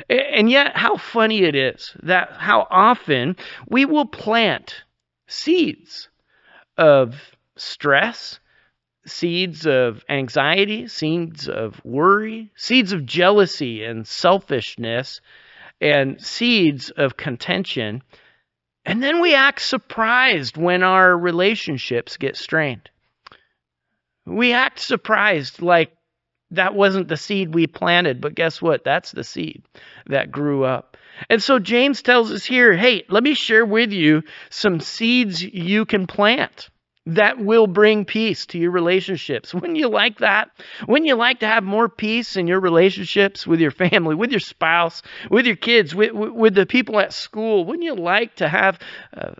And 0.09 0.51
yet, 0.51 0.77
how 0.77 0.97
funny 0.97 1.43
it 1.43 1.55
is 1.55 1.95
that 2.03 2.33
how 2.33 2.67
often 2.71 3.37
we 3.69 3.85
will 3.85 4.07
plant 4.07 4.85
seeds 5.27 6.09
of 6.77 7.17
stress, 7.57 8.39
seeds 9.07 9.67
of 9.67 10.05
anxiety, 10.09 10.89
seeds 10.89 11.49
of 11.49 11.83
worry, 11.85 12.51
seeds 12.57 12.93
of 12.93 13.07
jealousy 13.07 13.85
and 13.85 14.07
selfishness, 14.07 15.21
and 15.81 16.21
seeds 16.21 16.91
of 16.91 17.17
contention. 17.17 18.03
And 18.85 19.03
then 19.03 19.21
we 19.21 19.35
act 19.35 19.63
surprised 19.63 20.57
when 20.57 20.83
our 20.83 21.17
relationships 21.17 22.17
get 22.17 22.37
strained. 22.37 22.91
We 24.25 24.53
act 24.53 24.79
surprised 24.81 25.63
like 25.63 25.96
that 26.53 26.75
wasn't 26.75 27.09
the 27.09 27.17
seed 27.17 27.55
we 27.55 27.67
planted, 27.67 28.21
but 28.21 28.35
guess 28.35 28.63
what? 28.63 28.85
That's 28.85 29.13
the 29.13 29.25
seed 29.25 29.63
that 30.07 30.31
grew 30.31 30.65
up. 30.65 30.97
And 31.29 31.43
so 31.43 31.59
James 31.59 32.03
tells 32.03 32.31
us 32.31 32.45
here 32.45 32.75
hey, 32.75 33.05
let 33.09 33.23
me 33.23 33.35
share 33.35 33.65
with 33.65 33.93
you 33.93 34.23
some 34.51 34.81
seeds 34.81 35.43
you 35.43 35.85
can 35.85 36.07
plant 36.07 36.71
that 37.07 37.39
will 37.39 37.69
bring 37.69 38.05
peace 38.05 38.47
to 38.47 38.59
your 38.59 38.73
relationships. 38.73 39.55
Wouldn't 39.55 39.77
you 39.77 39.89
like 39.89 40.19
that? 40.19 40.51
Wouldn't 40.87 41.07
you 41.07 41.15
like 41.15 41.41
to 41.41 41.47
have 41.47 41.65
more 41.65 41.89
peace 41.89 42.37
in 42.37 42.47
your 42.47 42.61
relationships 42.61 43.47
with 43.47 43.61
your 43.61 43.71
family, 43.71 44.15
with 44.15 44.31
your 44.31 44.41
spouse, 44.41 45.03
with 45.31 45.47
your 45.47 45.57
kids, 45.57 45.95
with, 45.95 46.13
with 46.13 46.55
the 46.55 46.67
people 46.67 46.99
at 46.99 47.13
school? 47.13 47.65
Wouldn't 47.65 47.85
you 47.85 47.95
like 47.95 48.37
to 48.37 48.49
have 48.49 48.79
uh, 49.17 49.33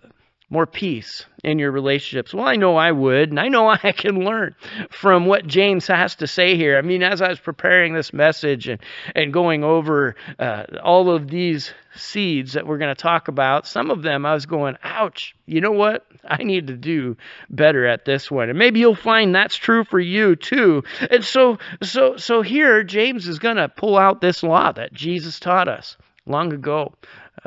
more 0.49 0.65
peace 0.65 1.25
in 1.43 1.59
your 1.59 1.71
relationships? 1.71 2.33
Well, 2.33 2.45
I 2.45 2.55
know 2.55 2.77
I 2.77 2.91
would, 2.91 3.29
and 3.29 3.39
I 3.39 3.47
know 3.49 3.69
I 3.83 3.91
can 3.91 4.23
learn 4.23 4.55
from 4.89 5.25
what 5.25 5.47
James 5.47 5.87
has 5.87 6.15
to 6.15 6.27
say 6.27 6.55
here. 6.55 6.77
I 6.77 6.81
mean, 6.81 7.03
as 7.03 7.21
I 7.21 7.29
was 7.29 7.39
preparing 7.39 7.93
this 7.93 8.13
message 8.13 8.67
and, 8.67 8.81
and 9.15 9.33
going 9.33 9.63
over 9.63 10.15
uh, 10.39 10.63
all 10.83 11.09
of 11.09 11.27
these 11.27 11.73
seeds 11.95 12.53
that 12.53 12.65
we're 12.65 12.77
going 12.77 12.95
to 12.95 13.01
talk 13.01 13.27
about, 13.27 13.67
some 13.67 13.91
of 13.91 14.03
them 14.03 14.25
I 14.25 14.33
was 14.33 14.45
going, 14.45 14.77
ouch, 14.83 15.35
you 15.45 15.61
know 15.61 15.71
what? 15.71 16.05
I 16.23 16.43
need 16.43 16.67
to 16.67 16.75
do 16.75 17.17
better 17.49 17.85
at 17.85 18.05
this 18.05 18.29
one. 18.29 18.49
And 18.49 18.59
maybe 18.59 18.79
you'll 18.79 18.95
find 18.95 19.33
that's 19.33 19.55
true 19.55 19.83
for 19.83 19.99
you 19.99 20.35
too. 20.35 20.83
And 21.09 21.23
so 21.23 21.57
so 21.81 22.17
so 22.17 22.41
here 22.41 22.83
James 22.83 23.27
is 23.27 23.39
going 23.39 23.55
to 23.55 23.69
pull 23.69 23.97
out 23.97 24.21
this 24.21 24.43
law 24.43 24.71
that 24.73 24.93
Jesus 24.93 25.39
taught 25.39 25.67
us 25.67 25.97
long 26.25 26.53
ago. 26.53 26.93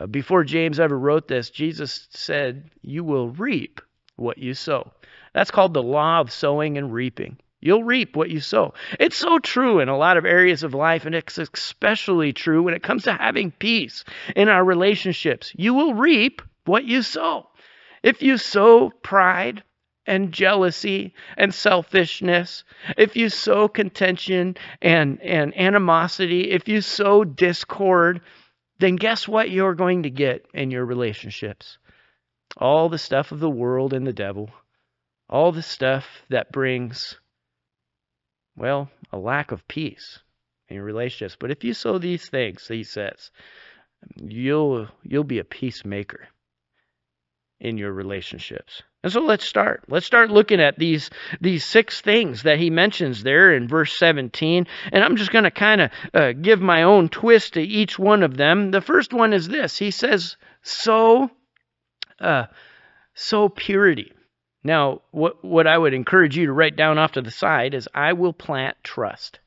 Uh, 0.00 0.06
before 0.06 0.44
James 0.44 0.80
ever 0.80 0.98
wrote 0.98 1.28
this, 1.28 1.50
Jesus 1.50 2.08
said, 2.10 2.70
You 2.80 3.04
will 3.04 3.28
reap 3.28 3.82
what 4.16 4.38
you 4.38 4.54
sow. 4.54 4.92
That's 5.34 5.50
called 5.50 5.74
the 5.74 5.82
law 5.82 6.20
of 6.20 6.32
sowing 6.32 6.78
and 6.78 6.92
reaping. 6.92 7.36
You'll 7.60 7.84
reap 7.84 8.16
what 8.16 8.30
you 8.30 8.40
sow. 8.40 8.72
It's 8.98 9.16
so 9.16 9.38
true 9.38 9.80
in 9.80 9.90
a 9.90 9.98
lot 9.98 10.16
of 10.16 10.24
areas 10.24 10.62
of 10.62 10.72
life, 10.72 11.04
and 11.04 11.14
it's 11.14 11.36
especially 11.36 12.32
true 12.32 12.62
when 12.62 12.72
it 12.72 12.82
comes 12.82 13.02
to 13.02 13.12
having 13.12 13.50
peace 13.50 14.04
in 14.34 14.48
our 14.48 14.64
relationships. 14.64 15.52
You 15.54 15.74
will 15.74 15.92
reap 15.92 16.40
what 16.64 16.84
you 16.84 17.02
sow. 17.02 17.48
If 18.02 18.22
you 18.22 18.38
sow 18.38 18.88
pride 19.02 19.62
and 20.06 20.32
jealousy 20.32 21.12
and 21.36 21.52
selfishness, 21.52 22.64
if 22.96 23.14
you 23.14 23.28
sow 23.28 23.68
contention 23.68 24.56
and, 24.80 25.20
and 25.20 25.54
animosity, 25.54 26.50
if 26.52 26.66
you 26.66 26.80
sow 26.80 27.24
discord, 27.24 28.22
then 28.80 28.96
guess 28.96 29.28
what 29.28 29.50
you're 29.50 29.74
going 29.74 30.02
to 30.04 30.10
get 30.10 30.46
in 30.54 30.70
your 30.70 30.84
relationships? 30.84 31.78
All 32.56 32.88
the 32.88 32.98
stuff 32.98 33.30
of 33.30 33.40
the 33.40 33.50
world 33.50 33.92
and 33.92 34.06
the 34.06 34.12
devil, 34.12 34.50
all 35.28 35.52
the 35.52 35.62
stuff 35.62 36.06
that 36.30 36.50
brings, 36.50 37.20
well, 38.56 38.90
a 39.12 39.18
lack 39.18 39.52
of 39.52 39.68
peace 39.68 40.18
in 40.68 40.76
your 40.76 40.84
relationships. 40.84 41.36
But 41.38 41.50
if 41.50 41.62
you 41.62 41.74
sow 41.74 41.98
these 41.98 42.28
things, 42.28 42.66
he 42.66 42.82
says, 42.82 43.30
you'll 44.16 44.88
you'll 45.02 45.24
be 45.24 45.38
a 45.38 45.44
peacemaker 45.44 46.28
in 47.60 47.76
your 47.76 47.92
relationships. 47.92 48.82
And 49.02 49.12
so 49.12 49.20
let's 49.20 49.46
start. 49.46 49.84
Let's 49.88 50.04
start 50.04 50.30
looking 50.30 50.60
at 50.60 50.78
these 50.78 51.08
these 51.40 51.64
six 51.64 52.00
things 52.00 52.42
that 52.42 52.58
he 52.58 52.68
mentions 52.68 53.22
there 53.22 53.54
in 53.54 53.66
verse 53.66 53.96
17. 53.98 54.66
And 54.92 55.04
I'm 55.04 55.16
just 55.16 55.32
going 55.32 55.44
to 55.44 55.50
kind 55.50 55.80
of 55.80 55.90
uh, 56.12 56.32
give 56.32 56.60
my 56.60 56.82
own 56.82 57.08
twist 57.08 57.54
to 57.54 57.62
each 57.62 57.98
one 57.98 58.22
of 58.22 58.36
them. 58.36 58.70
The 58.70 58.82
first 58.82 59.14
one 59.14 59.32
is 59.32 59.48
this. 59.48 59.78
He 59.78 59.90
says, 59.90 60.36
"So, 60.62 61.30
uh, 62.20 62.46
so 63.14 63.48
purity." 63.48 64.12
Now, 64.62 65.00
what 65.12 65.42
what 65.42 65.66
I 65.66 65.78
would 65.78 65.94
encourage 65.94 66.36
you 66.36 66.46
to 66.46 66.52
write 66.52 66.76
down 66.76 66.98
off 66.98 67.12
to 67.12 67.22
the 67.22 67.30
side 67.30 67.72
is, 67.72 67.88
"I 67.94 68.12
will 68.12 68.34
plant 68.34 68.76
trust." 68.84 69.40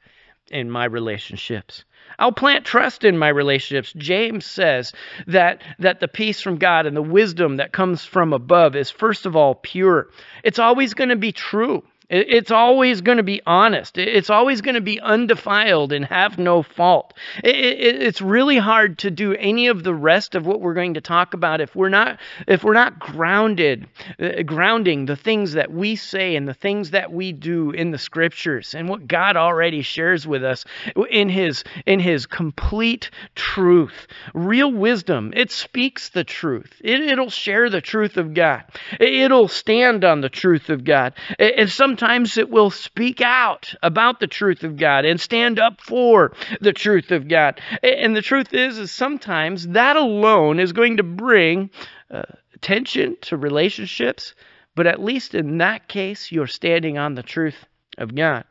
in 0.51 0.69
my 0.69 0.85
relationships. 0.85 1.83
I'll 2.19 2.31
plant 2.31 2.65
trust 2.65 3.03
in 3.03 3.17
my 3.17 3.29
relationships. 3.29 3.93
James 3.97 4.45
says 4.45 4.93
that 5.27 5.61
that 5.79 5.99
the 5.99 6.07
peace 6.07 6.41
from 6.41 6.57
God 6.57 6.85
and 6.85 6.95
the 6.95 7.01
wisdom 7.01 7.57
that 7.57 7.71
comes 7.71 8.03
from 8.05 8.33
above 8.33 8.75
is 8.75 8.89
first 8.89 9.25
of 9.25 9.35
all 9.35 9.55
pure. 9.55 10.09
It's 10.43 10.59
always 10.59 10.93
going 10.93 11.09
to 11.09 11.15
be 11.15 11.31
true. 11.31 11.83
It's 12.15 12.51
always 12.51 13.01
going 13.01 13.17
to 13.17 13.23
be 13.23 13.41
honest. 13.47 13.97
It's 13.97 14.29
always 14.29 14.61
going 14.61 14.75
to 14.75 14.81
be 14.81 14.99
undefiled 14.99 15.91
and 15.91 16.05
have 16.05 16.37
no 16.37 16.61
fault. 16.61 17.15
It's 17.43 18.21
really 18.21 18.59
hard 18.59 18.99
to 18.99 19.09
do 19.09 19.33
any 19.33 19.65
of 19.67 19.83
the 19.83 19.95
rest 19.95 20.35
of 20.35 20.45
what 20.45 20.61
we're 20.61 20.75
going 20.75 20.93
to 20.93 21.01
talk 21.01 21.33
about 21.33 21.59
if 21.59 21.75
we're 21.75 21.89
not 21.89 22.19
if 22.47 22.63
we're 22.63 22.75
not 22.75 22.99
grounded, 22.99 23.87
uh, 24.19 24.43
grounding 24.43 25.07
the 25.07 25.15
things 25.15 25.53
that 25.53 25.71
we 25.71 25.95
say 25.95 26.35
and 26.35 26.47
the 26.47 26.53
things 26.53 26.91
that 26.91 27.11
we 27.11 27.31
do 27.31 27.71
in 27.71 27.89
the 27.89 27.97
scriptures 27.97 28.75
and 28.75 28.87
what 28.87 29.07
God 29.07 29.35
already 29.35 29.81
shares 29.81 30.27
with 30.27 30.43
us 30.43 30.65
in 31.09 31.29
His 31.29 31.63
in 31.87 31.99
His 31.99 32.27
complete 32.27 33.09
truth. 33.33 34.05
Real 34.35 34.71
wisdom. 34.71 35.33
It 35.35 35.49
speaks 35.49 36.09
the 36.09 36.23
truth. 36.23 36.79
It, 36.83 37.01
it'll 37.01 37.31
share 37.31 37.71
the 37.71 37.81
truth 37.81 38.17
of 38.17 38.35
God. 38.35 38.65
It'll 38.99 39.47
stand 39.47 40.05
on 40.05 40.21
the 40.21 40.29
truth 40.29 40.69
of 40.69 40.83
God. 40.83 41.13
And 41.39 41.71
sometimes 41.71 42.02
sometimes 42.03 42.37
it 42.37 42.49
will 42.49 42.69
speak 42.69 43.21
out 43.21 43.73
about 43.81 44.19
the 44.19 44.27
truth 44.27 44.65
of 44.65 44.75
God 44.75 45.05
and 45.05 45.21
stand 45.21 45.57
up 45.57 45.79
for 45.79 46.33
the 46.59 46.73
truth 46.73 47.11
of 47.11 47.29
God. 47.29 47.61
And 47.81 48.13
the 48.13 48.21
truth 48.21 48.53
is, 48.53 48.77
is 48.77 48.91
sometimes 48.91 49.69
that 49.69 49.95
alone 49.95 50.59
is 50.59 50.73
going 50.73 50.97
to 50.97 51.03
bring 51.03 51.69
uh, 52.11 52.23
tension 52.59 53.15
to 53.21 53.37
relationships. 53.37 54.35
But 54.75 54.85
at 54.85 55.01
least 55.01 55.33
in 55.33 55.59
that 55.59 55.87
case, 55.87 56.29
you're 56.29 56.45
standing 56.45 56.97
on 56.97 57.15
the 57.15 57.23
truth 57.23 57.65
of 57.97 58.13
God. 58.13 58.43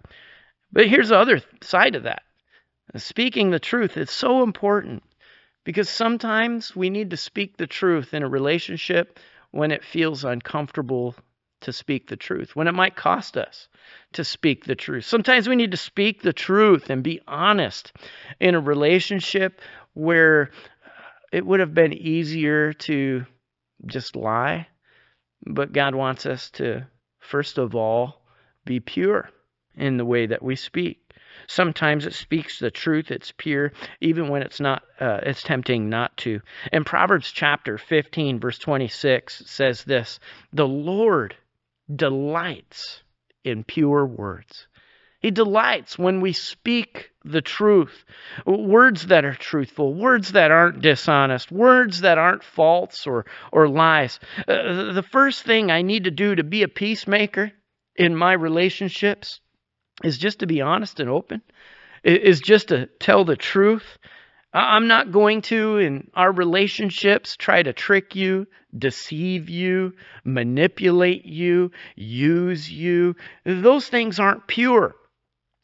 But 0.72 0.88
here's 0.88 1.10
the 1.10 1.18
other 1.18 1.42
side 1.60 1.94
of 1.94 2.04
that. 2.04 2.22
Speaking 2.96 3.50
the 3.50 3.58
truth 3.58 3.98
is 3.98 4.10
so 4.10 4.42
important 4.42 5.02
because 5.64 5.90
sometimes 5.90 6.74
we 6.74 6.88
need 6.88 7.10
to 7.10 7.18
speak 7.18 7.58
the 7.58 7.66
truth 7.66 8.14
in 8.14 8.22
a 8.22 8.28
relationship 8.28 9.20
when 9.50 9.72
it 9.72 9.84
feels 9.84 10.24
uncomfortable 10.24 11.14
to 11.62 11.72
speak 11.72 12.08
the 12.08 12.16
truth, 12.16 12.54
when 12.54 12.68
it 12.68 12.74
might 12.74 12.96
cost 12.96 13.36
us 13.36 13.68
to 14.12 14.24
speak 14.24 14.64
the 14.64 14.74
truth. 14.74 15.04
Sometimes 15.04 15.48
we 15.48 15.56
need 15.56 15.70
to 15.70 15.76
speak 15.76 16.22
the 16.22 16.32
truth 16.32 16.90
and 16.90 17.02
be 17.02 17.20
honest 17.26 17.92
in 18.40 18.54
a 18.54 18.60
relationship 18.60 19.60
where 19.94 20.50
it 21.32 21.44
would 21.46 21.60
have 21.60 21.74
been 21.74 21.92
easier 21.92 22.72
to 22.72 23.24
just 23.86 24.16
lie, 24.16 24.66
but 25.46 25.72
God 25.72 25.94
wants 25.94 26.26
us 26.26 26.50
to, 26.52 26.86
first 27.18 27.58
of 27.58 27.74
all, 27.74 28.22
be 28.64 28.80
pure 28.80 29.30
in 29.76 29.96
the 29.96 30.04
way 30.04 30.26
that 30.26 30.42
we 30.42 30.56
speak. 30.56 30.98
Sometimes 31.46 32.06
it 32.06 32.14
speaks 32.14 32.58
the 32.58 32.70
truth, 32.70 33.10
it's 33.10 33.32
pure, 33.32 33.72
even 34.00 34.28
when 34.28 34.42
it's 34.42 34.60
not, 34.60 34.82
uh, 35.00 35.20
it's 35.22 35.42
tempting 35.42 35.88
not 35.88 36.16
to. 36.18 36.40
In 36.72 36.84
Proverbs 36.84 37.32
chapter 37.32 37.78
15, 37.78 38.38
verse 38.38 38.58
26, 38.58 39.42
says 39.46 39.84
this 39.84 40.20
The 40.52 40.68
Lord 40.68 41.34
delights 41.94 43.02
in 43.44 43.64
pure 43.64 44.06
words. 44.06 44.66
He 45.20 45.30
delights 45.30 45.96
when 45.96 46.20
we 46.20 46.32
speak 46.32 47.12
the 47.24 47.40
truth, 47.40 48.04
words 48.44 49.06
that 49.06 49.24
are 49.24 49.34
truthful, 49.34 49.94
words 49.94 50.32
that 50.32 50.50
aren't 50.50 50.82
dishonest, 50.82 51.52
words 51.52 52.00
that 52.00 52.18
aren't 52.18 52.42
false 52.42 53.06
or, 53.06 53.26
or 53.52 53.68
lies. 53.68 54.18
Uh, 54.48 54.92
the 54.92 55.06
first 55.08 55.44
thing 55.44 55.70
I 55.70 55.82
need 55.82 56.04
to 56.04 56.10
do 56.10 56.34
to 56.34 56.42
be 56.42 56.64
a 56.64 56.68
peacemaker 56.68 57.52
in 57.94 58.16
my 58.16 58.32
relationships 58.32 59.40
is 60.02 60.18
just 60.18 60.40
to 60.40 60.46
be 60.46 60.60
honest 60.60 60.98
and 60.98 61.08
open, 61.08 61.42
is 62.02 62.40
just 62.40 62.68
to 62.68 62.86
tell 62.98 63.24
the 63.24 63.36
truth. 63.36 63.98
I'm 64.54 64.86
not 64.86 65.12
going 65.12 65.42
to, 65.42 65.78
in 65.78 66.10
our 66.14 66.30
relationships, 66.30 67.36
try 67.36 67.62
to 67.62 67.72
trick 67.72 68.14
you, 68.14 68.46
deceive 68.76 69.48
you, 69.48 69.94
manipulate 70.24 71.24
you, 71.24 71.70
use 71.96 72.70
you. 72.70 73.16
Those 73.44 73.88
things 73.88 74.20
aren't 74.20 74.46
pure. 74.46 74.94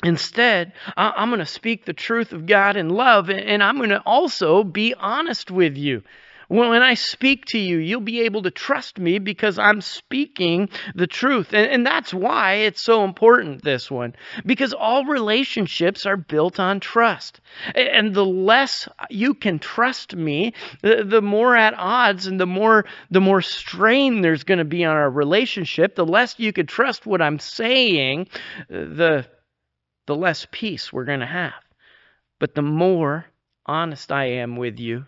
Instead, 0.05 0.73
I'm 0.97 1.29
going 1.29 1.41
to 1.41 1.47
speak 1.47 1.85
the 1.85 1.93
truth 1.93 2.33
of 2.33 2.47
God 2.47 2.77
in 2.77 2.89
love, 2.89 3.31
and 3.31 3.63
I'm 3.63 3.79
going 3.79 3.91
to 3.91 4.01
also 4.01 4.63
be 4.63 4.95
honest 4.95 5.51
with 5.51 5.77
you. 5.77 6.03
Well, 6.51 6.71
when 6.71 6.83
I 6.83 6.95
speak 6.95 7.45
to 7.47 7.59
you, 7.59 7.77
you'll 7.77 8.01
be 8.01 8.23
able 8.23 8.43
to 8.43 8.51
trust 8.51 8.99
me 8.99 9.19
because 9.19 9.59
I'm 9.59 9.83
speaking 9.83 10.71
the 10.95 11.07
truth. 11.07 11.53
And, 11.53 11.71
and 11.71 11.87
that's 11.87 12.15
why 12.15 12.55
it's 12.55 12.81
so 12.81 13.05
important, 13.05 13.63
this 13.63 13.91
one, 13.91 14.15
because 14.47 14.73
all 14.73 15.05
relationships 15.05 16.07
are 16.07 16.17
built 16.17 16.59
on 16.59 16.81
trust. 16.81 17.41
And 17.75 18.15
the 18.15 18.25
less 18.25 18.89
you 19.11 19.35
can 19.35 19.59
trust 19.59 20.17
me, 20.17 20.55
the, 20.81 21.05
the 21.05 21.21
more 21.21 21.55
at 21.55 21.75
odds 21.77 22.27
and 22.27 22.41
the 22.41 22.47
more 22.47 22.87
the 23.11 23.21
more 23.21 23.43
strain 23.43 24.23
there's 24.23 24.45
going 24.45 24.59
to 24.59 24.65
be 24.65 24.87
on 24.87 24.97
our 24.97 25.11
relationship. 25.11 25.97
The 25.97 26.07
less 26.07 26.39
you 26.39 26.55
could 26.55 26.69
trust 26.69 27.05
what 27.05 27.21
I'm 27.21 27.41
saying, 27.41 28.29
the 28.71 29.27
the 30.07 30.17
less 30.17 30.47
peace 30.51 30.91
we're 30.91 31.05
going 31.05 31.21
to 31.21 31.27
have. 31.27 31.53
But 32.39 32.55
the 32.55 32.63
more 32.63 33.27
honest 33.67 34.11
I 34.11 34.25
am 34.25 34.57
with 34.57 34.79
you, 34.79 35.05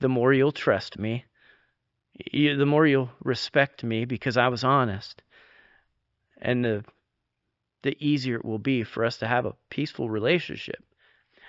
the 0.00 0.08
more 0.08 0.32
you'll 0.32 0.52
trust 0.52 0.98
me, 0.98 1.24
you, 2.32 2.56
the 2.56 2.66
more 2.66 2.86
you'll 2.86 3.10
respect 3.22 3.84
me 3.84 4.04
because 4.04 4.36
I 4.36 4.48
was 4.48 4.64
honest. 4.64 5.22
And 6.40 6.64
the 6.64 6.84
the 7.82 7.96
easier 8.00 8.36
it 8.36 8.44
will 8.44 8.58
be 8.58 8.82
for 8.82 9.04
us 9.04 9.18
to 9.18 9.26
have 9.26 9.46
a 9.46 9.54
peaceful 9.70 10.10
relationship. 10.10 10.82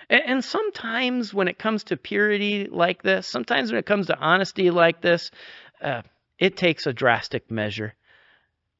And, 0.08 0.22
and 0.26 0.44
sometimes 0.44 1.34
when 1.34 1.48
it 1.48 1.58
comes 1.58 1.84
to 1.84 1.96
purity 1.96 2.68
like 2.70 3.02
this, 3.02 3.26
sometimes 3.26 3.72
when 3.72 3.78
it 3.78 3.86
comes 3.86 4.06
to 4.06 4.18
honesty 4.18 4.70
like 4.70 5.00
this, 5.00 5.30
uh, 5.82 6.02
it 6.38 6.56
takes 6.56 6.86
a 6.86 6.92
drastic 6.92 7.50
measure. 7.50 7.94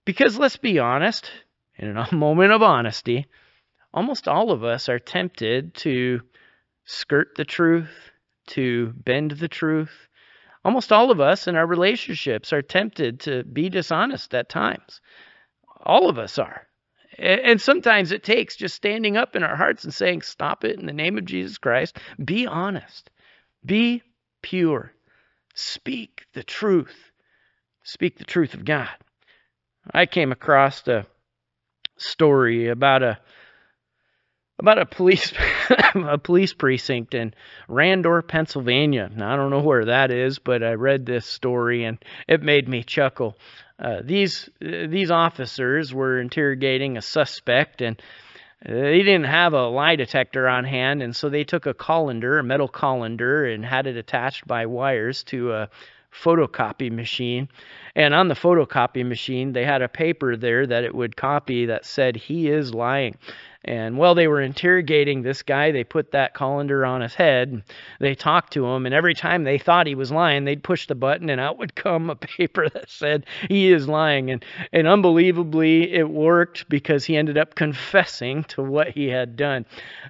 Because 0.05 0.39
let's 0.39 0.57
be 0.57 0.79
honest, 0.79 1.31
in 1.77 1.97
a 1.97 2.15
moment 2.15 2.53
of 2.53 2.63
honesty, 2.63 3.27
almost 3.93 4.29
all 4.29 4.51
of 4.51 4.65
us 4.65 4.89
are 4.89 4.99
tempted 4.99 5.75
to 5.75 6.21
skirt 6.85 7.35
the 7.37 7.45
truth, 7.45 8.11
to 8.49 8.93
bend 8.97 9.33
the 9.33 9.49
truth. 9.49 10.09
Almost 10.65 10.93
all 10.93 11.11
of 11.11 11.21
us 11.21 11.49
in 11.49 11.57
our 11.57 11.67
relationships 11.67 12.53
are 12.53 12.63
tempted 12.63 13.21
to 13.21 13.45
be 13.45 13.69
dishonest 13.69 14.35
at 14.35 14.49
times. 14.49 15.01
All 15.83 16.09
of 16.09 16.19
us 16.19 16.39
are. 16.39 16.67
And 17.19 17.61
sometimes 17.61 18.13
it 18.13 18.23
takes 18.23 18.57
just 18.57 18.75
standing 18.75 19.17
up 19.17 19.37
in 19.37 19.43
our 19.43 19.57
hearts 19.57 19.85
and 19.85 19.93
saying, 19.93 20.23
Stop 20.23 20.65
it 20.65 20.79
in 20.79 20.87
the 20.87 20.93
name 20.93 21.19
of 21.19 21.25
Jesus 21.25 21.59
Christ. 21.59 21.99
Be 22.23 22.47
honest. 22.47 23.11
Be 23.65 24.03
pure. 24.43 24.93
Speak 25.55 26.25
the 26.33 26.43
truth. 26.43 27.11
Speak 27.83 28.19
the 28.19 28.25
truth 28.25 28.55
of 28.55 28.65
God. 28.65 28.89
I 29.93 30.07
came 30.07 30.33
across 30.33 30.87
a 30.87 31.07
story 31.97 32.69
about 32.69 33.03
a 33.03 33.19
about 34.61 34.79
a 34.79 34.87
police 34.87 35.33
a 35.95 36.19
police 36.19 36.53
precinct 36.53 37.15
in 37.15 37.35
Randor, 37.69 38.27
Pennsylvania. 38.27 39.11
Now, 39.15 39.33
I 39.33 39.37
don't 39.37 39.51
know 39.51 39.63
where 39.63 39.87
that 39.87 40.11
is, 40.11 40.39
but 40.39 40.63
I 40.63 40.75
read 40.75 41.07
this 41.07 41.27
story 41.27 41.85
and 41.85 41.99
it 42.29 42.43
made 42.43 42.69
me 42.69 42.85
chuckle. 42.85 43.37
Uh, 43.79 44.03
these 44.05 44.49
uh, 44.63 44.87
these 44.87 45.11
officers 45.11 45.93
were 45.93 46.21
interrogating 46.21 46.97
a 46.97 47.03
suspect 47.03 47.81
and 47.81 48.01
they 48.63 48.99
didn't 48.99 49.25
have 49.25 49.55
a 49.55 49.69
lie 49.69 49.97
detector 49.97 50.47
on 50.47 50.65
hand, 50.65 51.03
and 51.03 51.17
so 51.17 51.31
they 51.31 51.45
took 51.45 51.65
a 51.65 51.73
colander, 51.73 52.39
a 52.39 52.45
metal 52.45 52.69
colander, 52.69 53.47
and 53.47 53.65
had 53.65 53.87
it 53.87 53.97
attached 53.97 54.47
by 54.47 54.67
wires 54.67 55.23
to 55.25 55.53
a 55.55 55.71
photocopy 56.13 56.93
machine. 56.93 57.49
And 57.95 58.13
on 58.13 58.29
the 58.29 58.35
photocopy 58.35 59.07
machine, 59.07 59.53
they 59.53 59.65
had 59.65 59.81
a 59.81 59.89
paper 59.89 60.37
there 60.37 60.67
that 60.67 60.85
it 60.85 60.95
would 60.95 61.17
copy 61.17 61.67
that 61.67 61.87
said, 61.87 62.17
He 62.17 62.49
is 62.49 62.75
lying. 62.75 63.17
And 63.63 63.99
while 63.99 64.15
they 64.15 64.27
were 64.27 64.41
interrogating 64.41 65.21
this 65.21 65.43
guy, 65.43 65.71
they 65.71 65.85
put 65.85 66.13
that 66.13 66.33
colander 66.33 66.87
on 66.87 67.03
his 67.03 67.15
head. 67.15 67.63
They 67.99 68.15
talked 68.15 68.55
to 68.55 68.67
him, 68.67 68.87
and 68.87 68.95
every 68.95 69.13
time 69.13 69.45
they 69.45 69.59
thought 69.59 69.87
he 69.87 69.95
was 69.95 70.11
lying, 70.11 70.45
they'd 70.45 70.63
push 70.63 70.87
the 70.87 70.95
button, 70.95 71.29
and 71.29 71.39
out 71.39 71.59
would 71.59 71.75
come 71.75 72.09
a 72.09 72.17
paper 72.39 72.71
that 72.71 72.89
said 72.89 73.27
he 73.49 73.71
is 73.71 73.87
lying. 73.87 74.31
And 74.31 74.45
and 74.73 74.87
unbelievably, 74.87 75.93
it 75.93 76.09
worked 76.09 76.71
because 76.71 77.05
he 77.05 77.19
ended 77.19 77.37
up 77.37 77.55
confessing 77.55 78.45
to 78.45 78.63
what 78.63 78.89
he 78.89 79.09
had 79.09 79.37
done. 79.37 79.67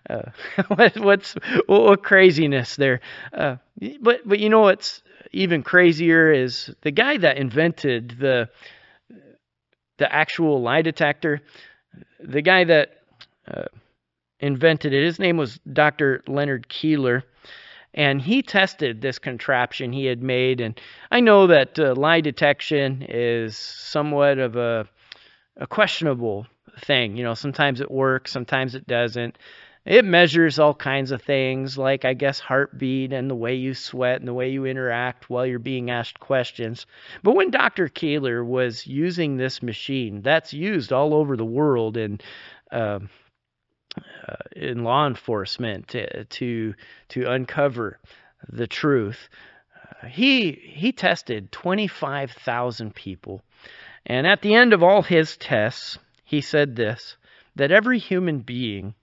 Uh, 0.08 0.30
what, 0.68 0.96
what's 0.98 1.34
what 1.66 2.04
craziness 2.04 2.76
there? 2.76 3.00
Uh, 3.32 3.56
but 4.00 4.20
but 4.24 4.38
you 4.38 4.48
know 4.48 4.60
what's 4.60 5.02
even 5.32 5.64
crazier 5.64 6.32
is 6.32 6.72
the 6.82 6.92
guy 6.92 7.16
that 7.16 7.36
invented 7.36 8.16
the 8.20 8.48
the 9.98 10.12
actual 10.12 10.62
lie 10.62 10.82
detector. 10.82 11.42
The 12.20 12.42
guy 12.42 12.64
that 12.64 12.99
uh, 13.52 13.64
invented 14.40 14.92
it. 14.92 15.04
His 15.04 15.18
name 15.18 15.36
was 15.36 15.58
Dr. 15.72 16.22
Leonard 16.26 16.68
Keeler. 16.68 17.24
And 17.92 18.22
he 18.22 18.42
tested 18.42 19.00
this 19.00 19.18
contraption 19.18 19.92
he 19.92 20.06
had 20.06 20.22
made. 20.22 20.60
And 20.60 20.80
I 21.10 21.20
know 21.20 21.48
that 21.48 21.78
uh, 21.78 21.94
lie 21.96 22.20
detection 22.20 23.04
is 23.08 23.56
somewhat 23.56 24.38
of 24.38 24.54
a, 24.56 24.86
a 25.56 25.66
questionable 25.66 26.46
thing. 26.78 27.16
You 27.16 27.24
know, 27.24 27.34
sometimes 27.34 27.80
it 27.80 27.90
works, 27.90 28.30
sometimes 28.30 28.74
it 28.74 28.86
doesn't. 28.86 29.36
It 29.86 30.04
measures 30.04 30.58
all 30.58 30.74
kinds 30.74 31.10
of 31.10 31.22
things, 31.22 31.78
like 31.78 32.04
I 32.04 32.12
guess 32.12 32.38
heartbeat 32.38 33.12
and 33.12 33.30
the 33.30 33.34
way 33.34 33.54
you 33.54 33.72
sweat 33.72 34.20
and 34.20 34.28
the 34.28 34.34
way 34.34 34.50
you 34.50 34.66
interact 34.66 35.30
while 35.30 35.46
you're 35.46 35.58
being 35.58 35.90
asked 35.90 36.20
questions. 36.20 36.86
But 37.22 37.34
when 37.34 37.50
Dr. 37.50 37.88
Keeler 37.88 38.44
was 38.44 38.86
using 38.86 39.36
this 39.36 39.62
machine, 39.62 40.20
that's 40.20 40.52
used 40.52 40.92
all 40.92 41.14
over 41.14 41.34
the 41.34 41.46
world 41.46 41.96
in 41.96 42.20
uh, 42.70 43.00
uh, 43.96 44.36
in 44.54 44.84
law 44.84 45.06
enforcement 45.06 45.88
to, 45.88 46.24
to 46.24 46.74
to 47.08 47.30
uncover 47.30 47.98
the 48.48 48.66
truth. 48.66 49.28
Uh, 49.74 50.06
he 50.06 50.52
he 50.52 50.92
tested 50.92 51.52
25,000 51.52 52.94
people, 52.94 53.42
and 54.06 54.26
at 54.26 54.42
the 54.42 54.54
end 54.54 54.72
of 54.72 54.82
all 54.82 55.02
his 55.02 55.36
tests, 55.36 55.98
he 56.24 56.40
said 56.40 56.76
this: 56.76 57.16
that 57.56 57.72
every 57.72 57.98
human 57.98 58.40
being 58.40 58.94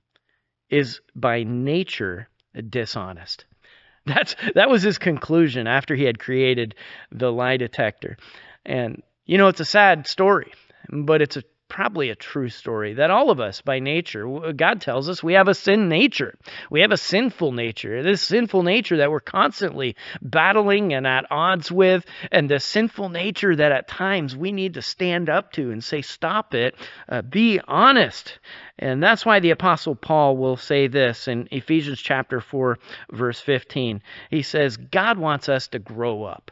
is 0.69 1.01
by 1.15 1.43
nature 1.43 2.27
dishonest. 2.69 3.45
That's 4.05 4.35
that 4.55 4.69
was 4.69 4.83
his 4.83 4.97
conclusion 4.97 5.67
after 5.67 5.95
he 5.95 6.05
had 6.05 6.19
created 6.19 6.75
the 7.11 7.31
lie 7.31 7.57
detector. 7.57 8.17
And 8.65 9.03
you 9.25 9.37
know, 9.37 9.49
it's 9.49 9.59
a 9.59 9.65
sad 9.65 10.07
story, 10.07 10.53
but 10.89 11.21
it's 11.21 11.37
a 11.37 11.43
probably 11.69 12.09
a 12.09 12.15
true 12.15 12.49
story 12.49 12.93
that 12.93 13.11
all 13.11 13.29
of 13.29 13.39
us 13.39 13.61
by 13.61 13.79
nature 13.79 14.27
god 14.53 14.81
tells 14.81 15.09
us 15.09 15.21
we 15.21 15.33
have 15.33 15.47
a 15.47 15.53
sin 15.53 15.89
nature. 15.89 16.37
We 16.69 16.81
have 16.81 16.91
a 16.91 16.97
sinful 16.97 17.51
nature. 17.51 18.03
This 18.03 18.21
sinful 18.21 18.63
nature 18.63 18.97
that 18.97 19.11
we're 19.11 19.19
constantly 19.19 19.95
battling 20.21 20.93
and 20.93 21.05
at 21.05 21.29
odds 21.31 21.71
with 21.71 22.05
and 22.31 22.49
the 22.49 22.59
sinful 22.59 23.09
nature 23.09 23.55
that 23.55 23.71
at 23.71 23.87
times 23.87 24.35
we 24.35 24.51
need 24.51 24.75
to 24.75 24.81
stand 24.81 25.29
up 25.29 25.51
to 25.53 25.71
and 25.71 25.83
say 25.83 26.01
stop 26.01 26.53
it. 26.53 26.75
Uh, 27.09 27.21
be 27.21 27.59
honest. 27.67 28.39
And 28.79 29.01
that's 29.01 29.25
why 29.25 29.39
the 29.39 29.51
apostle 29.51 29.95
paul 29.95 30.37
will 30.37 30.57
say 30.57 30.87
this 30.87 31.27
in 31.27 31.47
ephesians 31.51 31.99
chapter 31.99 32.39
4 32.39 32.77
verse 33.11 33.39
15 33.39 34.01
he 34.29 34.41
says 34.41 34.77
god 34.77 35.17
wants 35.17 35.49
us 35.49 35.67
to 35.69 35.79
grow 35.79 36.23
up. 36.23 36.51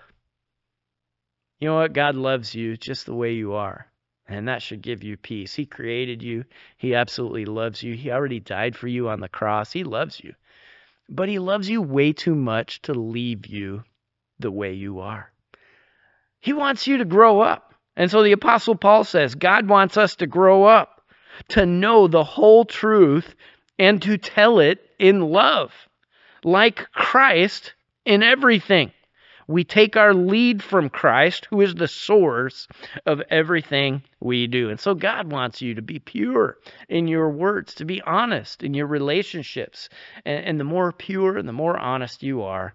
You 1.59 1.69
know 1.69 1.75
what? 1.75 1.93
God 1.93 2.15
loves 2.15 2.53
you 2.53 2.75
just 2.75 3.05
the 3.05 3.15
way 3.15 3.33
you 3.33 3.53
are 3.53 3.87
and 4.27 4.47
that 4.47 4.61
should 4.61 4.81
give 4.81 5.03
you 5.03 5.17
peace. 5.17 5.53
He 5.53 5.65
created 5.65 6.23
you. 6.23 6.45
He 6.77 6.95
absolutely 6.95 7.45
loves 7.45 7.83
you. 7.83 7.95
He 7.95 8.11
already 8.11 8.39
died 8.39 8.75
for 8.75 8.87
you 8.87 9.09
on 9.09 9.19
the 9.19 9.29
cross. 9.29 9.71
He 9.71 9.83
loves 9.83 10.19
you. 10.19 10.33
But 11.07 11.29
He 11.29 11.39
loves 11.39 11.69
you 11.69 11.81
way 11.81 12.13
too 12.13 12.35
much 12.35 12.81
to 12.83 12.93
leave 12.93 13.45
you 13.45 13.83
the 14.39 14.51
way 14.51 14.73
you 14.73 14.99
are. 14.99 15.31
He 16.39 16.53
wants 16.53 16.87
you 16.87 16.97
to 16.97 17.05
grow 17.05 17.41
up. 17.41 17.73
And 17.95 18.11
so 18.11 18.23
the 18.23 18.33
Apostle 18.33 18.75
Paul 18.75 19.03
says 19.03 19.35
God 19.35 19.69
wants 19.69 19.97
us 19.97 20.15
to 20.17 20.27
grow 20.27 20.65
up, 20.65 21.01
to 21.49 21.65
know 21.65 22.07
the 22.07 22.23
whole 22.23 22.65
truth, 22.65 23.35
and 23.79 24.01
to 24.01 24.17
tell 24.17 24.59
it 24.59 24.79
in 24.99 25.21
love, 25.21 25.71
like 26.43 26.91
Christ 26.91 27.73
in 28.05 28.23
everything. 28.23 28.91
We 29.47 29.63
take 29.63 29.95
our 29.95 30.13
lead 30.13 30.63
from 30.63 30.89
Christ, 30.89 31.47
who 31.49 31.61
is 31.61 31.75
the 31.75 31.87
source 31.87 32.67
of 33.05 33.21
everything 33.29 34.03
we 34.19 34.47
do. 34.47 34.69
And 34.69 34.79
so 34.79 34.95
God 34.95 35.31
wants 35.31 35.61
you 35.61 35.75
to 35.75 35.81
be 35.81 35.99
pure 35.99 36.57
in 36.89 37.07
your 37.07 37.29
words, 37.29 37.75
to 37.75 37.85
be 37.85 38.01
honest 38.01 38.63
in 38.63 38.73
your 38.73 38.87
relationships. 38.87 39.89
And, 40.25 40.45
and 40.45 40.59
the 40.59 40.63
more 40.63 40.91
pure 40.91 41.37
and 41.37 41.47
the 41.47 41.53
more 41.53 41.77
honest 41.77 42.23
you 42.23 42.41
are, 42.41 42.73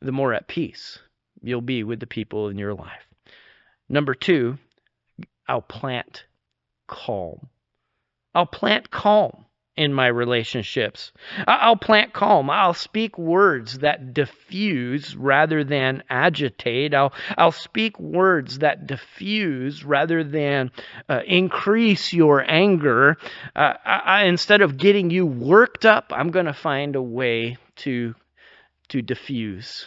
the 0.00 0.12
more 0.12 0.34
at 0.34 0.48
peace 0.48 0.98
you'll 1.42 1.60
be 1.60 1.84
with 1.84 2.00
the 2.00 2.06
people 2.06 2.48
in 2.48 2.58
your 2.58 2.74
life. 2.74 3.06
Number 3.88 4.14
two, 4.14 4.58
I'll 5.46 5.62
plant 5.62 6.24
calm. 6.86 7.48
I'll 8.34 8.46
plant 8.46 8.90
calm 8.90 9.44
in 9.76 9.92
my 9.92 10.06
relationships. 10.06 11.10
I'll 11.48 11.76
plant 11.76 12.12
calm. 12.12 12.48
I'll 12.48 12.74
speak 12.74 13.18
words 13.18 13.78
that 13.78 14.14
diffuse 14.14 15.16
rather 15.16 15.64
than 15.64 16.04
agitate. 16.08 16.94
I'll, 16.94 17.12
I'll 17.36 17.52
speak 17.52 17.98
words 17.98 18.60
that 18.60 18.86
diffuse 18.86 19.84
rather 19.84 20.22
than 20.22 20.70
uh, 21.08 21.20
increase 21.26 22.12
your 22.12 22.48
anger. 22.48 23.16
Uh, 23.56 23.74
I, 23.84 24.24
instead 24.24 24.60
of 24.60 24.76
getting 24.76 25.10
you 25.10 25.26
worked 25.26 25.84
up, 25.84 26.12
I'm 26.14 26.30
going 26.30 26.46
to 26.46 26.54
find 26.54 26.94
a 26.94 27.02
way 27.02 27.56
to, 27.76 28.14
to 28.90 29.02
diffuse 29.02 29.86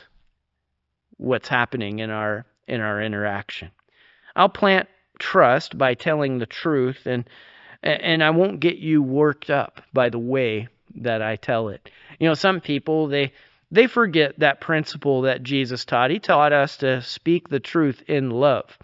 what's 1.15 1.47
happening 1.47 1.99
in 1.99 2.09
our, 2.09 2.45
in 2.67 2.81
our 2.81 3.01
interaction. 3.01 3.71
I'll 4.35 4.49
plant 4.49 4.89
trust 5.17 5.77
by 5.77 5.93
telling 5.93 6.39
the 6.39 6.45
truth 6.45 7.05
and 7.05 7.27
and 7.87 8.23
I 8.23 8.29
won't 8.31 8.59
get 8.59 8.77
you 8.77 9.01
worked 9.01 9.49
up 9.49 9.81
by 9.93 10.09
the 10.09 10.19
way 10.19 10.67
that 10.95 11.21
I 11.21 11.35
tell 11.35 11.69
it. 11.69 11.89
You 12.19 12.27
know, 12.27 12.33
some 12.33 12.61
people 12.61 13.07
they 13.07 13.33
they 13.71 13.87
forget 13.87 14.39
that 14.39 14.61
principle 14.61 15.23
that 15.23 15.43
Jesus 15.43 15.83
taught. 15.83 16.11
He 16.11 16.19
taught 16.19 16.53
us 16.53 16.77
to 16.77 17.01
speak 17.01 17.49
the 17.49 17.59
truth 17.59 18.01
in 18.07 18.29
love. 18.29 18.77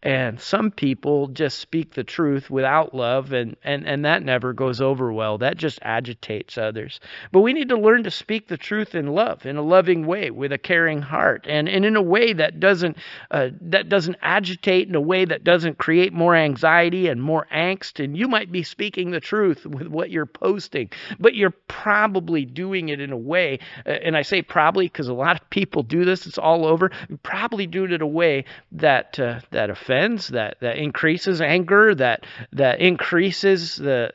And 0.00 0.40
some 0.40 0.70
people 0.70 1.26
just 1.26 1.58
speak 1.58 1.94
the 1.94 2.04
truth 2.04 2.50
without 2.50 2.94
love, 2.94 3.32
and, 3.32 3.56
and, 3.64 3.84
and 3.84 4.04
that 4.04 4.22
never 4.22 4.52
goes 4.52 4.80
over 4.80 5.12
well. 5.12 5.38
That 5.38 5.56
just 5.56 5.80
agitates 5.82 6.56
others. 6.56 7.00
But 7.32 7.40
we 7.40 7.52
need 7.52 7.70
to 7.70 7.76
learn 7.76 8.04
to 8.04 8.10
speak 8.12 8.46
the 8.46 8.56
truth 8.56 8.94
in 8.94 9.08
love, 9.08 9.44
in 9.44 9.56
a 9.56 9.62
loving 9.62 10.06
way, 10.06 10.30
with 10.30 10.52
a 10.52 10.58
caring 10.58 11.02
heart, 11.02 11.46
and, 11.48 11.68
and 11.68 11.84
in 11.84 11.96
a 11.96 12.02
way 12.02 12.32
that 12.32 12.60
doesn't 12.60 12.96
uh, 13.32 13.48
that 13.60 13.88
doesn't 13.88 14.16
agitate, 14.22 14.86
in 14.88 14.94
a 14.94 15.00
way 15.00 15.24
that 15.24 15.42
doesn't 15.42 15.78
create 15.78 16.12
more 16.12 16.36
anxiety 16.36 17.08
and 17.08 17.20
more 17.20 17.48
angst. 17.52 18.02
And 18.02 18.16
you 18.16 18.28
might 18.28 18.52
be 18.52 18.62
speaking 18.62 19.10
the 19.10 19.18
truth 19.18 19.66
with 19.66 19.88
what 19.88 20.10
you're 20.10 20.26
posting, 20.26 20.90
but 21.18 21.34
you're 21.34 21.54
probably 21.66 22.44
doing 22.44 22.90
it 22.90 23.00
in 23.00 23.10
a 23.10 23.16
way, 23.16 23.58
uh, 23.84 23.90
and 23.90 24.16
I 24.16 24.22
say 24.22 24.42
probably 24.42 24.86
because 24.86 25.08
a 25.08 25.12
lot 25.14 25.40
of 25.40 25.50
people 25.50 25.82
do 25.82 26.04
this. 26.04 26.24
It's 26.24 26.38
all 26.38 26.66
over. 26.66 26.92
You 27.08 27.18
Probably 27.24 27.66
do 27.66 27.84
it 27.84 27.92
in 27.92 28.00
a 28.00 28.06
way 28.06 28.44
that 28.70 29.18
uh, 29.18 29.40
that 29.50 29.70
affects 29.70 29.87
offends, 29.88 30.28
that, 30.28 30.56
that 30.60 30.76
increases 30.76 31.40
anger, 31.40 31.94
that 31.94 32.26
that 32.52 32.80
increases 32.80 33.76
the 33.76 34.12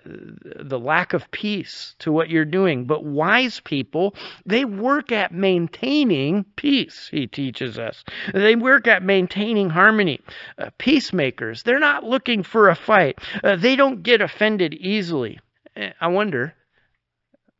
the 0.59 0.79
lack 0.79 1.13
of 1.13 1.29
peace 1.31 1.95
to 1.99 2.11
what 2.11 2.29
you're 2.29 2.45
doing. 2.45 2.85
But 2.85 3.03
wise 3.03 3.59
people, 3.59 4.15
they 4.45 4.65
work 4.65 5.11
at 5.11 5.31
maintaining 5.31 6.45
peace, 6.55 7.07
he 7.11 7.27
teaches 7.27 7.79
us. 7.79 8.03
They 8.33 8.55
work 8.55 8.87
at 8.87 9.03
maintaining 9.03 9.69
harmony. 9.69 10.21
Uh, 10.57 10.69
peacemakers, 10.77 11.63
they're 11.63 11.79
not 11.79 12.03
looking 12.03 12.43
for 12.43 12.69
a 12.69 12.75
fight. 12.75 13.19
Uh, 13.43 13.55
they 13.55 13.75
don't 13.75 14.03
get 14.03 14.21
offended 14.21 14.73
easily. 14.75 15.39
Eh, 15.75 15.91
I 15.99 16.07
wonder, 16.07 16.53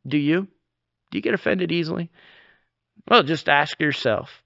do 0.06 0.18
you? 0.18 0.42
Do 1.10 1.18
you 1.18 1.22
get 1.22 1.34
offended 1.34 1.72
easily? 1.72 2.10
Well, 3.08 3.22
just 3.22 3.48
ask 3.48 3.80
yourself 3.80 4.43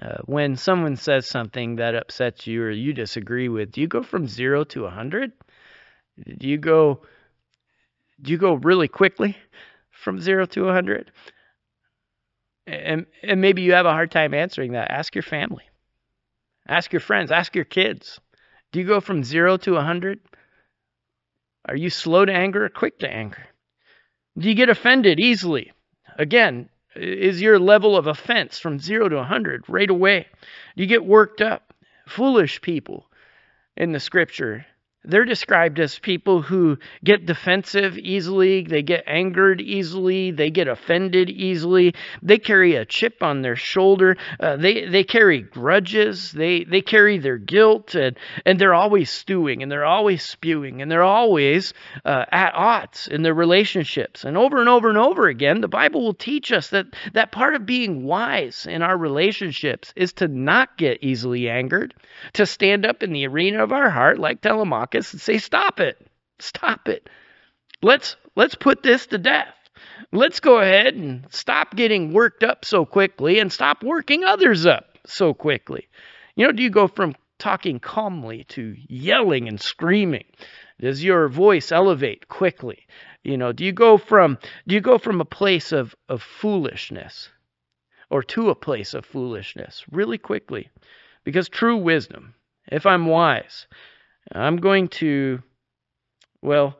uh, 0.00 0.18
when 0.24 0.56
someone 0.56 0.96
says 0.96 1.26
something 1.26 1.76
that 1.76 1.94
upsets 1.94 2.46
you 2.46 2.62
or 2.62 2.70
you 2.70 2.92
disagree 2.92 3.48
with, 3.48 3.70
do 3.72 3.80
you 3.80 3.86
go 3.86 4.02
from 4.02 4.26
zero 4.26 4.64
to 4.64 4.86
a 4.86 4.90
hundred? 4.90 5.32
Do 6.38 6.48
you 6.48 6.58
go? 6.58 7.02
Do 8.20 8.32
you 8.32 8.38
go 8.38 8.54
really 8.54 8.88
quickly 8.88 9.36
from 9.90 10.20
zero 10.20 10.46
to 10.46 10.68
a 10.68 10.72
hundred? 10.72 11.12
And 12.66 13.06
and 13.22 13.40
maybe 13.40 13.62
you 13.62 13.72
have 13.74 13.86
a 13.86 13.92
hard 13.92 14.10
time 14.10 14.34
answering 14.34 14.72
that. 14.72 14.90
Ask 14.90 15.14
your 15.14 15.22
family. 15.22 15.64
Ask 16.66 16.92
your 16.92 17.00
friends. 17.00 17.30
Ask 17.30 17.54
your 17.54 17.64
kids. 17.64 18.18
Do 18.72 18.80
you 18.80 18.86
go 18.86 19.00
from 19.00 19.22
zero 19.22 19.56
to 19.58 19.76
a 19.76 19.82
hundred? 19.82 20.20
Are 21.66 21.76
you 21.76 21.90
slow 21.90 22.24
to 22.24 22.32
anger 22.32 22.64
or 22.64 22.68
quick 22.68 22.98
to 22.98 23.08
anger? 23.08 23.46
Do 24.36 24.48
you 24.48 24.54
get 24.54 24.68
offended 24.68 25.20
easily? 25.20 25.72
Again, 26.18 26.68
Is 26.96 27.40
your 27.42 27.58
level 27.58 27.96
of 27.96 28.06
offense 28.06 28.58
from 28.58 28.78
zero 28.78 29.08
to 29.08 29.16
100 29.16 29.64
right 29.68 29.90
away? 29.90 30.26
You 30.74 30.86
get 30.86 31.04
worked 31.04 31.40
up? 31.40 31.74
Foolish 32.06 32.60
people 32.60 33.06
in 33.76 33.92
the 33.92 34.00
scripture 34.00 34.66
they're 35.04 35.24
described 35.24 35.78
as 35.80 35.98
people 35.98 36.40
who 36.42 36.78
get 37.02 37.26
defensive 37.26 37.98
easily, 37.98 38.62
they 38.62 38.82
get 38.82 39.04
angered 39.06 39.60
easily, 39.60 40.30
they 40.30 40.50
get 40.50 40.66
offended 40.66 41.28
easily, 41.28 41.94
they 42.22 42.38
carry 42.38 42.76
a 42.76 42.86
chip 42.86 43.22
on 43.22 43.42
their 43.42 43.56
shoulder, 43.56 44.16
uh, 44.40 44.56
they, 44.56 44.88
they 44.88 45.04
carry 45.04 45.42
grudges, 45.42 46.32
they, 46.32 46.64
they 46.64 46.80
carry 46.80 47.18
their 47.18 47.36
guilt, 47.36 47.94
and, 47.94 48.16
and 48.46 48.58
they're 48.58 48.74
always 48.74 49.10
stewing, 49.10 49.62
and 49.62 49.70
they're 49.70 49.84
always 49.84 50.22
spewing, 50.22 50.80
and 50.80 50.90
they're 50.90 51.02
always 51.02 51.74
uh, 52.04 52.24
at 52.32 52.54
odds 52.54 53.06
in 53.08 53.22
their 53.22 53.34
relationships. 53.34 54.24
And 54.24 54.36
over 54.36 54.58
and 54.60 54.68
over 54.68 54.88
and 54.88 54.98
over 54.98 55.28
again, 55.28 55.60
the 55.60 55.68
Bible 55.68 56.02
will 56.02 56.14
teach 56.14 56.50
us 56.50 56.68
that, 56.68 56.86
that 57.12 57.32
part 57.32 57.54
of 57.54 57.66
being 57.66 58.04
wise 58.04 58.66
in 58.66 58.82
our 58.82 58.96
relationships 58.96 59.92
is 59.96 60.14
to 60.14 60.28
not 60.28 60.78
get 60.78 61.02
easily 61.02 61.48
angered, 61.48 61.94
to 62.32 62.46
stand 62.46 62.86
up 62.86 63.02
in 63.02 63.12
the 63.12 63.26
arena 63.26 63.62
of 63.62 63.72
our 63.72 63.90
heart, 63.90 64.18
like 64.18 64.40
Telemachus 64.40 64.93
and 64.94 65.20
say, 65.20 65.38
Stop 65.38 65.80
it. 65.80 65.98
Stop 66.38 66.88
it. 66.88 67.08
Let's 67.82 68.16
let's 68.36 68.54
put 68.54 68.82
this 68.82 69.06
to 69.08 69.18
death. 69.18 69.54
Let's 70.12 70.40
go 70.40 70.58
ahead 70.58 70.94
and 70.94 71.26
stop 71.30 71.74
getting 71.74 72.12
worked 72.12 72.42
up 72.42 72.64
so 72.64 72.84
quickly 72.84 73.38
and 73.38 73.52
stop 73.52 73.82
working 73.82 74.24
others 74.24 74.66
up 74.66 74.98
so 75.06 75.34
quickly. 75.34 75.88
You 76.36 76.46
know, 76.46 76.52
do 76.52 76.62
you 76.62 76.70
go 76.70 76.88
from 76.88 77.14
talking 77.38 77.80
calmly 77.80 78.44
to 78.44 78.74
yelling 78.88 79.48
and 79.48 79.60
screaming? 79.60 80.24
Does 80.80 81.04
your 81.04 81.28
voice 81.28 81.70
elevate 81.72 82.28
quickly? 82.28 82.86
You 83.22 83.36
know, 83.36 83.52
do 83.52 83.64
you 83.64 83.72
go 83.72 83.96
from 83.98 84.38
do 84.66 84.74
you 84.74 84.80
go 84.80 84.98
from 84.98 85.20
a 85.20 85.24
place 85.24 85.72
of, 85.72 85.94
of 86.08 86.22
foolishness 86.22 87.30
or 88.10 88.22
to 88.22 88.50
a 88.50 88.54
place 88.54 88.94
of 88.94 89.06
foolishness 89.06 89.84
really 89.90 90.18
quickly? 90.18 90.70
Because 91.24 91.48
true 91.48 91.76
wisdom, 91.76 92.34
if 92.70 92.86
I'm 92.86 93.06
wise, 93.06 93.66
I'm 94.32 94.56
going 94.56 94.88
to, 94.88 95.42
well, 96.42 96.78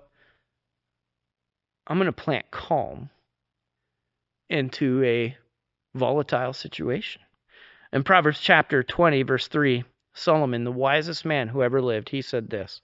I'm 1.87 1.99
going 1.99 2.07
to 2.07 2.13
plant 2.13 2.51
calm 2.51 3.11
into 4.49 5.03
a 5.05 5.37
volatile 5.95 6.53
situation. 6.53 7.23
In 7.93 8.03
Proverbs 8.03 8.41
chapter 8.41 8.83
20, 8.83 9.23
verse 9.23 9.49
3, 9.49 9.85
Solomon, 10.15 10.65
the 10.65 10.73
wisest 10.73 11.25
man 11.25 11.49
who 11.49 11.63
ever 11.63 11.83
lived, 11.83 12.09
he 12.09 12.23
said 12.23 12.49
this 12.49 12.81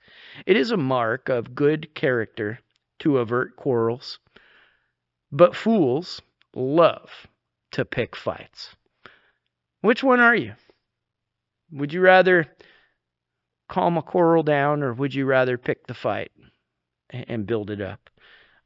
It 0.47 0.57
is 0.57 0.71
a 0.71 0.77
mark 0.77 1.29
of 1.29 1.55
good 1.55 1.95
character 1.95 2.61
to 3.01 3.19
avert 3.19 3.57
quarrels, 3.57 4.19
but 5.33 5.57
fools 5.57 6.21
love 6.55 7.29
to 7.73 7.85
pick 7.85 8.17
fights. 8.17 8.75
Which 9.81 10.03
one 10.03 10.21
are 10.21 10.35
you? 10.35 10.55
Would 11.73 11.93
you 11.93 12.01
rather 12.01 12.47
calm 13.71 13.97
a 13.97 14.03
quarrel 14.03 14.43
down, 14.43 14.83
or 14.83 14.93
would 14.93 15.15
you 15.15 15.25
rather 15.25 15.57
pick 15.57 15.87
the 15.87 15.95
fight 15.95 16.33
and 17.09 17.47
build 17.47 17.71
it 17.71 17.81
up? 17.81 18.11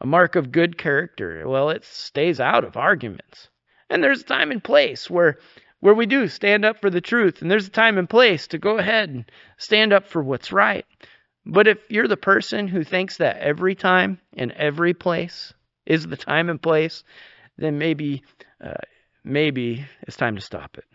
A 0.00 0.06
mark 0.06 0.34
of 0.34 0.50
good 0.50 0.76
character, 0.76 1.46
well, 1.46 1.70
it 1.70 1.84
stays 1.84 2.40
out 2.40 2.64
of 2.64 2.76
arguments. 2.76 3.48
And 3.88 4.02
there's 4.02 4.22
a 4.22 4.24
time 4.24 4.50
and 4.50 4.64
place 4.64 5.08
where 5.08 5.38
where 5.80 5.94
we 5.94 6.06
do 6.06 6.26
stand 6.28 6.64
up 6.64 6.80
for 6.80 6.88
the 6.88 7.02
truth, 7.02 7.42
and 7.42 7.50
there's 7.50 7.66
a 7.66 7.70
time 7.70 7.98
and 7.98 8.08
place 8.08 8.46
to 8.48 8.58
go 8.58 8.78
ahead 8.78 9.10
and 9.10 9.30
stand 9.58 9.92
up 9.92 10.06
for 10.06 10.22
what's 10.22 10.50
right. 10.50 10.86
But 11.44 11.68
if 11.68 11.78
you're 11.90 12.08
the 12.08 12.16
person 12.16 12.68
who 12.68 12.84
thinks 12.84 13.18
that 13.18 13.36
every 13.36 13.74
time 13.74 14.18
and 14.34 14.50
every 14.52 14.94
place 14.94 15.52
is 15.84 16.06
the 16.06 16.16
time 16.16 16.48
and 16.48 16.60
place, 16.60 17.04
then 17.58 17.76
maybe 17.76 18.22
uh, 18.64 18.72
maybe 19.22 19.84
it's 20.02 20.16
time 20.16 20.36
to 20.36 20.40
stop 20.40 20.78
it. 20.78 20.86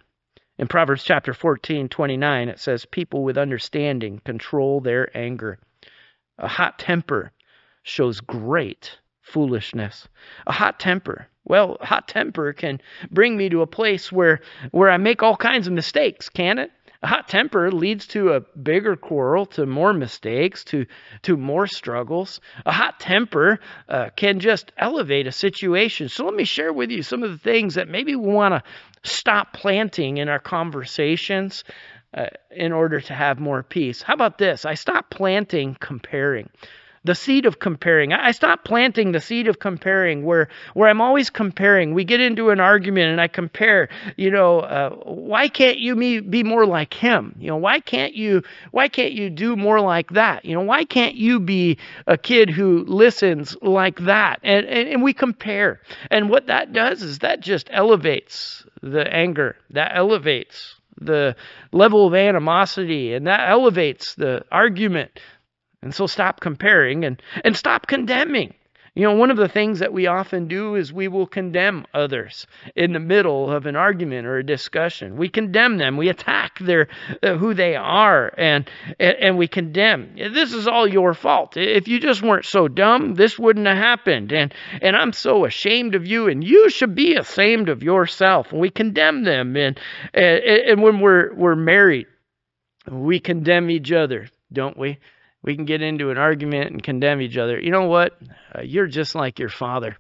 In 0.60 0.68
Proverbs 0.68 1.06
chapter 1.06 1.34
14, 1.34 1.88
29, 1.88 2.50
it 2.50 2.60
says, 2.60 2.84
People 2.84 3.24
with 3.24 3.38
understanding 3.38 4.20
control 4.26 4.82
their 4.82 5.10
anger. 5.18 5.58
A 6.38 6.50
hot 6.50 6.78
temper 6.78 7.32
shows 7.82 8.20
great 8.20 9.00
foolishness. 9.22 10.10
A 10.46 10.52
hot 10.52 10.78
temper. 10.78 11.28
Well, 11.46 11.78
hot 11.80 12.10
temper 12.10 12.52
can 12.52 12.82
bring 13.10 13.38
me 13.38 13.48
to 13.48 13.62
a 13.62 13.68
place 13.68 14.12
where, 14.12 14.42
where 14.72 14.90
I 14.90 14.98
make 14.98 15.24
all 15.24 15.38
kinds 15.38 15.66
of 15.68 15.72
mistakes, 15.72 16.28
can 16.28 16.60
it? 16.60 16.72
A 17.02 17.08
hot 17.08 17.30
temper 17.30 17.72
leads 17.72 18.08
to 18.08 18.34
a 18.34 18.42
bigger 18.42 18.98
quarrel, 18.98 19.46
to 19.46 19.66
more 19.66 19.94
mistakes, 19.94 20.66
to, 20.66 20.86
to 21.22 21.38
more 21.38 21.66
struggles. 21.66 22.42
A 22.66 22.74
hot 22.74 23.00
temper 23.00 23.62
uh, 23.88 24.10
can 24.18 24.42
just 24.42 24.74
elevate 24.78 25.26
a 25.26 25.32
situation. 25.32 26.10
So 26.10 26.26
let 26.26 26.34
me 26.34 26.44
share 26.44 26.74
with 26.74 26.92
you 26.92 27.02
some 27.02 27.24
of 27.24 27.32
the 27.32 27.38
things 27.38 27.76
that 27.76 27.88
maybe 27.88 28.18
we 28.18 28.30
want 28.30 28.54
to 28.54 28.64
stop 29.04 29.54
planting 29.54 30.18
in 30.18 30.30
our 30.30 30.40
conversations 30.40 31.64
uh, 32.14 32.28
in 32.52 32.72
order 32.72 33.00
to 33.00 33.14
have 33.14 33.40
more 33.40 33.64
peace. 33.64 34.02
How 34.02 34.14
about 34.14 34.38
this? 34.38 34.66
I 34.66 34.74
stop 34.74 35.10
planting 35.10 35.78
comparing 35.80 36.50
the 37.04 37.16
seed 37.16 37.46
of 37.46 37.60
comparing. 37.60 38.14
I 38.14 38.32
stop 38.32 38.64
planting 38.64 39.12
the 39.12 39.20
seed 39.20 39.48
of 39.48 39.60
comparing 39.60 40.24
where 40.24 40.50
where 40.74 40.90
I'm 40.90 41.02
always 41.02 41.30
comparing. 41.30 41.94
We 41.94 42.04
get 42.04 42.20
into 42.20 42.50
an 42.50 42.60
argument 42.60 43.12
and 43.12 43.22
I 43.22 43.28
compare, 43.28 43.90
you 44.18 44.32
know, 44.32 44.60
uh, 44.60 44.90
why 45.06 45.48
can't 45.48 45.78
you 45.78 46.22
be 46.22 46.44
more 46.44 46.66
like 46.66 46.94
him? 46.94 47.36
You 47.40 47.48
know, 47.48 47.58
why 47.58 47.80
can't 47.80 48.14
you 48.14 48.44
why 48.72 48.88
can't 48.88 49.14
you 49.14 49.30
do 49.30 49.56
more 49.56 49.80
like 49.80 50.12
that? 50.12 50.46
You 50.46 50.56
know, 50.56 50.62
why 50.62 50.86
can't 50.86 51.16
you 51.16 51.40
be 51.40 51.78
a 52.08 52.18
kid 52.18 52.50
who 52.50 52.84
listens 52.86 53.56
like 53.62 54.00
that? 54.02 54.40
And 54.44 54.66
and, 54.66 54.90
and 54.90 55.04
we 55.04 55.14
compare. 55.14 55.82
And 56.12 56.30
what 56.30 56.48
that 56.48 56.74
does 56.74 57.02
is 57.02 57.20
that 57.20 57.40
just 57.40 57.70
elevates 57.72 58.66
the 58.82 59.12
anger. 59.14 59.56
That 59.72 59.92
elevates 59.96 60.76
the 61.02 61.36
level 61.72 62.08
of 62.08 62.14
animosity 62.14 63.14
and 63.14 63.28
that 63.28 63.50
elevates 63.50 64.16
the 64.16 64.44
argument 64.52 65.12
and 65.82 65.94
so 65.94 66.08
stop 66.08 66.40
comparing 66.40 67.06
and, 67.06 67.22
and 67.44 67.56
stop 67.56 67.88
condemning. 67.88 68.54
You 68.96 69.04
know, 69.04 69.14
one 69.14 69.32
of 69.32 69.38
the 69.38 69.48
things 69.48 69.80
that 69.80 69.94
we 69.94 70.08
often 70.08 70.48
do 70.48 70.76
is 70.76 70.92
we 70.92 71.08
will 71.08 71.28
condemn 71.28 71.86
others 71.94 72.48
in 72.76 72.92
the 72.92 73.00
middle 73.00 73.50
of 73.50 73.66
an 73.66 73.76
argument 73.76 74.28
or 74.28 74.38
a 74.38 74.46
discussion. 74.46 75.16
We 75.16 75.30
condemn 75.30 75.78
them. 75.78 75.96
We 75.96 76.10
attack 76.10 76.60
their 76.60 76.88
uh, 77.24 77.36
who 77.36 77.54
they 77.54 77.76
are, 77.76 78.34
and, 78.38 78.70
and 79.00 79.16
and 79.18 79.38
we 79.38 79.48
condemn. 79.48 80.16
This 80.18 80.54
is 80.54 80.68
all 80.68 80.88
your 80.88 81.14
fault. 81.14 81.56
If 81.56 81.88
you 81.88 82.00
just 82.00 82.22
weren't 82.22 82.46
so 82.46 82.68
dumb, 82.68 83.16
this 83.16 83.38
wouldn't 83.40 83.68
have 83.68 83.78
happened. 83.78 84.34
And 84.34 84.54
and 84.82 84.98
I'm 84.98 85.14
so 85.14 85.46
ashamed 85.46 85.96
of 85.96 86.06
you, 86.06 86.28
and 86.28 86.44
you 86.44 86.70
should 86.70 86.96
be 86.96 87.16
ashamed 87.16 87.70
of 87.70 87.84
yourself. 87.84 88.52
And 88.52 88.60
we 88.60 88.70
condemn 88.70 89.24
them. 89.24 89.56
And 89.56 89.80
and, 90.14 90.40
and 90.44 90.82
when 90.82 91.00
we're 91.00 91.34
we're 91.36 91.56
married, 91.56 92.08
we 92.90 93.20
condemn 93.20 93.70
each 93.70 93.92
other, 93.92 94.30
don't 94.52 94.78
we? 94.78 94.98
We 95.44 95.56
can 95.56 95.66
get 95.66 95.82
into 95.82 96.12
an 96.12 96.18
argument 96.18 96.72
and 96.72 96.84
condemn 96.84 97.22
each 97.22 97.38
other. 97.38 97.60
You 97.60 97.72
know 97.72 97.86
what? 97.86 98.18
Uh, 98.54 98.62
you're 98.62 98.88
just 98.88 99.16
like 99.16 99.40
your 99.40 99.50
father. 99.50 99.98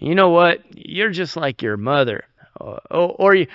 You 0.00 0.14
know 0.14 0.30
what? 0.30 0.60
You're 0.74 1.10
just 1.10 1.36
like 1.36 1.62
your 1.62 1.76
mother. 1.76 2.24
Uh, 2.60 2.78
or, 2.90 3.16
or 3.18 3.34
you, 3.34 3.46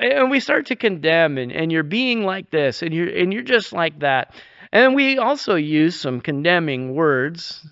and 0.00 0.30
we 0.30 0.40
start 0.40 0.66
to 0.66 0.76
condemn, 0.76 1.38
and, 1.38 1.50
and 1.50 1.72
you're 1.72 1.82
being 1.82 2.24
like 2.24 2.50
this, 2.50 2.82
and 2.82 2.92
you're 2.92 3.08
and 3.08 3.32
you're 3.32 3.42
just 3.42 3.72
like 3.72 4.00
that. 4.00 4.34
And 4.72 4.94
we 4.94 5.18
also 5.18 5.54
use 5.54 5.98
some 5.98 6.20
condemning 6.20 6.94
words 6.94 7.66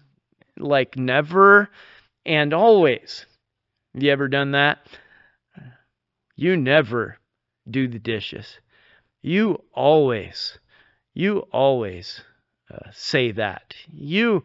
like 0.57 0.97
never 0.97 1.69
and 2.25 2.53
always. 2.53 3.27
Have 3.95 4.03
you 4.03 4.11
ever 4.11 4.29
done 4.29 4.53
that? 4.53 4.79
You 6.37 6.57
never 6.57 7.19
do 7.69 7.89
the 7.89 7.99
dishes. 7.99 8.59
You 9.23 9.63
always, 9.75 10.59
you 11.15 11.41
always 11.53 12.23
uh, 12.73 12.91
say 12.93 13.33
that. 13.33 13.75
You 13.93 14.45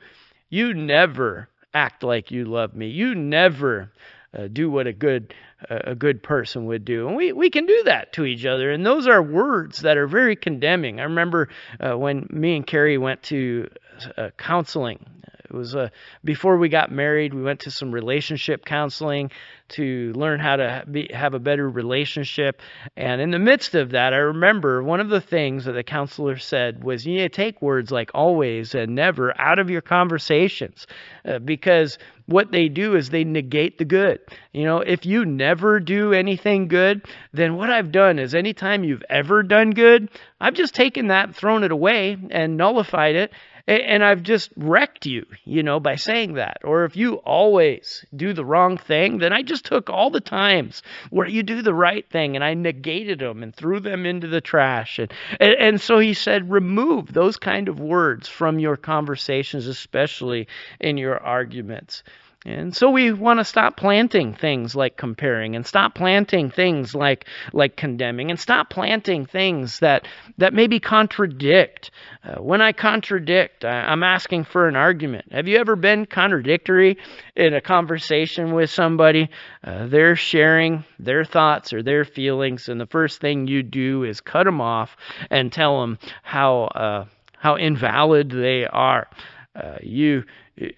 you 0.50 0.74
never 0.74 1.50
act 1.74 2.04
like 2.04 2.32
you 2.32 2.46
love 2.46 2.76
me. 2.76 2.88
You 2.88 3.16
never 3.16 3.92
uh, 4.38 4.48
do 4.48 4.70
what 4.70 4.88
a 4.88 4.94
good 4.94 5.34
uh, 5.70 5.80
a 5.86 5.96
good 5.96 6.22
person 6.22 6.66
would 6.66 6.86
do. 6.86 7.08
And 7.08 7.16
we, 7.16 7.32
we 7.32 7.50
can 7.50 7.66
do 7.66 7.84
that 7.86 8.14
to 8.14 8.26
each 8.26 8.46
other. 8.46 8.72
And 8.72 8.86
those 8.86 9.08
are 9.08 9.22
words 9.22 9.82
that 9.82 9.98
are 9.98 10.08
very 10.08 10.36
condemning. 10.36 11.00
I 11.00 11.04
remember 11.04 11.50
uh, 11.80 11.98
when 11.98 12.28
me 12.30 12.56
and 12.56 12.68
Carrie 12.68 12.98
went 12.98 13.24
to 13.24 13.70
uh, 14.18 14.30
counseling 14.38 15.06
it 15.54 15.58
was 15.58 15.76
uh, 15.76 15.90
before 16.24 16.58
we 16.58 16.70
got 16.70 16.92
married. 16.92 17.34
We 17.34 17.44
went 17.44 17.62
to 17.62 17.72
some 17.72 17.92
relationship 17.92 18.66
counseling 18.66 19.30
to 19.70 20.12
learn 20.14 20.40
how 20.40 20.56
to 20.58 20.84
be, 20.90 21.10
have 21.14 21.34
a 21.34 21.40
better 21.40 21.70
relationship. 21.70 22.62
And 22.98 23.22
in 23.22 23.32
the 23.32 23.40
midst 23.40 23.76
of 23.76 23.92
that, 23.92 24.14
I 24.14 24.18
remember 24.18 24.84
one 24.84 25.00
of 25.00 25.10
the 25.10 25.22
things 25.22 25.66
that 25.66 25.74
the 25.74 25.84
counselor 25.84 26.38
said 26.38 26.84
was 26.84 27.06
you 27.06 27.16
need 27.16 27.22
to 27.22 27.30
take 27.30 27.62
words 27.62 27.92
like 27.92 28.12
always 28.14 28.76
and 28.76 28.96
never 28.96 29.40
out 29.40 29.60
of 29.60 29.70
your 29.70 29.82
conversations 29.82 30.86
uh, 31.26 31.40
because 31.40 31.98
what 32.26 32.52
they 32.52 32.70
do 32.70 32.96
is 32.96 33.10
they 33.10 33.24
negate 33.24 33.78
the 33.78 33.86
good. 33.86 34.20
You 34.54 34.64
know, 34.64 34.80
if 34.80 35.06
you 35.06 35.26
never 35.26 35.80
do 35.80 36.14
anything 36.14 36.68
good, 36.68 37.06
then 37.34 37.56
what 37.56 37.70
I've 37.70 37.92
done 37.92 38.18
is 38.18 38.34
anytime 38.34 38.84
you've 38.84 39.04
ever 39.10 39.44
done 39.44 39.72
good, 39.72 40.10
I've 40.40 40.54
just 40.54 40.74
taken 40.74 41.08
that, 41.08 41.36
thrown 41.36 41.64
it 41.64 41.72
away, 41.72 42.18
and 42.32 42.58
nullified 42.58 43.16
it 43.16 43.34
and 43.66 44.04
I've 44.04 44.24
just 44.24 44.52
wrecked 44.58 45.06
you, 45.06 45.26
you 45.46 45.64
know, 45.64 45.80
by 45.80 45.96
saying 45.96 46.34
that. 46.34 46.58
Or 46.64 46.84
if 46.84 46.98
you 46.98 47.16
always 47.16 48.06
do 48.14 48.34
the 48.34 48.44
wrong 48.44 48.78
thing, 48.78 49.20
then 49.20 49.32
I 49.32 49.42
just 49.42 49.66
took 49.66 49.90
all 49.90 50.10
the 50.10 50.20
times 50.20 50.84
where 51.12 51.28
you 51.28 51.44
do 51.44 51.62
the 51.62 51.74
right 51.74 52.08
thing 52.10 52.36
and 52.36 52.44
I 52.44 52.56
negated 52.56 53.20
them 53.20 53.42
and 53.42 53.56
threw 53.56 53.80
them 53.80 54.06
into 54.06 54.28
the 54.28 54.42
trash. 54.42 55.00
And, 55.00 55.14
and, 55.40 55.54
and 55.54 55.82
so 55.82 56.00
he 56.00 56.14
said, 56.14 56.52
remove 56.52 57.14
those 57.14 57.38
kind 57.38 57.70
of 57.70 57.80
words 57.80 58.28
from 58.28 58.60
your 58.60 58.76
conversations, 58.76 59.68
especially 59.68 60.48
in 60.82 60.98
your 60.98 61.18
arguments. 61.18 62.04
And 62.46 62.76
so 62.76 62.90
we 62.90 63.14
want 63.14 63.40
to 63.40 63.46
stop 63.46 63.78
planting 63.78 64.34
things 64.34 64.76
like 64.76 64.98
comparing 64.98 65.56
and 65.56 65.66
stop 65.66 65.96
planting 65.96 66.52
things 66.52 66.94
like 66.94 67.26
like 67.54 67.78
condemning 67.78 68.32
and 68.32 68.40
stop 68.40 68.70
planting 68.70 69.26
things 69.26 69.80
that 69.80 70.06
that 70.40 70.54
maybe 70.54 70.82
contradict. 70.82 71.92
Uh, 72.22 72.42
when 72.42 72.62
I 72.62 72.74
contradict, 72.74 73.64
I, 73.64 73.84
I'm 73.84 74.04
asking 74.04 74.44
for 74.44 74.68
an 74.68 74.76
argument. 74.76 75.32
Have 75.32 75.48
you 75.48 75.58
ever 75.58 75.78
been 75.78 76.06
contradictory 76.06 76.98
in 77.36 77.54
a 77.54 77.62
conversation 77.62 78.54
with 78.54 78.70
somebody? 78.70 79.30
Uh, 79.64 79.88
they're 79.88 80.18
sharing 80.18 80.84
their 81.00 81.24
thoughts 81.24 81.72
or 81.72 81.82
their 81.82 82.04
feelings, 82.04 82.68
and 82.68 82.80
the 82.80 82.88
first 82.88 83.22
thing 83.22 83.48
you 83.48 83.64
do 83.64 84.04
is 84.04 84.20
cut 84.20 84.44
them 84.44 84.60
off 84.60 84.98
and 85.30 85.52
tell 85.52 85.80
them 85.80 85.98
how 86.24 86.64
uh, 86.64 87.06
how 87.38 87.56
invalid 87.56 88.32
they 88.32 88.66
are. 88.66 89.08
Uh, 89.56 89.78
you 89.82 90.24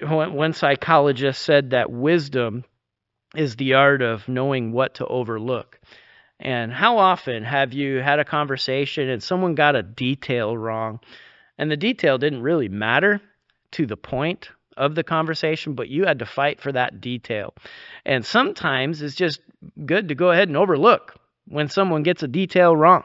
one 0.01 0.53
psychologist 0.53 1.41
said 1.41 1.69
that 1.69 1.91
wisdom 1.91 2.63
is 3.35 3.55
the 3.55 3.73
art 3.73 4.01
of 4.01 4.27
knowing 4.27 4.71
what 4.71 4.95
to 4.95 5.05
overlook. 5.05 5.79
And 6.39 6.73
how 6.73 6.97
often 6.97 7.43
have 7.43 7.73
you 7.73 8.01
had 8.01 8.19
a 8.19 8.25
conversation 8.25 9.09
and 9.09 9.23
someone 9.23 9.55
got 9.55 9.75
a 9.75 9.83
detail 9.83 10.57
wrong, 10.57 10.99
and 11.57 11.71
the 11.71 11.77
detail 11.77 12.17
didn't 12.17 12.41
really 12.41 12.67
matter 12.67 13.21
to 13.71 13.85
the 13.85 13.97
point 13.97 14.49
of 14.75 14.95
the 14.95 15.03
conversation, 15.03 15.73
but 15.73 15.87
you 15.87 16.05
had 16.05 16.19
to 16.19 16.25
fight 16.25 16.59
for 16.59 16.71
that 16.73 16.99
detail. 16.99 17.53
And 18.05 18.25
sometimes 18.25 19.01
it's 19.01 19.15
just 19.15 19.39
good 19.85 20.09
to 20.09 20.15
go 20.15 20.31
ahead 20.31 20.49
and 20.49 20.57
overlook 20.57 21.15
when 21.47 21.69
someone 21.69 22.03
gets 22.03 22.23
a 22.23 22.27
detail 22.27 22.75
wrong. 22.75 23.03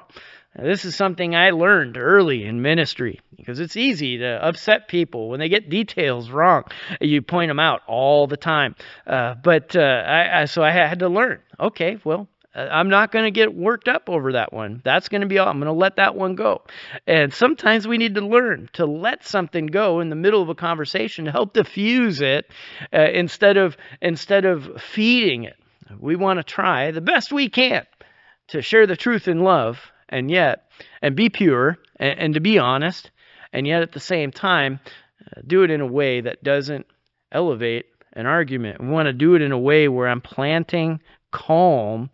Now, 0.56 0.64
this 0.64 0.84
is 0.84 0.96
something 0.96 1.34
I 1.34 1.50
learned 1.50 1.96
early 1.96 2.44
in 2.44 2.60
ministry 2.60 3.20
because 3.36 3.60
it's 3.60 3.76
easy 3.76 4.18
to 4.18 4.44
upset 4.44 4.88
people 4.88 5.28
when 5.28 5.38
they 5.38 5.48
get 5.48 5.70
details 5.70 6.30
wrong. 6.30 6.64
You 7.00 7.22
point 7.22 7.50
them 7.50 7.60
out 7.60 7.82
all 7.86 8.26
the 8.26 8.36
time. 8.36 8.74
Uh, 9.06 9.34
but 9.34 9.76
uh, 9.76 9.80
I, 9.80 10.42
I, 10.42 10.44
so 10.46 10.62
I 10.62 10.72
had 10.72 10.98
to 11.00 11.08
learn. 11.08 11.38
Okay, 11.58 11.98
well, 12.04 12.28
uh, 12.52 12.66
I'm 12.70 12.88
not 12.88 13.12
going 13.12 13.26
to 13.26 13.30
get 13.30 13.54
worked 13.54 13.86
up 13.86 14.08
over 14.08 14.32
that 14.32 14.52
one. 14.52 14.82
That's 14.84 15.08
going 15.08 15.20
to 15.20 15.28
be 15.28 15.38
all. 15.38 15.48
I'm 15.48 15.58
going 15.58 15.66
to 15.66 15.72
let 15.72 15.96
that 15.96 16.16
one 16.16 16.34
go. 16.34 16.62
And 17.06 17.32
sometimes 17.32 17.86
we 17.86 17.96
need 17.96 18.16
to 18.16 18.20
learn 18.20 18.68
to 18.72 18.86
let 18.86 19.24
something 19.24 19.66
go 19.66 20.00
in 20.00 20.10
the 20.10 20.16
middle 20.16 20.42
of 20.42 20.48
a 20.48 20.56
conversation 20.56 21.26
to 21.26 21.32
help 21.32 21.52
diffuse 21.52 22.20
it 22.20 22.50
uh, 22.92 22.98
instead 23.12 23.56
of 23.56 23.76
instead 24.02 24.44
of 24.46 24.82
feeding 24.82 25.44
it. 25.44 25.56
We 25.98 26.16
want 26.16 26.38
to 26.38 26.44
try 26.44 26.90
the 26.90 27.00
best 27.00 27.32
we 27.32 27.48
can 27.48 27.86
to 28.48 28.62
share 28.62 28.86
the 28.86 28.96
truth 28.96 29.28
in 29.28 29.40
love 29.40 29.78
and 30.10 30.30
yet, 30.30 30.70
and 31.00 31.16
be 31.16 31.30
pure 31.30 31.78
and, 31.96 32.18
and 32.18 32.34
to 32.34 32.40
be 32.40 32.58
honest, 32.58 33.10
and 33.52 33.66
yet 33.66 33.82
at 33.82 33.92
the 33.92 34.00
same 34.00 34.30
time, 34.30 34.80
uh, 35.24 35.40
do 35.46 35.62
it 35.62 35.70
in 35.70 35.80
a 35.80 35.86
way 35.86 36.20
that 36.20 36.44
doesn't 36.44 36.86
elevate 37.32 37.86
an 38.12 38.26
argument. 38.26 38.80
We 38.80 38.88
want 38.88 39.06
to 39.06 39.12
do 39.12 39.34
it 39.34 39.42
in 39.42 39.52
a 39.52 39.58
way 39.58 39.88
where 39.88 40.08
I'm 40.08 40.20
planting 40.20 41.00
calm 41.30 42.10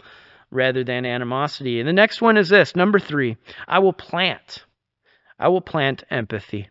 rather 0.51 0.85
than 0.85 1.05
animosity. 1.05 1.81
And 1.81 1.89
the 1.89 1.93
next 1.93 2.21
one 2.21 2.37
is 2.37 2.49
this 2.49 2.77
number 2.77 2.99
three 2.99 3.37
I 3.67 3.81
will 3.81 3.93
plant. 3.93 4.65
I 5.39 5.49
will 5.49 5.61
plant 5.61 6.05
empathy. 6.11 6.69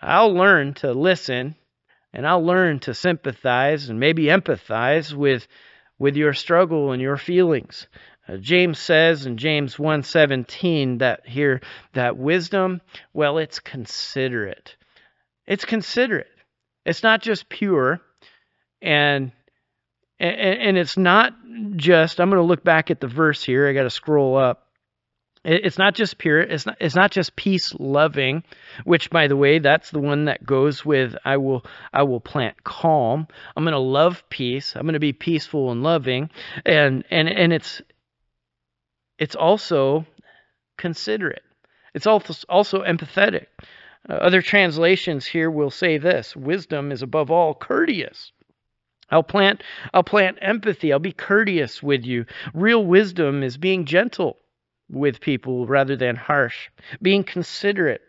I'll 0.00 0.32
learn 0.32 0.74
to 0.74 0.92
listen 0.92 1.56
and 2.12 2.26
I'll 2.26 2.44
learn 2.44 2.80
to 2.80 2.94
sympathize 2.94 3.88
and 3.88 3.98
maybe 3.98 4.24
empathize 4.24 5.12
with 5.12 5.46
with 5.98 6.16
your 6.16 6.32
struggle 6.32 6.92
and 6.92 7.02
your 7.02 7.16
feelings. 7.16 7.88
Uh, 8.28 8.36
James 8.36 8.78
says 8.78 9.26
in 9.26 9.36
James 9.38 9.76
1:17 9.76 10.98
that 10.98 11.26
here 11.26 11.60
that 11.94 12.16
wisdom, 12.16 12.80
well, 13.12 13.38
it's 13.38 13.60
considerate. 13.60 14.76
It's 15.46 15.64
considerate. 15.64 16.28
It's 16.84 17.02
not 17.02 17.22
just 17.22 17.48
pure 17.48 18.00
and 18.82 19.32
and, 20.20 20.60
and 20.60 20.78
it's 20.78 20.96
not 20.96 21.34
just 21.76 22.20
I'm 22.20 22.30
going 22.30 22.42
to 22.42 22.46
look 22.46 22.64
back 22.64 22.90
at 22.90 23.00
the 23.00 23.06
verse 23.06 23.42
here. 23.42 23.68
I 23.68 23.72
got 23.72 23.84
to 23.84 23.90
scroll 23.90 24.36
up. 24.36 24.64
It's 25.44 25.78
not 25.78 25.94
just 25.94 26.18
pure. 26.18 26.40
It's 26.40 26.66
not. 26.66 26.76
It's 26.80 26.96
not 26.96 27.12
just 27.12 27.36
peace 27.36 27.72
loving, 27.78 28.42
which, 28.84 29.08
by 29.08 29.28
the 29.28 29.36
way, 29.36 29.60
that's 29.60 29.90
the 29.90 30.00
one 30.00 30.24
that 30.24 30.44
goes 30.44 30.84
with 30.84 31.14
I 31.24 31.36
will. 31.36 31.64
I 31.92 32.02
will 32.02 32.20
plant 32.20 32.64
calm. 32.64 33.28
I'm 33.56 33.64
going 33.64 33.72
to 33.72 33.78
love 33.78 34.24
peace. 34.28 34.74
I'm 34.74 34.82
going 34.82 34.94
to 34.94 34.98
be 34.98 35.12
peaceful 35.12 35.70
and 35.70 35.82
loving, 35.82 36.30
and 36.66 37.04
and 37.10 37.28
and 37.28 37.52
it's 37.52 37.80
it's 39.18 39.36
also 39.36 40.06
considerate. 40.76 41.42
It's 41.94 42.06
also, 42.06 42.82
empathetic. 42.84 43.46
Uh, 44.08 44.12
other 44.12 44.42
translations 44.42 45.26
here 45.26 45.50
will 45.50 45.70
say 45.70 45.98
this 45.98 46.36
wisdom 46.36 46.92
is 46.92 47.02
above 47.02 47.30
all 47.30 47.54
courteous. 47.54 48.32
I'll 49.10 49.22
plant 49.22 49.62
I'll 49.92 50.04
plant 50.04 50.38
empathy. 50.40 50.92
I'll 50.92 50.98
be 50.98 51.12
courteous 51.12 51.82
with 51.82 52.04
you. 52.04 52.26
Real 52.52 52.84
wisdom 52.84 53.42
is 53.42 53.56
being 53.56 53.86
gentle 53.86 54.36
with 54.90 55.20
people 55.20 55.66
rather 55.66 55.96
than 55.96 56.16
harsh, 56.16 56.68
being 57.00 57.24
considerate 57.24 58.02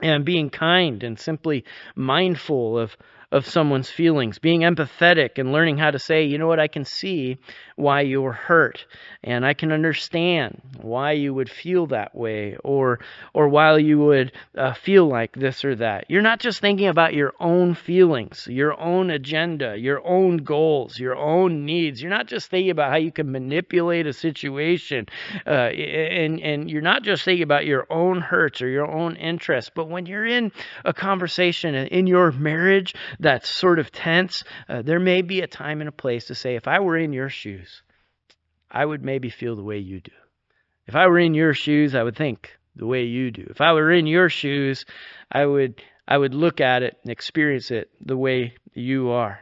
and 0.00 0.24
being 0.24 0.50
kind 0.50 1.02
and 1.02 1.18
simply 1.18 1.64
mindful 1.94 2.78
of 2.78 2.96
of 3.32 3.46
someone's 3.46 3.88
feelings, 3.88 4.38
being 4.38 4.60
empathetic 4.60 5.38
and 5.38 5.52
learning 5.52 5.78
how 5.78 5.90
to 5.90 5.98
say, 5.98 6.24
you 6.24 6.36
know 6.36 6.46
what, 6.46 6.60
I 6.60 6.68
can 6.68 6.84
see 6.84 7.38
why 7.76 8.02
you 8.02 8.20
were 8.20 8.32
hurt 8.32 8.84
and 9.24 9.44
I 9.44 9.54
can 9.54 9.72
understand 9.72 10.60
why 10.82 11.12
you 11.12 11.32
would 11.32 11.48
feel 11.48 11.86
that 11.86 12.14
way 12.14 12.56
or 12.62 13.00
or 13.32 13.48
why 13.48 13.78
you 13.78 13.98
would 13.98 14.32
uh, 14.56 14.74
feel 14.74 15.06
like 15.06 15.32
this 15.32 15.64
or 15.64 15.74
that. 15.76 16.04
You're 16.08 16.20
not 16.20 16.40
just 16.40 16.60
thinking 16.60 16.88
about 16.88 17.14
your 17.14 17.32
own 17.40 17.74
feelings, 17.74 18.46
your 18.50 18.78
own 18.78 19.08
agenda, 19.10 19.76
your 19.78 20.06
own 20.06 20.36
goals, 20.38 20.98
your 20.98 21.16
own 21.16 21.64
needs. 21.64 22.02
You're 22.02 22.10
not 22.10 22.26
just 22.26 22.50
thinking 22.50 22.70
about 22.70 22.90
how 22.90 22.98
you 22.98 23.12
can 23.12 23.32
manipulate 23.32 24.06
a 24.06 24.12
situation 24.12 25.06
uh, 25.46 25.50
and 25.50 26.38
and 26.40 26.70
you're 26.70 26.82
not 26.82 27.02
just 27.02 27.24
thinking 27.24 27.44
about 27.44 27.64
your 27.64 27.86
own 27.88 28.20
hurts 28.20 28.60
or 28.60 28.68
your 28.68 28.90
own 28.90 29.16
interests, 29.16 29.70
but 29.74 29.88
when 29.88 30.04
you're 30.04 30.26
in 30.26 30.52
a 30.84 30.92
conversation 30.92 31.74
in 31.74 32.06
your 32.06 32.30
marriage, 32.32 32.94
that's 33.22 33.48
sort 33.48 33.78
of 33.78 33.90
tense, 33.92 34.44
uh, 34.68 34.82
there 34.82 35.00
may 35.00 35.22
be 35.22 35.40
a 35.40 35.46
time 35.46 35.80
and 35.80 35.88
a 35.88 35.92
place 35.92 36.26
to 36.26 36.34
say, 36.34 36.56
if 36.56 36.68
I 36.68 36.80
were 36.80 36.96
in 36.96 37.12
your 37.12 37.28
shoes, 37.28 37.82
I 38.70 38.84
would 38.84 39.04
maybe 39.04 39.30
feel 39.30 39.56
the 39.56 39.62
way 39.62 39.78
you 39.78 40.00
do. 40.00 40.12
If 40.86 40.96
I 40.96 41.06
were 41.06 41.18
in 41.18 41.34
your 41.34 41.54
shoes, 41.54 41.94
I 41.94 42.02
would 42.02 42.16
think 42.16 42.50
the 42.76 42.86
way 42.86 43.04
you 43.04 43.30
do. 43.30 43.46
If 43.50 43.60
I 43.60 43.72
were 43.72 43.92
in 43.92 44.06
your 44.06 44.28
shoes, 44.28 44.84
I 45.30 45.46
would 45.46 45.82
I 46.08 46.18
would 46.18 46.34
look 46.34 46.60
at 46.60 46.82
it 46.82 46.98
and 47.02 47.12
experience 47.12 47.70
it 47.70 47.90
the 48.04 48.16
way 48.16 48.54
you 48.74 49.10
are. 49.10 49.38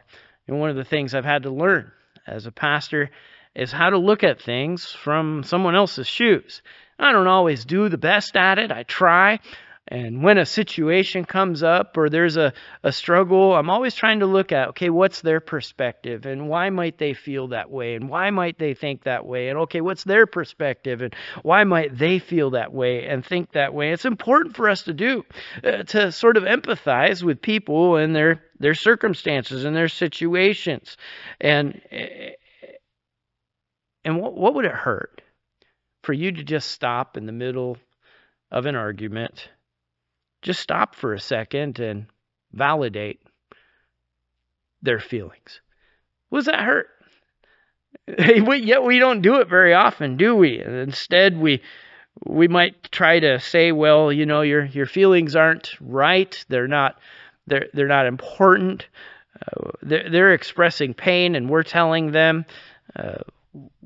And 0.47 0.59
one 0.59 0.69
of 0.69 0.75
the 0.75 0.83
things 0.83 1.15
I've 1.15 1.25
had 1.25 1.43
to 1.43 1.49
learn 1.49 1.91
as 2.27 2.45
a 2.45 2.51
pastor 2.51 3.09
is 3.55 3.71
how 3.71 3.89
to 3.89 3.97
look 3.97 4.23
at 4.23 4.41
things 4.41 4.85
from 4.85 5.43
someone 5.43 5.75
else's 5.75 6.07
shoes. 6.07 6.61
I 6.99 7.11
don't 7.11 7.27
always 7.27 7.65
do 7.65 7.89
the 7.89 7.97
best 7.97 8.37
at 8.37 8.59
it. 8.59 8.71
I 8.71 8.83
try, 8.83 9.39
and 9.91 10.23
when 10.23 10.37
a 10.37 10.45
situation 10.45 11.25
comes 11.25 11.63
up 11.63 11.97
or 11.97 12.09
there's 12.09 12.37
a, 12.37 12.53
a 12.81 12.93
struggle, 12.93 13.53
I'm 13.53 13.69
always 13.69 13.93
trying 13.93 14.21
to 14.21 14.25
look 14.25 14.53
at, 14.53 14.69
okay, 14.69 14.89
what's 14.89 15.19
their 15.19 15.41
perspective 15.41 16.25
and 16.25 16.47
why 16.47 16.69
might 16.69 16.97
they 16.97 17.13
feel 17.13 17.49
that 17.49 17.69
way 17.69 17.95
and 17.95 18.07
why 18.07 18.29
might 18.29 18.57
they 18.57 18.73
think 18.73 19.03
that 19.03 19.25
way? 19.25 19.49
And 19.49 19.59
okay, 19.59 19.81
what's 19.81 20.05
their 20.05 20.25
perspective 20.25 21.01
and 21.01 21.13
why 21.43 21.65
might 21.65 21.97
they 21.97 22.19
feel 22.19 22.51
that 22.51 22.71
way 22.71 23.05
and 23.05 23.25
think 23.25 23.51
that 23.51 23.73
way? 23.73 23.91
It's 23.91 24.05
important 24.05 24.55
for 24.55 24.69
us 24.69 24.83
to 24.83 24.93
do, 24.93 25.25
uh, 25.61 25.83
to 25.83 26.13
sort 26.13 26.37
of 26.37 26.43
empathize 26.43 27.21
with 27.21 27.41
people 27.41 27.97
and 27.97 28.15
their, 28.15 28.41
their 28.61 28.75
circumstances 28.75 29.65
and 29.65 29.75
their 29.75 29.89
situations. 29.89 30.95
And, 31.41 31.81
and 34.05 34.21
what, 34.21 34.37
what 34.37 34.53
would 34.53 34.63
it 34.63 34.71
hurt 34.71 35.21
for 36.03 36.13
you 36.13 36.31
to 36.31 36.43
just 36.45 36.71
stop 36.71 37.17
in 37.17 37.25
the 37.25 37.33
middle 37.33 37.77
of 38.51 38.65
an 38.65 38.77
argument? 38.77 39.49
Just 40.41 40.59
stop 40.59 40.95
for 40.95 41.13
a 41.13 41.19
second 41.19 41.79
and 41.79 42.07
validate 42.51 43.21
their 44.81 44.99
feelings. 44.99 45.61
Was 46.29 46.45
that 46.45 46.61
hurt? 46.61 46.87
Yet 48.17 48.83
we 48.83 48.99
don't 48.99 49.21
do 49.21 49.35
it 49.35 49.47
very 49.47 49.73
often, 49.73 50.17
do 50.17 50.35
we? 50.35 50.61
Instead, 50.61 51.37
we 51.37 51.61
we 52.25 52.47
might 52.47 52.91
try 52.91 53.19
to 53.19 53.39
say, 53.39 53.71
well, 53.71 54.11
you 54.11 54.25
know, 54.25 54.41
your 54.41 54.65
your 54.65 54.85
feelings 54.85 55.35
aren't 55.35 55.75
right. 55.79 56.43
They're 56.49 56.67
not 56.67 56.97
they're 57.47 57.67
they're 57.73 57.87
not 57.87 58.05
important. 58.05 58.87
Uh, 59.35 59.71
they're, 59.81 60.09
they're 60.09 60.33
expressing 60.33 60.93
pain, 60.93 61.35
and 61.35 61.49
we're 61.49 61.63
telling 61.63 62.11
them 62.11 62.45
uh, 62.95 63.19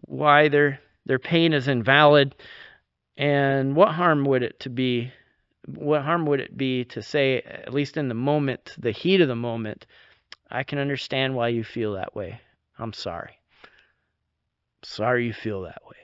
why 0.05 0.47
their 0.49 0.79
their 1.05 1.19
pain 1.19 1.53
is 1.53 1.67
invalid. 1.67 2.35
And 3.17 3.75
what 3.75 3.93
harm 3.93 4.25
would 4.25 4.43
it 4.43 4.59
to 4.61 4.69
be 4.69 5.11
what 5.67 6.03
harm 6.03 6.25
would 6.27 6.39
it 6.39 6.55
be 6.55 6.85
to 6.85 7.01
say, 7.01 7.41
at 7.41 7.73
least 7.73 7.97
in 7.97 8.07
the 8.07 8.13
moment, 8.13 8.75
the 8.77 8.91
heat 8.91 9.21
of 9.21 9.27
the 9.27 9.35
moment, 9.35 9.85
I 10.49 10.63
can 10.63 10.79
understand 10.79 11.35
why 11.35 11.49
you 11.49 11.63
feel 11.63 11.93
that 11.93 12.15
way. 12.15 12.39
I'm 12.77 12.93
sorry. 12.93 13.39
Sorry 14.83 15.25
you 15.25 15.33
feel 15.33 15.63
that 15.63 15.81
way. 15.85 15.97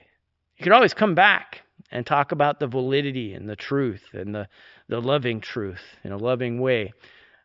You 0.57 0.63
could 0.63 0.73
always 0.73 0.93
come 0.93 1.15
back 1.15 1.61
and 1.91 2.05
talk 2.05 2.31
about 2.31 2.59
the 2.59 2.67
validity 2.67 3.33
and 3.33 3.47
the 3.47 3.55
truth 3.55 4.03
and 4.13 4.33
the, 4.33 4.47
the 4.87 5.01
loving 5.01 5.41
truth 5.41 5.81
in 6.03 6.11
a 6.11 6.17
loving 6.17 6.59
way 6.59 6.93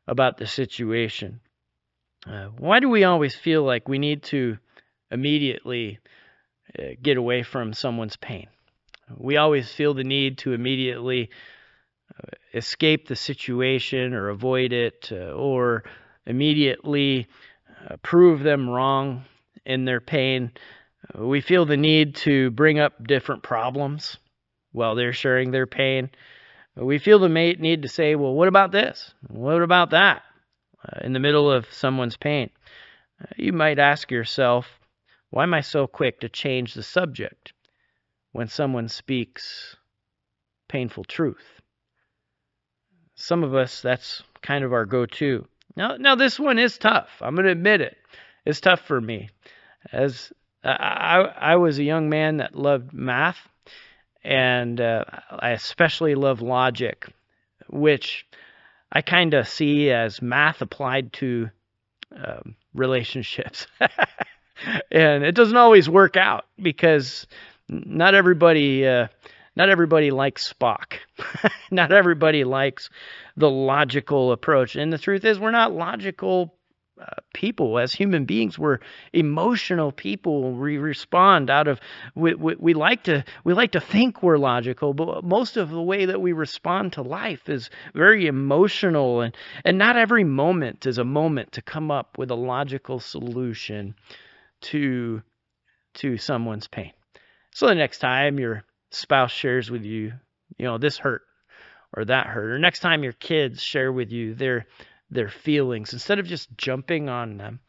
about 0.06 0.38
the 0.38 0.46
situation. 0.46 1.40
Uh, 2.26 2.46
why 2.58 2.80
do 2.80 2.88
we 2.88 3.04
always 3.04 3.34
feel 3.34 3.62
like 3.62 3.88
we 3.88 3.98
need 3.98 4.22
to 4.22 4.58
immediately 5.10 5.98
uh, 6.78 6.82
get 7.02 7.16
away 7.16 7.42
from 7.42 7.72
someone's 7.72 8.16
pain? 8.16 8.48
We 9.16 9.36
always 9.36 9.70
feel 9.70 9.94
the 9.94 10.04
need 10.04 10.38
to 10.38 10.52
immediately 10.52 11.30
escape 12.54 13.06
the 13.06 13.16
situation 13.16 14.14
or 14.14 14.28
avoid 14.28 14.72
it 14.72 15.10
uh, 15.12 15.32
or 15.32 15.84
immediately 16.24 17.28
uh, 17.88 17.96
prove 18.02 18.42
them 18.42 18.68
wrong 18.68 19.24
in 19.64 19.84
their 19.84 20.00
pain. 20.00 20.52
We 21.14 21.40
feel 21.40 21.66
the 21.66 21.76
need 21.76 22.16
to 22.16 22.50
bring 22.50 22.78
up 22.78 23.06
different 23.06 23.42
problems 23.42 24.16
while 24.72 24.94
they're 24.94 25.12
sharing 25.12 25.50
their 25.50 25.66
pain. 25.66 26.10
We 26.76 26.98
feel 26.98 27.18
the 27.18 27.28
need 27.28 27.82
to 27.82 27.88
say, 27.88 28.14
well, 28.14 28.34
what 28.34 28.48
about 28.48 28.72
this? 28.72 29.14
What 29.28 29.62
about 29.62 29.90
that? 29.90 30.22
Uh, 30.84 31.00
in 31.02 31.12
the 31.12 31.20
middle 31.20 31.50
of 31.50 31.72
someone's 31.72 32.16
pain. 32.16 32.50
Uh, 33.20 33.26
you 33.36 33.52
might 33.52 33.78
ask 33.78 34.10
yourself, 34.10 34.66
why 35.30 35.42
am 35.42 35.54
I 35.54 35.62
so 35.62 35.86
quick 35.86 36.20
to 36.20 36.28
change 36.28 36.74
the 36.74 36.82
subject 36.82 37.52
when 38.32 38.48
someone 38.48 38.88
speaks 38.88 39.76
painful 40.68 41.04
truth? 41.04 41.55
Some 43.16 43.42
of 43.42 43.54
us, 43.54 43.80
that's 43.80 44.22
kind 44.42 44.64
of 44.64 44.72
our 44.72 44.84
go 44.84 45.06
to. 45.06 45.46
Now, 45.74 45.96
now 45.96 46.14
this 46.14 46.38
one 46.38 46.58
is 46.58 46.78
tough. 46.78 47.08
I'm 47.20 47.34
going 47.34 47.46
to 47.46 47.52
admit 47.52 47.80
it. 47.80 47.96
It's 48.44 48.60
tough 48.60 48.80
for 48.80 49.00
me. 49.00 49.30
As 49.92 50.32
I, 50.64 51.32
I 51.38 51.56
was 51.56 51.78
a 51.78 51.84
young 51.84 52.08
man 52.08 52.38
that 52.38 52.54
loved 52.54 52.92
math, 52.92 53.38
and 54.24 54.80
uh, 54.80 55.04
I 55.30 55.50
especially 55.50 56.14
love 56.14 56.42
logic, 56.42 57.06
which 57.68 58.26
I 58.90 59.02
kind 59.02 59.34
of 59.34 59.48
see 59.48 59.90
as 59.90 60.22
math 60.22 60.62
applied 60.62 61.12
to 61.14 61.50
um, 62.14 62.56
relationships. 62.74 63.66
and 64.90 65.24
it 65.24 65.34
doesn't 65.34 65.56
always 65.56 65.88
work 65.88 66.16
out 66.16 66.46
because 66.60 67.26
not 67.68 68.14
everybody 68.14 68.86
uh, 68.86 69.08
not 69.56 69.70
everybody 69.70 70.10
likes 70.10 70.52
Spock. 70.52 70.98
not 71.70 71.90
everybody 71.90 72.44
likes 72.44 72.90
the 73.36 73.50
logical 73.50 74.32
approach. 74.32 74.76
And 74.76 74.92
the 74.92 74.98
truth 74.98 75.24
is, 75.24 75.40
we're 75.40 75.50
not 75.50 75.72
logical 75.72 76.56
uh, 76.98 77.04
people 77.34 77.78
as 77.78 77.92
human 77.92 78.24
beings 78.24 78.58
we're 78.58 78.78
emotional 79.12 79.92
people 79.92 80.52
we 80.52 80.78
respond 80.78 81.50
out 81.50 81.68
of 81.68 81.78
we, 82.14 82.32
we, 82.32 82.54
we, 82.58 82.72
like 82.72 83.02
to 83.02 83.22
we 83.44 83.52
like 83.52 83.72
to 83.72 83.80
think 83.82 84.22
we're 84.22 84.38
logical 84.38 84.94
but 84.94 85.22
most 85.22 85.58
of 85.58 85.68
the 85.68 85.82
way 85.82 86.06
that 86.06 86.22
we 86.22 86.32
respond 86.32 86.94
to 86.94 87.02
life 87.02 87.50
is 87.50 87.68
very 87.94 88.26
emotional 88.26 89.20
and 89.20 89.36
and 89.62 89.76
not 89.76 89.98
every 89.98 90.24
moment 90.24 90.86
is 90.86 90.96
a 90.96 91.04
moment 91.04 91.52
to 91.52 91.60
come 91.60 91.90
up 91.90 92.16
with 92.16 92.30
a 92.30 92.34
logical 92.34 92.98
solution 92.98 93.94
to 94.62 95.20
to 95.92 96.16
someone's 96.16 96.66
pain 96.66 96.92
so 97.52 97.66
the 97.66 97.74
next 97.74 97.98
time 97.98 98.38
your 98.38 98.64
spouse 98.90 99.32
shares 99.32 99.70
with 99.70 99.84
you 99.84 100.12
you 100.56 100.64
know 100.64 100.78
this 100.78 100.98
hurt 100.98 101.22
or 101.96 102.04
that 102.04 102.26
hurt 102.26 102.52
or 102.52 102.58
next 102.58 102.80
time 102.80 103.02
your 103.02 103.12
kids 103.12 103.62
share 103.62 103.92
with 103.92 104.10
you 104.12 104.34
their 104.34 104.66
their 105.10 105.28
feelings 105.28 105.92
instead 105.92 106.18
of 106.18 106.26
just 106.26 106.48
jumping 106.56 107.08
on 107.08 107.36
them 107.36 107.60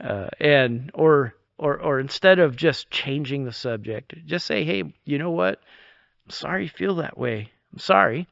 uh, 0.00 0.28
and 0.40 0.90
or 0.94 1.34
or 1.58 1.80
or 1.80 2.00
instead 2.00 2.38
of 2.38 2.56
just 2.56 2.90
changing 2.90 3.44
the 3.44 3.52
subject 3.52 4.14
just 4.26 4.46
say 4.46 4.64
hey 4.64 4.84
you 5.04 5.18
know 5.18 5.30
what? 5.30 5.60
I'm 6.26 6.30
sorry 6.30 6.64
you 6.64 6.68
feel 6.68 6.96
that 6.96 7.18
way. 7.18 7.50
I'm 7.72 7.78
sorry 7.78 8.26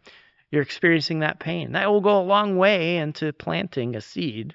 you're 0.50 0.62
experiencing 0.62 1.20
that 1.20 1.40
pain. 1.40 1.72
That 1.72 1.90
will 1.90 2.00
go 2.00 2.20
a 2.20 2.22
long 2.22 2.56
way 2.56 2.98
into 2.98 3.32
planting 3.32 3.96
a 3.96 4.00
seed 4.00 4.54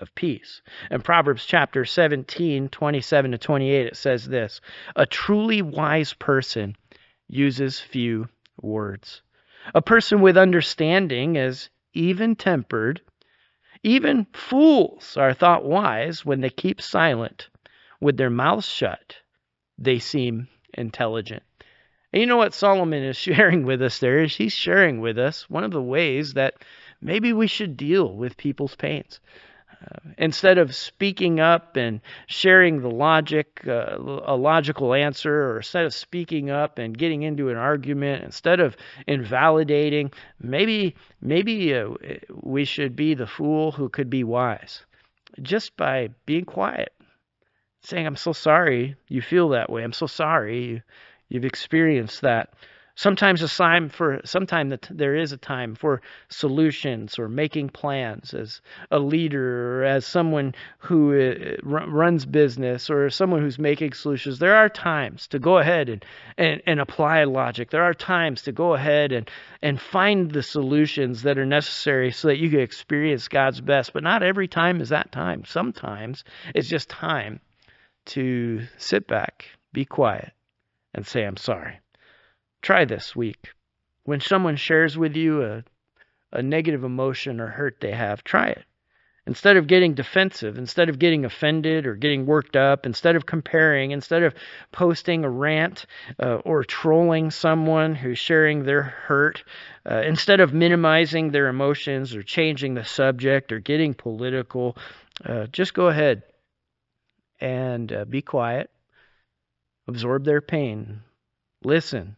of 0.00 0.14
peace. 0.14 0.60
In 0.90 1.00
proverbs 1.00 1.46
chapter 1.46 1.84
17 1.84 2.68
27 2.68 3.30
to 3.30 3.38
28 3.38 3.86
it 3.86 3.96
says 3.96 4.28
this 4.28 4.60
a 4.96 5.06
truly 5.06 5.62
wise 5.62 6.12
person 6.12 6.76
uses 7.34 7.80
few 7.80 8.28
words 8.60 9.22
a 9.74 9.82
person 9.82 10.20
with 10.20 10.36
understanding 10.36 11.36
is 11.36 11.68
even 11.92 12.36
tempered 12.36 13.00
even 13.84 14.26
fools 14.32 15.14
are 15.18 15.34
thought 15.34 15.62
wise 15.62 16.24
when 16.24 16.40
they 16.40 16.48
keep 16.48 16.80
silent. 16.80 17.50
With 18.00 18.16
their 18.16 18.30
mouths 18.30 18.66
shut, 18.66 19.18
they 19.76 19.98
seem 19.98 20.48
intelligent. 20.72 21.42
And 22.10 22.20
you 22.20 22.26
know 22.26 22.38
what 22.38 22.54
Solomon 22.54 23.02
is 23.02 23.16
sharing 23.18 23.66
with 23.66 23.82
us 23.82 23.98
there 23.98 24.22
is 24.22 24.34
he's 24.34 24.54
sharing 24.54 25.00
with 25.00 25.18
us 25.18 25.50
one 25.50 25.64
of 25.64 25.70
the 25.70 25.82
ways 25.82 26.32
that 26.32 26.54
maybe 27.02 27.34
we 27.34 27.46
should 27.46 27.76
deal 27.76 28.16
with 28.16 28.38
people's 28.38 28.74
pains. 28.74 29.20
Instead 30.18 30.58
of 30.58 30.74
speaking 30.74 31.40
up 31.40 31.76
and 31.76 32.00
sharing 32.26 32.80
the 32.80 32.90
logic, 32.90 33.62
uh, 33.66 33.96
a 33.98 34.36
logical 34.36 34.94
answer, 34.94 35.50
or 35.50 35.56
instead 35.58 35.84
of 35.84 35.94
speaking 35.94 36.50
up 36.50 36.78
and 36.78 36.96
getting 36.96 37.22
into 37.22 37.48
an 37.48 37.56
argument, 37.56 38.24
instead 38.24 38.60
of 38.60 38.76
invalidating, 39.06 40.10
maybe 40.40 40.94
maybe 41.20 41.74
uh, 41.74 41.88
we 42.42 42.64
should 42.64 42.94
be 42.94 43.14
the 43.14 43.26
fool 43.26 43.72
who 43.72 43.88
could 43.88 44.08
be 44.08 44.24
wise, 44.24 44.84
just 45.42 45.76
by 45.76 46.08
being 46.26 46.44
quiet, 46.44 46.92
saying, 47.82 48.06
"I'm 48.06 48.16
so 48.16 48.32
sorry 48.32 48.96
you 49.08 49.22
feel 49.22 49.48
that 49.50 49.70
way. 49.70 49.82
I'm 49.82 49.92
so 49.92 50.06
sorry 50.06 50.82
you've 51.28 51.44
experienced 51.44 52.20
that." 52.22 52.54
Sometimes 52.96 53.42
a 53.42 53.48
time 53.48 53.88
for 53.88 54.20
sometime 54.24 54.68
that 54.68 54.88
there 54.90 55.16
is 55.16 55.32
a 55.32 55.36
time 55.36 55.74
for 55.74 56.00
solutions 56.28 57.18
or 57.18 57.28
making 57.28 57.68
plans 57.68 58.34
as 58.34 58.60
a 58.90 58.98
leader 58.98 59.80
or 59.80 59.84
as 59.84 60.06
someone 60.06 60.54
who 60.78 61.12
uh, 61.18 61.56
runs 61.62 62.24
business 62.24 62.90
or 62.90 63.10
someone 63.10 63.40
who's 63.40 63.58
making 63.58 63.92
solutions. 63.92 64.38
There 64.38 64.56
are 64.56 64.68
times 64.68 65.26
to 65.28 65.38
go 65.38 65.58
ahead 65.58 65.88
and, 65.88 66.04
and, 66.38 66.62
and 66.66 66.80
apply 66.80 67.24
logic. 67.24 67.70
There 67.70 67.84
are 67.84 67.94
times 67.94 68.42
to 68.42 68.52
go 68.52 68.74
ahead 68.74 69.12
and, 69.12 69.30
and 69.62 69.80
find 69.80 70.30
the 70.30 70.42
solutions 70.42 71.22
that 71.22 71.38
are 71.38 71.46
necessary 71.46 72.12
so 72.12 72.28
that 72.28 72.38
you 72.38 72.50
can 72.50 72.60
experience 72.60 73.28
god's 73.28 73.60
best. 73.60 73.92
But 73.92 74.02
not 74.02 74.22
every 74.22 74.48
time 74.48 74.80
is 74.80 74.90
that 74.90 75.12
time. 75.12 75.44
Sometimes 75.44 76.24
it's 76.54 76.68
just 76.68 76.88
time 76.88 77.40
to 78.06 78.62
sit 78.76 79.06
back 79.06 79.46
be 79.72 79.84
quiet 79.84 80.32
and 80.94 81.06
say 81.06 81.24
i'm 81.24 81.36
sorry 81.36 81.80
Try 82.64 82.86
this 82.86 83.14
week. 83.14 83.52
When 84.04 84.20
someone 84.20 84.56
shares 84.56 84.96
with 84.96 85.16
you 85.16 85.42
a, 85.42 85.64
a 86.32 86.42
negative 86.42 86.82
emotion 86.82 87.38
or 87.38 87.48
hurt 87.48 87.76
they 87.78 87.92
have, 87.92 88.24
try 88.24 88.48
it. 88.48 88.64
Instead 89.26 89.58
of 89.58 89.66
getting 89.66 89.92
defensive, 89.92 90.56
instead 90.56 90.88
of 90.88 90.98
getting 90.98 91.26
offended 91.26 91.86
or 91.86 91.94
getting 91.94 92.24
worked 92.24 92.56
up, 92.56 92.86
instead 92.86 93.16
of 93.16 93.26
comparing, 93.26 93.90
instead 93.90 94.22
of 94.22 94.34
posting 94.72 95.24
a 95.24 95.28
rant 95.28 95.84
uh, 96.18 96.36
or 96.36 96.64
trolling 96.64 97.30
someone 97.30 97.94
who's 97.94 98.18
sharing 98.18 98.64
their 98.64 98.80
hurt, 98.80 99.44
uh, 99.84 100.00
instead 100.00 100.40
of 100.40 100.54
minimizing 100.54 101.32
their 101.32 101.48
emotions 101.48 102.16
or 102.16 102.22
changing 102.22 102.72
the 102.72 102.84
subject 102.84 103.52
or 103.52 103.60
getting 103.60 103.92
political, 103.92 104.74
uh, 105.26 105.46
just 105.48 105.74
go 105.74 105.88
ahead 105.88 106.22
and 107.40 107.92
uh, 107.92 108.06
be 108.06 108.22
quiet, 108.22 108.70
absorb 109.86 110.24
their 110.24 110.40
pain, 110.40 111.02
listen, 111.62 112.16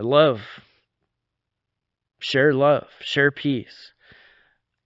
love. 0.00 0.42
Share 2.18 2.52
love, 2.52 2.88
share 3.00 3.30
peace. 3.30 3.92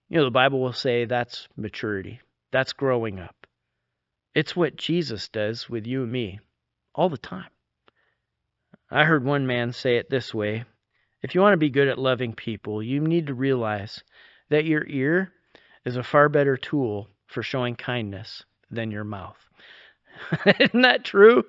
You 0.08 0.18
know, 0.18 0.24
the 0.24 0.30
Bible 0.30 0.60
will 0.60 0.72
say 0.72 1.04
that's 1.04 1.48
maturity, 1.56 2.20
that's 2.50 2.72
growing 2.72 3.20
up. 3.20 3.46
It's 4.34 4.56
what 4.56 4.76
Jesus 4.76 5.28
does 5.28 5.68
with 5.68 5.86
you 5.86 6.02
and 6.02 6.12
me 6.12 6.40
all 6.94 7.08
the 7.08 7.18
time. 7.18 7.50
I 8.90 9.04
heard 9.04 9.24
one 9.24 9.46
man 9.46 9.72
say 9.72 9.96
it 9.96 10.10
this 10.10 10.34
way 10.34 10.64
if 11.22 11.34
you 11.34 11.40
want 11.40 11.52
to 11.52 11.58
be 11.58 11.70
good 11.70 11.88
at 11.88 11.98
loving 11.98 12.32
people, 12.32 12.82
you 12.82 13.00
need 13.00 13.26
to 13.26 13.34
realize 13.34 14.02
that 14.48 14.64
your 14.64 14.86
ear 14.86 15.32
is 15.84 15.96
a 15.96 16.02
far 16.02 16.28
better 16.28 16.56
tool 16.56 17.08
for 17.26 17.42
showing 17.42 17.76
kindness 17.76 18.44
than 18.70 18.90
your 18.90 19.04
mouth. 19.04 19.49
Isn't 20.60 20.82
that 20.82 21.04
true? 21.04 21.44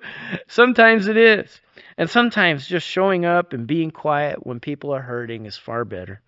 Sometimes 0.48 1.08
it 1.08 1.16
is. 1.16 1.60
And 1.98 2.08
sometimes 2.08 2.66
just 2.66 2.86
showing 2.86 3.24
up 3.24 3.52
and 3.52 3.66
being 3.66 3.90
quiet 3.90 4.46
when 4.46 4.60
people 4.60 4.92
are 4.94 5.02
hurting 5.02 5.46
is 5.46 5.56
far 5.56 5.84
better. 5.84 6.20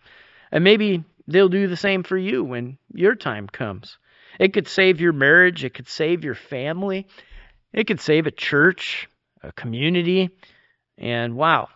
And 0.52 0.62
maybe 0.62 1.04
they'll 1.26 1.48
do 1.48 1.66
the 1.66 1.76
same 1.76 2.02
for 2.02 2.16
you 2.16 2.44
when 2.44 2.78
your 2.92 3.14
time 3.14 3.48
comes. 3.48 3.98
It 4.38 4.52
could 4.52 4.68
save 4.68 5.00
your 5.00 5.12
marriage, 5.12 5.64
it 5.64 5.74
could 5.74 5.88
save 5.88 6.24
your 6.24 6.34
family, 6.34 7.06
it 7.72 7.86
could 7.86 8.00
save 8.00 8.26
a 8.26 8.32
church, 8.32 9.08
a 9.42 9.52
community. 9.52 10.30
And 10.98 11.36
wow, 11.36 11.68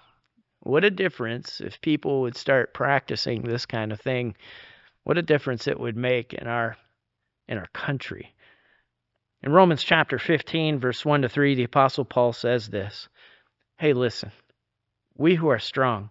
what 0.61 0.85
a 0.85 0.91
difference 0.91 1.61
if 1.61 1.81
people 1.81 2.23
would 2.23 2.37
start 2.37 2.75
practicing 2.75 3.43
this 3.43 3.67
kind 3.67 3.93
of 3.93 4.01
thing. 4.01 4.37
What 5.05 5.19
a 5.19 5.23
difference 5.23 5.67
it 5.67 5.79
would 5.79 5.97
make 5.97 6.35
in 6.35 6.47
our 6.47 6.77
in 7.49 7.59
our 7.59 7.69
country. 7.73 8.35
In 9.41 9.53
Romans 9.53 9.84
chapter 9.84 10.18
15 10.18 10.80
verse 10.80 11.05
1 11.05 11.22
to 11.22 11.28
3 11.28 11.55
the 11.55 11.64
apostle 11.64 12.05
Paul 12.05 12.32
says 12.32 12.68
this. 12.68 13.09
Hey, 13.76 13.93
listen. 13.93 14.32
We 15.16 15.36
who 15.36 15.49
are 15.49 15.59
strong, 15.59 16.11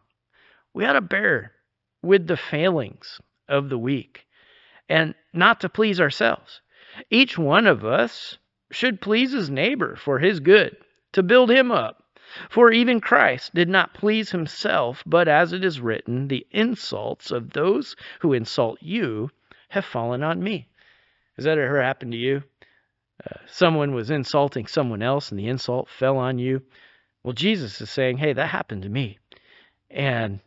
we 0.74 0.86
ought 0.86 0.94
to 0.94 1.02
bear 1.02 1.54
with 2.02 2.28
the 2.28 2.38
failings 2.38 3.20
of 3.48 3.70
the 3.70 3.78
weak 3.78 4.26
and 4.88 5.14
not 5.34 5.60
to 5.62 5.70
please 5.70 6.00
ourselves. 6.00 6.62
Each 7.10 7.38
one 7.38 7.68
of 7.68 7.84
us 7.84 8.38
should 8.72 9.02
please 9.02 9.34
his 9.34 9.50
neighbor 9.50 9.96
for 9.96 10.20
his 10.20 10.40
good, 10.40 10.78
to 11.14 11.24
build 11.24 11.52
him 11.52 11.72
up. 11.72 12.04
For 12.50 12.72
even 12.72 13.00
Christ 13.02 13.54
did 13.54 13.70
not 13.70 13.94
please 13.94 14.32
himself, 14.32 15.04
but 15.06 15.28
as 15.28 15.54
it 15.54 15.64
is 15.64 15.82
written, 15.82 16.28
the 16.28 16.46
insults 16.52 17.32
of 17.32 17.52
those 17.52 17.96
who 18.20 18.34
insult 18.34 18.82
you 18.82 19.32
have 19.70 19.86
fallen 19.86 20.24
on 20.24 20.44
me. 20.44 20.68
Has 21.36 21.46
that 21.46 21.58
ever 21.58 21.82
happened 21.82 22.12
to 22.14 22.18
you? 22.18 22.44
Someone 23.48 23.94
was 23.94 24.10
insulting 24.10 24.68
someone 24.68 25.02
else 25.02 25.32
and 25.32 25.40
the 25.40 25.48
insult 25.48 25.90
fell 25.90 26.18
on 26.18 26.38
you. 26.40 26.62
Well, 27.24 27.34
Jesus 27.34 27.82
is 27.82 27.90
saying, 27.90 28.18
hey, 28.18 28.34
that 28.34 28.48
happened 28.48 28.84
to 28.84 28.90
me. 28.90 29.20
And 29.90 30.40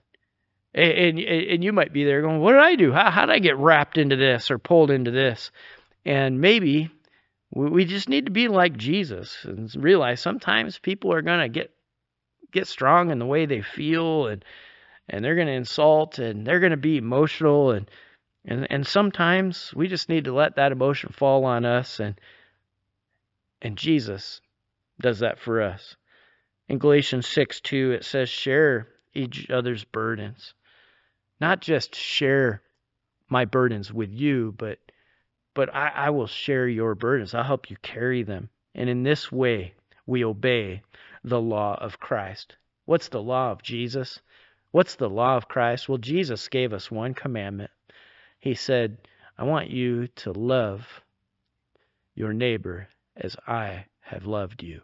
and, 0.73 1.18
and 1.18 1.64
you 1.64 1.73
might 1.73 1.93
be 1.93 2.05
there 2.05 2.23
going, 2.23 2.41
what 2.41 2.53
did 2.53 2.61
I 2.61 2.77
do? 2.77 2.93
How, 2.93 3.11
how 3.11 3.27
did 3.27 3.35
I 3.35 3.41
get 3.41 3.57
wrapped 3.57 3.99
into 3.99 4.14
this 4.14 4.53
or 4.53 4.59
pulled 4.59 4.93
into 4.93 5.11
this? 5.11 5.51
And 6.05 6.41
maybe 6.41 6.91
we 7.53 7.85
just 7.85 8.09
need 8.09 8.27
to 8.27 8.31
be 8.31 8.47
like 8.47 8.77
Jesus 8.77 9.45
and 9.45 9.75
realize 9.75 10.21
sometimes 10.21 10.79
people 10.79 11.12
are 11.12 11.23
going 11.23 11.41
to 11.41 11.49
get 11.49 11.73
get 12.53 12.66
strong 12.66 13.11
in 13.11 13.18
the 13.18 13.27
way 13.27 13.47
they 13.47 13.62
feel 13.62 14.27
and 14.29 14.45
and 15.09 15.25
they're 15.25 15.35
going 15.35 15.47
to 15.47 15.53
insult 15.53 16.18
and 16.18 16.47
they're 16.47 16.61
going 16.61 16.71
to 16.71 16.77
be 16.77 16.97
emotional 16.97 17.73
and 17.73 17.91
and 18.45 18.66
and 18.71 18.87
sometimes 18.87 19.73
we 19.75 19.89
just 19.89 20.09
need 20.09 20.25
to 20.25 20.33
let 20.33 20.57
that 20.57 20.73
emotion 20.73 21.11
fall 21.12 21.45
on 21.45 21.64
us 21.64 22.01
and 22.01 22.21
and 23.63 23.77
Jesus 23.77 24.41
does 25.01 25.21
that 25.21 25.39
for 25.39 25.63
us. 25.63 25.97
In 26.69 26.79
Galatians 26.79 27.27
6 27.27 27.61
2, 27.61 27.93
it 27.93 28.05
says, 28.05 28.29
share 28.29 28.89
each 29.13 29.51
other's 29.51 29.85
burdens. 29.85 30.55
Not 31.41 31.61
just 31.61 31.95
share 31.95 32.63
my 33.29 33.45
burdens 33.45 33.93
with 33.93 34.13
you, 34.13 34.55
but 34.57 34.79
but 35.53 35.75
I, 35.75 35.89
I 35.89 36.11
will 36.11 36.27
share 36.27 36.69
your 36.69 36.95
burdens. 36.95 37.35
I'll 37.35 37.43
help 37.43 37.71
you 37.71 37.77
carry 37.83 38.23
them. 38.23 38.51
And 38.75 38.89
in 38.89 39.03
this 39.03 39.33
way, 39.33 39.75
we 40.07 40.25
obey 40.25 40.83
the 41.25 41.41
law 41.41 41.77
of 41.81 41.99
Christ. 41.99 42.57
What's 42.85 43.09
the 43.09 43.23
law 43.23 43.51
of 43.51 43.63
Jesus? 43.63 44.21
What's 44.71 44.95
the 44.95 45.11
law 45.11 45.37
of 45.37 45.49
Christ? 45.49 45.89
Well, 45.89 45.99
Jesus 45.99 46.49
gave 46.49 46.73
us 46.73 46.91
one 46.91 47.15
commandment. 47.15 47.71
He 48.39 48.55
said, 48.55 48.99
I 49.37 49.45
want 49.45 49.71
you 49.71 50.07
to 50.09 50.33
love 50.33 50.87
your 52.15 52.33
neighbor 52.33 52.89
as 53.17 53.37
I 53.47 53.87
have 54.01 54.27
loved 54.27 54.63
you. 54.63 54.81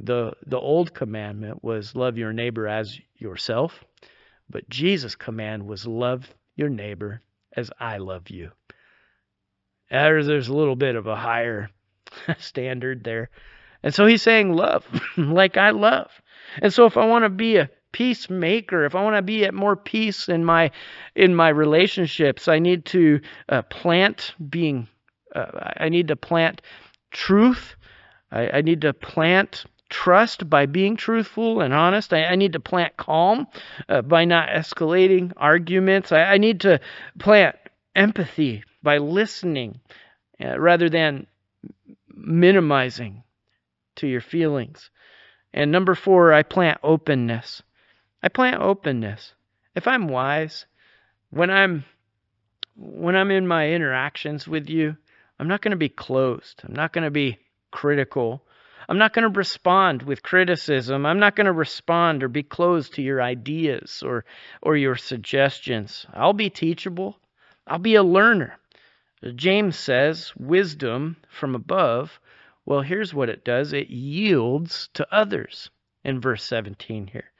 The, 0.00 0.32
the 0.46 0.58
old 0.58 0.94
commandment 0.94 1.62
was 1.62 1.94
love 1.94 2.16
your 2.16 2.32
neighbor 2.32 2.68
as 2.68 2.98
yourself, 3.16 3.84
but 4.48 4.68
Jesus' 4.68 5.16
command 5.16 5.66
was 5.66 5.86
love 5.86 6.32
your 6.56 6.68
neighbor 6.68 7.22
as 7.56 7.70
I 7.78 7.98
love 7.98 8.30
you. 8.30 8.52
There's, 9.90 10.26
there's 10.26 10.48
a 10.48 10.54
little 10.54 10.76
bit 10.76 10.96
of 10.96 11.06
a 11.06 11.16
higher 11.16 11.70
standard 12.38 13.04
there. 13.04 13.30
And 13.82 13.94
so 13.94 14.06
he's 14.06 14.22
saying 14.22 14.52
love 14.52 14.86
like 15.16 15.56
I 15.56 15.70
love. 15.70 16.10
And 16.60 16.72
so 16.72 16.86
if 16.86 16.96
I 16.96 17.06
want 17.06 17.24
to 17.24 17.28
be 17.28 17.56
a 17.56 17.70
peacemaker, 17.92 18.84
if 18.84 18.94
I 18.94 19.02
want 19.02 19.16
to 19.16 19.22
be 19.22 19.44
at 19.44 19.54
more 19.54 19.76
peace 19.76 20.28
in 20.28 20.44
my 20.44 20.70
in 21.14 21.34
my 21.34 21.48
relationships, 21.48 22.48
I 22.48 22.58
need 22.58 22.86
to 22.86 23.20
uh, 23.48 23.62
plant 23.62 24.34
being 24.48 24.88
uh, 25.34 25.72
I 25.76 25.88
need 25.88 26.08
to 26.08 26.16
plant 26.16 26.62
truth. 27.10 27.76
I, 28.30 28.58
I, 28.58 28.60
need 28.62 28.80
to 28.82 28.92
plant 28.92 29.64
trust 29.88 30.48
by 30.48 30.66
being 30.66 30.96
truthful 30.96 31.60
and 31.60 31.74
honest. 31.74 32.12
I, 32.12 32.24
I 32.24 32.36
need 32.36 32.54
to 32.54 32.60
plant 32.60 32.96
calm 32.96 33.46
uh, 33.88 34.02
by 34.02 34.24
not 34.24 34.48
escalating 34.48 35.32
arguments. 35.36 36.12
I, 36.12 36.22
I, 36.22 36.38
need 36.38 36.60
to 36.62 36.80
plant 37.18 37.56
empathy 37.94 38.64
by 38.82 38.98
listening 38.98 39.80
uh, 40.42 40.58
rather 40.58 40.88
than 40.88 41.26
minimizing 42.08 43.22
to 43.96 44.06
your 44.06 44.20
feelings. 44.20 44.90
And 45.52 45.70
number 45.70 45.94
four, 45.94 46.32
I 46.32 46.42
plant 46.42 46.78
openness. 46.82 47.62
I 48.22 48.28
plant 48.28 48.62
openness. 48.62 49.34
If 49.74 49.86
I'm 49.86 50.08
wise, 50.08 50.66
when 51.30 51.50
I'm 51.50 51.84
when 52.76 53.16
I'm 53.16 53.30
in 53.30 53.46
my 53.46 53.70
interactions 53.70 54.48
with 54.48 54.68
you, 54.68 54.96
I'm 55.38 55.48
not 55.48 55.62
going 55.62 55.72
to 55.72 55.76
be 55.76 55.88
closed. 55.88 56.62
I'm 56.64 56.74
not 56.74 56.92
going 56.92 57.04
to 57.04 57.10
be 57.10 57.38
critical. 57.70 58.44
I'm 58.88 58.98
not 58.98 59.12
going 59.12 59.22
to 59.22 59.38
respond 59.38 60.02
with 60.02 60.22
criticism. 60.22 61.06
I'm 61.06 61.18
not 61.18 61.36
going 61.36 61.46
to 61.46 61.52
respond 61.52 62.22
or 62.22 62.28
be 62.28 62.42
closed 62.42 62.94
to 62.94 63.02
your 63.02 63.22
ideas 63.22 64.02
or 64.04 64.24
or 64.60 64.76
your 64.76 64.96
suggestions. 64.96 66.06
I'll 66.12 66.32
be 66.32 66.50
teachable. 66.50 67.18
I'll 67.66 67.78
be 67.78 67.94
a 67.94 68.02
learner. 68.02 68.58
James 69.34 69.76
says, 69.76 70.32
wisdom 70.36 71.16
from 71.28 71.54
above. 71.54 72.20
Well, 72.64 72.82
here's 72.82 73.14
what 73.14 73.28
it 73.28 73.44
does 73.44 73.72
it 73.72 73.88
yields 73.88 74.88
to 74.94 75.06
others 75.14 75.70
in 76.04 76.20
verse 76.20 76.44
17 76.44 77.08
here. 77.08 77.31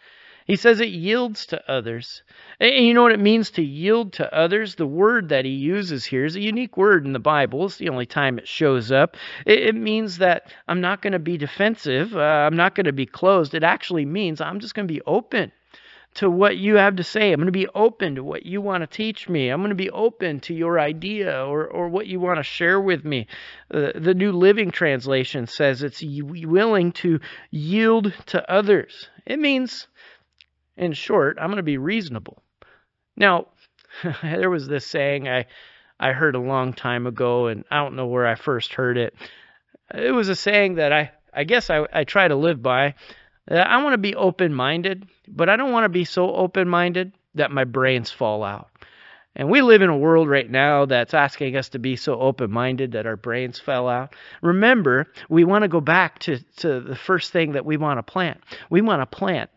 He 0.46 0.56
says 0.56 0.80
it 0.80 0.88
yields 0.88 1.46
to 1.46 1.70
others. 1.70 2.22
And 2.60 2.86
you 2.86 2.94
know 2.94 3.02
what 3.02 3.12
it 3.12 3.20
means 3.20 3.50
to 3.52 3.62
yield 3.62 4.12
to 4.14 4.34
others? 4.34 4.74
The 4.74 4.86
word 4.86 5.28
that 5.28 5.44
he 5.44 5.52
uses 5.52 6.04
here 6.04 6.24
is 6.24 6.36
a 6.36 6.40
unique 6.40 6.76
word 6.76 7.06
in 7.06 7.12
the 7.12 7.18
Bible. 7.18 7.66
It's 7.66 7.76
the 7.76 7.88
only 7.88 8.06
time 8.06 8.38
it 8.38 8.48
shows 8.48 8.90
up. 8.90 9.16
It, 9.46 9.74
means 9.74 10.18
that 10.18 10.52
I'm 10.68 10.80
not 10.80 11.02
going 11.02 11.12
to 11.12 11.18
be 11.18 11.36
defensive, 11.36 12.14
uh, 12.14 12.20
I'm 12.20 12.56
not 12.56 12.74
going 12.74 12.86
to 12.86 12.92
be 12.92 13.06
closed. 13.06 13.54
It 13.54 13.64
actually 13.64 14.04
means 14.04 14.40
I'm 14.40 14.60
just 14.60 14.74
going 14.74 14.86
to 14.86 14.94
be 14.94 15.02
open 15.06 15.50
to 16.14 16.30
what 16.30 16.56
you 16.58 16.76
have 16.76 16.96
to 16.96 17.04
say. 17.04 17.32
I'm 17.32 17.40
going 17.40 17.46
to 17.46 17.52
be 17.52 17.68
open 17.74 18.16
to 18.16 18.24
what 18.24 18.44
you 18.44 18.60
want 18.60 18.82
to 18.82 18.86
teach 18.86 19.28
me. 19.28 19.48
I'm 19.48 19.60
going 19.60 19.70
to 19.70 19.74
be 19.74 19.90
open 19.90 20.40
to 20.40 20.54
your 20.54 20.78
idea 20.78 21.44
or, 21.44 21.66
or 21.66 21.88
what 21.88 22.06
you 22.06 22.20
want 22.20 22.38
to 22.38 22.42
share 22.42 22.80
with 22.80 23.04
me. 23.04 23.26
Uh, 23.72 23.92
the 23.94 24.14
New 24.14 24.32
Living 24.32 24.70
Translation 24.70 25.46
says 25.46 25.82
it's 25.82 26.02
willing 26.04 26.92
to 26.92 27.20
yield 27.50 28.12
to 28.26 28.50
others. 28.50 29.08
It 29.24 29.38
means, 29.38 29.88
in 30.76 30.92
short, 30.92 31.38
I'm 31.40 31.48
going 31.48 31.56
to 31.56 31.62
be 31.62 31.78
reasonable. 31.78 32.42
Now, 33.16 33.48
there 34.22 34.50
was 34.50 34.66
this 34.66 34.86
saying 34.86 35.28
I, 35.28 35.46
I 36.00 36.12
heard 36.12 36.34
a 36.34 36.40
long 36.40 36.72
time 36.72 37.06
ago, 37.06 37.46
and 37.46 37.64
I 37.70 37.76
don't 37.76 37.96
know 37.96 38.06
where 38.06 38.26
I 38.26 38.34
first 38.34 38.74
heard 38.74 38.96
it. 38.96 39.14
It 39.94 40.12
was 40.12 40.28
a 40.28 40.36
saying 40.36 40.76
that 40.76 40.92
I, 40.92 41.12
I 41.32 41.44
guess 41.44 41.70
I, 41.70 41.86
I 41.92 42.04
try 42.04 42.28
to 42.28 42.36
live 42.36 42.62
by. 42.62 42.94
I 43.50 43.82
want 43.82 43.94
to 43.94 43.98
be 43.98 44.14
open 44.14 44.54
minded, 44.54 45.08
but 45.28 45.48
I 45.48 45.56
don't 45.56 45.72
want 45.72 45.84
to 45.84 45.88
be 45.88 46.04
so 46.04 46.34
open 46.34 46.68
minded 46.68 47.12
that 47.34 47.50
my 47.50 47.64
brains 47.64 48.10
fall 48.10 48.44
out. 48.44 48.68
And 49.34 49.48
we 49.48 49.62
live 49.62 49.80
in 49.80 49.88
a 49.88 49.96
world 49.96 50.28
right 50.28 50.48
now 50.48 50.84
that's 50.84 51.14
asking 51.14 51.56
us 51.56 51.70
to 51.70 51.78
be 51.78 51.96
so 51.96 52.20
open 52.20 52.50
minded 52.50 52.92
that 52.92 53.06
our 53.06 53.16
brains 53.16 53.58
fell 53.58 53.88
out. 53.88 54.14
Remember, 54.42 55.06
we 55.28 55.44
want 55.44 55.62
to 55.62 55.68
go 55.68 55.80
back 55.80 56.18
to, 56.20 56.38
to 56.56 56.80
the 56.80 56.94
first 56.94 57.32
thing 57.32 57.52
that 57.52 57.64
we 57.64 57.78
want 57.78 57.98
to 57.98 58.02
plant. 58.02 58.42
We 58.68 58.82
want 58.82 59.00
to 59.00 59.06
plant 59.06 59.50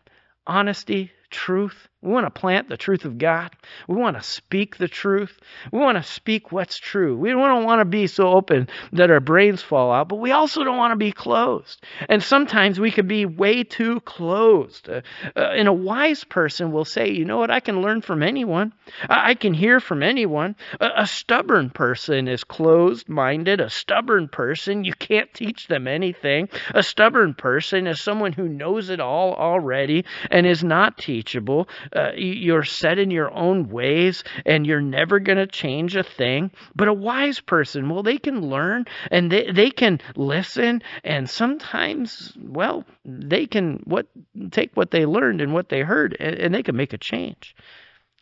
honesty, 0.46 1.12
truth. 1.30 1.88
We 2.06 2.12
want 2.12 2.26
to 2.26 2.40
plant 2.40 2.68
the 2.68 2.76
truth 2.76 3.04
of 3.04 3.18
God. 3.18 3.50
We 3.88 3.96
want 3.96 4.16
to 4.16 4.22
speak 4.22 4.76
the 4.76 4.86
truth. 4.86 5.40
We 5.72 5.80
want 5.80 5.98
to 5.98 6.04
speak 6.04 6.52
what's 6.52 6.78
true. 6.78 7.16
We 7.16 7.30
don't 7.30 7.64
want 7.64 7.80
to 7.80 7.84
be 7.84 8.06
so 8.06 8.28
open 8.28 8.68
that 8.92 9.10
our 9.10 9.18
brains 9.18 9.60
fall 9.60 9.90
out, 9.90 10.08
but 10.08 10.20
we 10.20 10.30
also 10.30 10.62
don't 10.62 10.76
want 10.76 10.92
to 10.92 10.96
be 10.96 11.10
closed. 11.10 11.84
And 12.08 12.22
sometimes 12.22 12.78
we 12.78 12.92
can 12.92 13.08
be 13.08 13.26
way 13.26 13.64
too 13.64 13.98
closed. 14.02 14.88
Uh, 14.88 15.00
uh, 15.34 15.40
and 15.40 15.66
a 15.66 15.72
wise 15.72 16.22
person 16.22 16.70
will 16.70 16.84
say, 16.84 17.10
you 17.10 17.24
know 17.24 17.38
what, 17.38 17.50
I 17.50 17.58
can 17.58 17.82
learn 17.82 18.02
from 18.02 18.22
anyone, 18.22 18.72
I, 19.08 19.30
I 19.30 19.34
can 19.34 19.52
hear 19.52 19.80
from 19.80 20.04
anyone. 20.04 20.54
A, 20.80 20.90
a 20.98 21.06
stubborn 21.08 21.70
person 21.70 22.28
is 22.28 22.44
closed 22.44 23.08
minded. 23.08 23.60
A 23.60 23.68
stubborn 23.68 24.28
person, 24.28 24.84
you 24.84 24.92
can't 24.92 25.34
teach 25.34 25.66
them 25.66 25.88
anything. 25.88 26.50
A 26.72 26.84
stubborn 26.84 27.34
person 27.34 27.88
is 27.88 28.00
someone 28.00 28.32
who 28.32 28.48
knows 28.48 28.90
it 28.90 29.00
all 29.00 29.34
already 29.34 30.04
and 30.30 30.46
is 30.46 30.62
not 30.62 30.98
teachable 30.98 31.68
uh, 31.96 32.12
you're 32.14 32.64
set 32.64 32.98
in 32.98 33.10
your 33.10 33.32
own 33.32 33.68
ways 33.68 34.22
and 34.44 34.66
you're 34.66 34.80
never 34.80 35.18
going 35.18 35.38
to 35.38 35.46
change 35.46 35.96
a 35.96 36.02
thing. 36.02 36.50
But 36.74 36.88
a 36.88 36.92
wise 36.92 37.40
person, 37.40 37.88
well, 37.88 38.02
they 38.02 38.18
can 38.18 38.48
learn 38.48 38.84
and 39.10 39.32
they, 39.32 39.50
they 39.50 39.70
can 39.70 40.00
listen 40.14 40.82
and 41.04 41.28
sometimes, 41.28 42.36
well, 42.40 42.84
they 43.04 43.46
can 43.46 43.82
what 43.84 44.08
take 44.50 44.76
what 44.76 44.90
they 44.90 45.06
learned 45.06 45.40
and 45.40 45.52
what 45.52 45.68
they 45.68 45.80
heard 45.80 46.16
and, 46.20 46.34
and 46.36 46.54
they 46.54 46.62
can 46.62 46.76
make 46.76 46.92
a 46.92 46.98
change. 46.98 47.56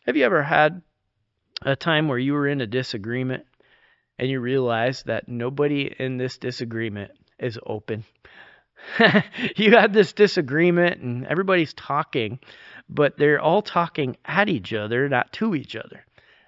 Have 0.07 0.17
you 0.17 0.25
ever 0.25 0.43
had 0.43 0.83
a 1.63 1.75
time 1.75 2.09
where 2.09 2.19
you 2.19 2.35
were 2.35 2.47
in 2.47 2.61
a 2.61 2.67
disagreement 2.67 3.45
and 4.19 4.29
you 4.29 4.39
realized 4.39 5.07
that 5.07 5.29
nobody 5.29 5.93
in 5.99 6.17
this 6.17 6.39
disagreement 6.39 7.11
is 7.39 7.59
open? 7.67 8.05
you 9.57 9.73
had 9.73 9.93
this 9.93 10.13
disagreement 10.13 11.01
and 11.01 11.27
everybody's 11.27 11.75
talking, 11.75 12.39
but 12.89 13.17
they're 13.17 13.41
all 13.41 13.63
talking 13.63 14.17
at 14.25 14.49
each 14.49 14.73
other, 14.73 15.09
not 15.09 15.33
to 15.35 15.55
each 15.55 15.77
other. 15.77 16.05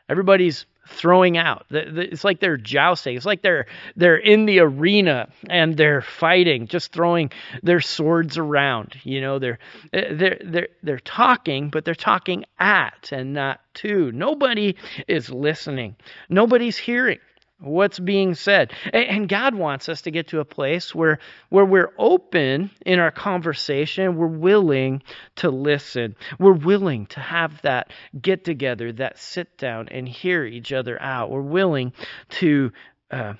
Everybody's 0.08 0.66
throwing 0.88 1.36
out. 1.36 1.66
It's 1.70 2.24
like 2.24 2.40
they're 2.40 2.56
jousting. 2.56 3.16
It's 3.16 3.26
like 3.26 3.42
they're 3.42 3.66
they're 3.96 4.16
in 4.16 4.46
the 4.46 4.60
arena 4.60 5.28
and 5.50 5.76
they're 5.76 6.02
fighting, 6.02 6.68
just 6.68 6.92
throwing 6.92 7.32
their 7.62 7.80
swords 7.80 8.38
around. 8.38 8.94
You 9.02 9.20
know, 9.20 9.38
they're 9.38 9.58
eh, 9.92 10.14
they're 10.14 10.40
they're 10.44 10.68
they're 10.82 10.98
talking, 11.00 11.70
but 11.70 11.84
they're 11.84 11.94
talking 11.94 12.44
at 12.58 13.10
and 13.12 13.32
not 13.32 13.60
to. 13.74 14.12
Nobody 14.12 14.76
is 15.08 15.30
listening. 15.30 15.96
Nobody's 16.28 16.76
hearing 16.76 17.18
what's 17.58 17.98
being 17.98 18.34
said. 18.34 18.72
And 18.92 19.28
God 19.28 19.54
wants 19.54 19.88
us 19.88 20.02
to 20.02 20.10
get 20.10 20.28
to 20.28 20.40
a 20.40 20.44
place 20.44 20.94
where 20.94 21.18
where 21.48 21.64
we're 21.64 21.92
open 21.98 22.70
in 22.84 22.98
our 22.98 23.10
conversation, 23.10 24.16
we're 24.16 24.26
willing 24.26 25.02
to 25.36 25.50
listen. 25.50 26.16
We're 26.38 26.52
willing 26.52 27.06
to 27.06 27.20
have 27.20 27.62
that 27.62 27.90
get 28.20 28.44
together, 28.44 28.92
that 28.92 29.18
sit 29.18 29.56
down 29.58 29.88
and 29.88 30.08
hear 30.08 30.44
each 30.44 30.72
other 30.72 31.00
out. 31.00 31.30
We're 31.30 31.40
willing 31.40 31.92
to 32.30 32.72
uh, 33.10 33.34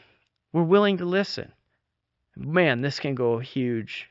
we're 0.52 0.62
willing 0.62 0.98
to 0.98 1.04
listen. 1.04 1.52
Man, 2.36 2.80
this 2.82 3.00
can 3.00 3.14
go 3.14 3.38
huge 3.38 4.08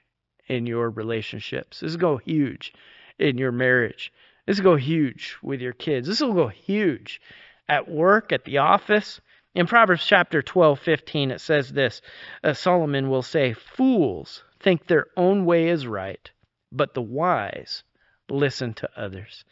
in 0.47 0.65
your 0.65 0.89
relationships. 0.89 1.79
This 1.79 1.93
will 1.93 1.99
go 1.99 2.17
huge 2.17 2.73
in 3.19 3.37
your 3.37 3.51
marriage. 3.51 4.11
This 4.45 4.57
will 4.57 4.71
go 4.71 4.75
huge 4.75 5.37
with 5.41 5.61
your 5.61 5.73
kids. 5.73 6.07
This 6.07 6.21
will 6.21 6.33
go 6.33 6.47
huge 6.47 7.21
at 7.67 7.89
work, 7.89 8.31
at 8.31 8.45
the 8.45 8.59
office. 8.59 9.21
In 9.55 9.67
Proverbs 9.67 10.05
chapter 10.05 10.41
12, 10.41 10.81
15, 10.81 11.31
it 11.31 11.39
says 11.39 11.71
this 11.71 12.01
uh, 12.43 12.51
Solomon 12.51 13.09
will 13.09 13.21
say, 13.21 13.53
Fools 13.53 14.43
think 14.59 14.85
their 14.85 15.07
own 15.15 15.45
way 15.45 15.69
is 15.69 15.87
right, 15.87 16.29
but 16.73 16.93
the 16.93 17.01
wise 17.01 17.83
listen 18.29 18.73
to 18.73 18.89
others. 18.97 19.45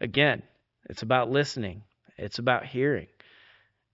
Again, 0.00 0.44
it's 0.88 1.02
about 1.02 1.30
listening, 1.30 1.82
it's 2.16 2.38
about 2.38 2.64
hearing, 2.64 3.08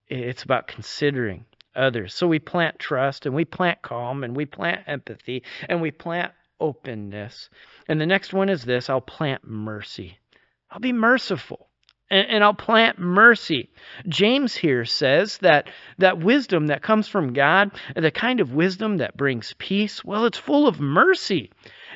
it's 0.08 0.42
about 0.42 0.66
considering 0.66 1.46
others. 1.74 2.12
So 2.12 2.28
we 2.28 2.38
plant 2.38 2.78
trust 2.78 3.24
and 3.24 3.34
we 3.34 3.46
plant 3.46 3.80
calm 3.80 4.24
and 4.24 4.36
we 4.36 4.44
plant 4.44 4.82
empathy 4.86 5.42
and 5.70 5.80
we 5.80 5.90
plant 5.90 6.34
openness. 6.60 7.48
And 7.88 7.98
the 7.98 8.04
next 8.04 8.34
one 8.34 8.50
is 8.50 8.66
this 8.66 8.90
I'll 8.90 9.00
plant 9.00 9.42
mercy. 9.42 10.18
I'll 10.70 10.80
be 10.80 10.92
merciful 10.92 11.69
and, 12.10 12.26
and 12.28 12.44
I'll 12.44 12.54
plant 12.54 12.98
mercy. 12.98 13.70
James 14.08 14.54
here 14.54 14.84
says 14.84 15.38
that 15.38 15.68
that 15.98 16.18
wisdom 16.18 16.68
that 16.68 16.82
comes 16.82 17.08
from 17.08 17.32
God, 17.32 17.70
the 17.94 18.10
kind 18.10 18.40
of 18.40 18.52
wisdom 18.52 18.98
that 18.98 19.16
brings 19.16 19.54
peace, 19.58 20.04
well, 20.04 20.24
it's 20.26 20.38
full 20.38 20.66
of 20.66 20.80
mercy 20.80 21.50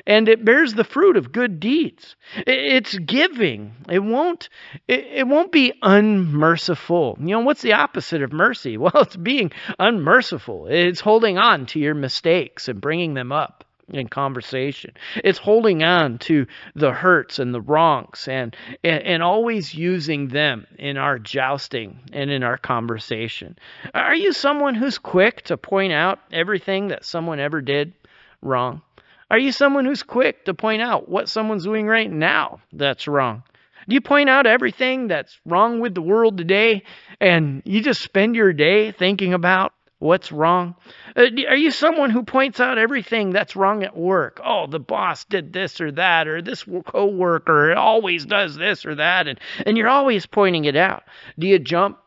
and 0.07 0.29
it 0.29 0.45
bears 0.45 0.73
the 0.73 0.83
fruit 0.83 1.17
of 1.17 1.31
good 1.31 1.59
deeds. 1.59 2.15
It's 2.35 2.97
giving. 2.97 3.73
It 3.89 3.99
won't 3.99 4.49
it, 4.87 5.27
won't 5.27 5.51
be 5.51 5.73
unmerciful. 5.81 7.17
You 7.19 7.27
know, 7.27 7.39
what's 7.39 7.61
the 7.61 7.73
opposite 7.73 8.21
of 8.21 8.31
mercy? 8.31 8.77
Well, 8.85 9.01
it's 9.01 9.15
being 9.15 9.51
unmerciful. 9.79 10.67
It's 10.67 10.99
holding 10.99 11.39
on 11.39 11.65
to 11.67 11.79
your 11.79 11.95
mistakes 11.95 12.67
and 12.67 12.79
bringing 12.79 13.15
them 13.15 13.31
up 13.31 13.64
in 13.89 14.07
conversation. 14.07 14.91
It's 15.23 15.37
holding 15.37 15.83
on 15.83 16.17
to 16.19 16.47
the 16.75 16.91
hurts 16.91 17.39
and 17.39 17.53
the 17.53 17.61
wrongs 17.61 18.27
and, 18.27 18.55
and, 18.83 19.03
and 19.03 19.23
always 19.23 19.73
using 19.73 20.27
them 20.27 20.65
in 20.79 20.97
our 20.97 21.19
jousting 21.19 21.99
and 22.11 22.31
in 22.31 22.43
our 22.43 22.57
conversation. 22.57 23.57
Are 23.93 24.15
you 24.15 24.33
someone 24.33 24.75
who's 24.75 24.97
quick 24.97 25.43
to 25.43 25.57
point 25.57 25.93
out 25.93 26.19
everything 26.31 26.87
that 26.87 27.05
someone 27.05 27.39
ever 27.39 27.61
did 27.61 27.93
wrong? 28.41 28.81
Are 29.29 29.39
you 29.39 29.51
someone 29.51 29.85
who's 29.85 30.03
quick 30.03 30.45
to 30.45 30.53
point 30.53 30.81
out 30.81 31.09
what 31.09 31.29
someone's 31.29 31.63
doing 31.63 31.87
right 31.87 32.11
now 32.11 32.61
that's 32.73 33.07
wrong? 33.07 33.43
Do 33.87 33.93
you 33.93 34.01
point 34.01 34.29
out 34.29 34.47
everything 34.47 35.07
that's 35.07 35.39
wrong 35.45 35.79
with 35.79 35.93
the 35.93 36.01
world 36.01 36.37
today 36.37 36.83
and 37.19 37.61
you 37.65 37.81
just 37.81 38.01
spend 38.01 38.35
your 38.35 38.51
day 38.51 38.91
thinking 38.91 39.33
about 39.33 39.73
what's 39.99 40.31
wrong? 40.31 40.75
Uh, 41.15 41.27
are 41.47 41.55
you 41.55 41.71
someone 41.71 42.09
who 42.09 42.23
points 42.23 42.59
out 42.59 42.77
everything 42.77 43.31
that's 43.31 43.55
wrong 43.55 43.83
at 43.83 43.97
work? 43.97 44.39
Oh, 44.43 44.67
the 44.67 44.79
boss 44.79 45.25
did 45.25 45.53
this 45.53 45.79
or 45.81 45.91
that, 45.93 46.27
or 46.27 46.41
this 46.41 46.63
coworker 46.85 47.73
always 47.75 48.25
does 48.25 48.55
this 48.55 48.85
or 48.85 48.95
that, 48.95 49.27
and, 49.27 49.39
and 49.65 49.77
you're 49.77 49.89
always 49.89 50.25
pointing 50.25 50.65
it 50.65 50.75
out. 50.75 51.03
Do 51.39 51.47
you 51.47 51.59
jump? 51.59 51.99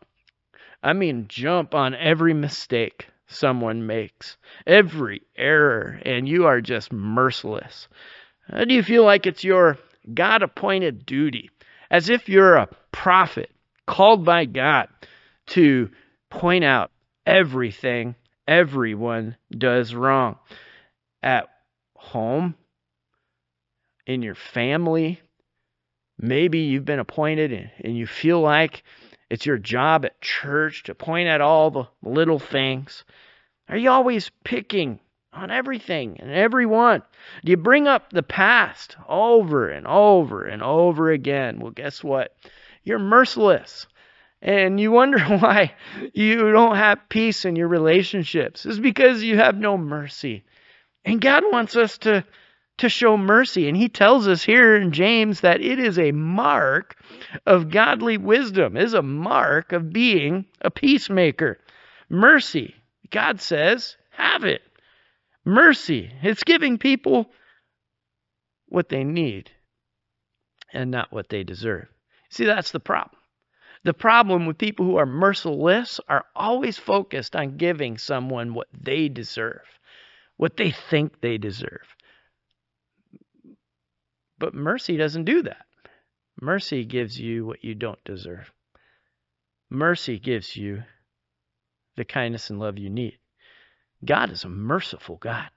I 0.81 0.93
mean, 0.93 1.25
jump 1.27 1.75
on 1.75 1.93
every 1.93 2.33
mistake 2.33 3.07
someone 3.27 3.85
makes, 3.85 4.37
every 4.65 5.21
error, 5.37 5.99
and 6.03 6.27
you 6.27 6.45
are 6.45 6.61
just 6.61 6.91
merciless. 6.91 7.87
Uh, 8.51 8.65
do 8.65 8.73
you 8.73 8.83
feel 8.83 9.03
like 9.03 9.27
it's 9.27 9.43
your 9.43 9.77
God 10.13 10.41
appointed 10.41 11.05
duty, 11.05 11.49
as 11.91 12.09
if 12.09 12.27
you're 12.27 12.55
a 12.55 12.69
prophet 12.91 13.51
called 13.85 14.25
by 14.25 14.45
God 14.45 14.87
to 15.47 15.89
point 16.29 16.63
out 16.63 16.91
everything 17.25 18.15
everyone 18.47 19.37
does 19.55 19.93
wrong. 19.93 20.37
At 21.21 21.47
home, 21.95 22.55
in 24.07 24.23
your 24.23 24.35
family, 24.35 25.21
maybe 26.17 26.59
you've 26.59 26.85
been 26.85 26.99
appointed 26.99 27.71
and, 27.83 27.95
you 27.95 28.07
feel 28.07 28.41
like 28.41 28.83
it's 29.29 29.45
your 29.45 29.59
job 29.59 30.05
at 30.05 30.19
church 30.21 30.83
to 30.83 30.95
point 30.95 31.27
at 31.27 31.41
all 31.41 31.69
the 31.69 31.87
little 32.01 32.39
things. 32.39 33.03
Are 33.67 33.77
you 33.77 33.91
always 33.91 34.31
picking 34.43 34.99
on 35.31 35.51
everything 35.51 36.19
and 36.19 36.31
everyone? 36.31 37.03
Do 37.45 37.51
you 37.51 37.57
bring 37.57 37.87
up 37.87 38.11
the 38.11 38.23
past 38.23 38.97
over 39.07 39.69
and 39.69 39.85
over 39.85 40.43
and 40.45 40.63
over 40.63 41.11
again? 41.11 41.59
Well, 41.59 41.71
guess 41.71 42.03
what? 42.03 42.35
You're 42.83 42.97
merciless 42.97 43.85
and 44.41 44.79
you 44.79 44.91
wonder 44.91 45.19
why 45.39 45.73
you 46.13 46.51
don't 46.51 46.75
have 46.75 47.09
peace 47.09 47.45
in 47.45 47.55
your 47.55 47.67
relationships. 47.67 48.65
Is 48.65 48.79
because 48.79 49.23
you 49.23 49.37
have 49.37 49.57
no 49.57 49.77
mercy. 49.77 50.43
And 51.05 51.21
god 51.21 51.43
wants 51.51 51.75
us 51.75 51.97
to 51.99 52.25
to 52.77 52.87
show 52.87 53.17
mercy. 53.17 53.67
And 53.67 53.75
he 53.75 53.89
tells 53.89 54.27
us 54.27 54.41
here 54.43 54.75
in 54.75 54.91
james 54.91 55.41
that 55.41 55.61
it 55.61 55.79
is 55.79 55.99
a 55.99 56.11
mark 56.11 56.95
of 57.45 57.69
godly 57.69 58.17
wisdom 58.17 58.77
is 58.77 58.93
a 58.93 59.01
mark 59.01 59.73
of 59.73 59.91
being 59.91 60.45
a 60.61 60.71
peacemaker. 60.71 61.59
Mercy. 62.09 62.75
God 63.11 63.41
says 63.41 63.97
have 64.11 64.45
it. 64.45 64.61
Mercy. 65.43 66.11
It's 66.21 66.43
giving 66.43 66.77
people 66.77 67.29
what 68.67 68.87
they 68.87 69.03
need 69.03 69.51
and 70.71 70.91
not 70.91 71.11
what 71.11 71.29
they 71.29 71.43
deserve. 71.43 71.87
See 72.29 72.45
that's 72.45 72.71
the 72.71 72.79
problem 72.79 73.18
the 73.83 73.93
problem 73.93 74.45
with 74.45 74.57
people 74.57 74.85
who 74.85 74.97
are 74.97 75.05
merciless 75.05 75.99
are 76.07 76.25
always 76.35 76.77
focused 76.77 77.35
on 77.35 77.57
giving 77.57 77.97
someone 77.97 78.53
what 78.53 78.67
they 78.77 79.07
deserve, 79.07 79.61
what 80.37 80.57
they 80.57 80.71
think 80.71 81.21
they 81.21 81.37
deserve. 81.37 81.95
But 84.37 84.53
mercy 84.53 84.97
doesn't 84.97 85.25
do 85.25 85.43
that. 85.43 85.65
Mercy 86.41 86.85
gives 86.85 87.19
you 87.19 87.45
what 87.45 87.63
you 87.63 87.75
don't 87.75 88.03
deserve. 88.03 88.51
Mercy 89.69 90.19
gives 90.19 90.55
you 90.55 90.83
the 91.95 92.05
kindness 92.05 92.49
and 92.49 92.59
love 92.59 92.77
you 92.77 92.89
need. 92.89 93.19
God 94.03 94.31
is 94.31 94.43
a 94.45 94.49
merciful 94.49 95.17
God. 95.17 95.49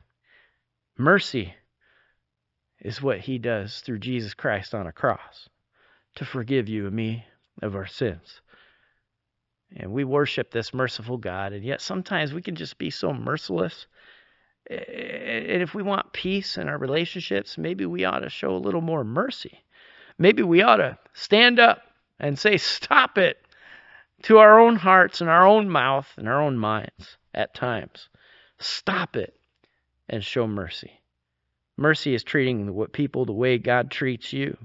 Mercy 0.98 1.54
is 2.80 3.00
what 3.00 3.20
he 3.20 3.38
does 3.38 3.80
through 3.80 4.00
Jesus 4.00 4.34
Christ 4.34 4.74
on 4.74 4.86
a 4.86 4.92
cross 4.92 5.48
to 6.16 6.24
forgive 6.24 6.68
you 6.68 6.86
and 6.86 6.96
me 6.96 7.24
of 7.61 7.74
our 7.74 7.86
sins. 7.86 8.40
And 9.76 9.92
we 9.92 10.05
worship 10.05 10.50
this 10.50 10.74
merciful 10.74 11.16
God, 11.16 11.53
and 11.53 11.64
yet 11.64 11.80
sometimes 11.80 12.32
we 12.32 12.42
can 12.42 12.55
just 12.55 12.78
be 12.78 12.90
so 12.90 13.12
merciless. 13.12 13.86
And 14.70 15.62
if 15.62 15.74
we 15.74 15.82
want 15.82 16.12
peace 16.12 16.57
in 16.57 16.68
our 16.68 16.78
relationships, 16.78 17.59
maybe 17.59 17.86
we 17.86 18.05
ought 18.05 18.20
to 18.20 18.28
show 18.28 18.55
a 18.55 18.59
little 18.59 18.80
more 18.80 19.05
mercy. 19.05 19.64
Maybe 20.18 20.42
we 20.42 20.62
ought 20.62 20.76
to 20.76 20.98
stand 21.14 21.59
up 21.59 21.82
and 22.20 22.38
say, 22.38 22.59
Stop 22.59 23.18
it 23.18 23.38
to 24.22 24.38
our 24.38 24.61
own 24.61 24.76
hearts 24.76 25.20
and 25.20 25.28
our 25.28 25.46
own 25.46 25.68
mouth 25.68 26.09
and 26.16 26.28
our 26.28 26.40
own 26.40 26.57
minds 26.57 27.16
at 27.34 27.55
times. 27.55 28.09
Stop 28.59 29.16
it 29.16 29.34
and 30.09 30.22
show 30.24 30.46
mercy. 30.46 30.92
Mercy 31.76 32.14
is 32.14 32.22
treating 32.22 32.74
what 32.74 32.92
people 32.92 33.24
the 33.24 33.32
way 33.32 33.59
God 33.59 33.90
treats 33.90 34.32
you. 34.32 34.57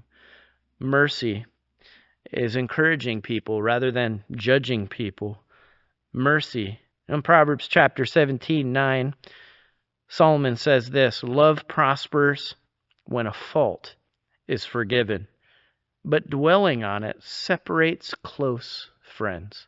Mercy 0.80 1.46
is 2.32 2.56
encouraging 2.56 3.22
people 3.22 3.62
rather 3.62 3.92
than 3.92 4.24
judging 4.32 4.88
people. 4.88 5.44
Mercy. 6.14 6.80
In 7.10 7.22
Proverbs 7.22 7.68
chapter 7.68 8.06
17, 8.06 8.74
9, 8.74 9.16
Solomon 10.10 10.56
says 10.56 10.90
this 10.90 11.24
Love 11.24 11.68
prospers 11.68 12.56
when 13.06 13.28
a 13.28 13.34
fault 13.34 13.96
is 14.48 14.66
forgiven, 14.66 15.28
but 16.04 16.30
dwelling 16.30 16.84
on 16.84 17.04
it 17.04 17.22
separates 17.22 18.14
close 18.16 18.90
friends. 19.02 19.68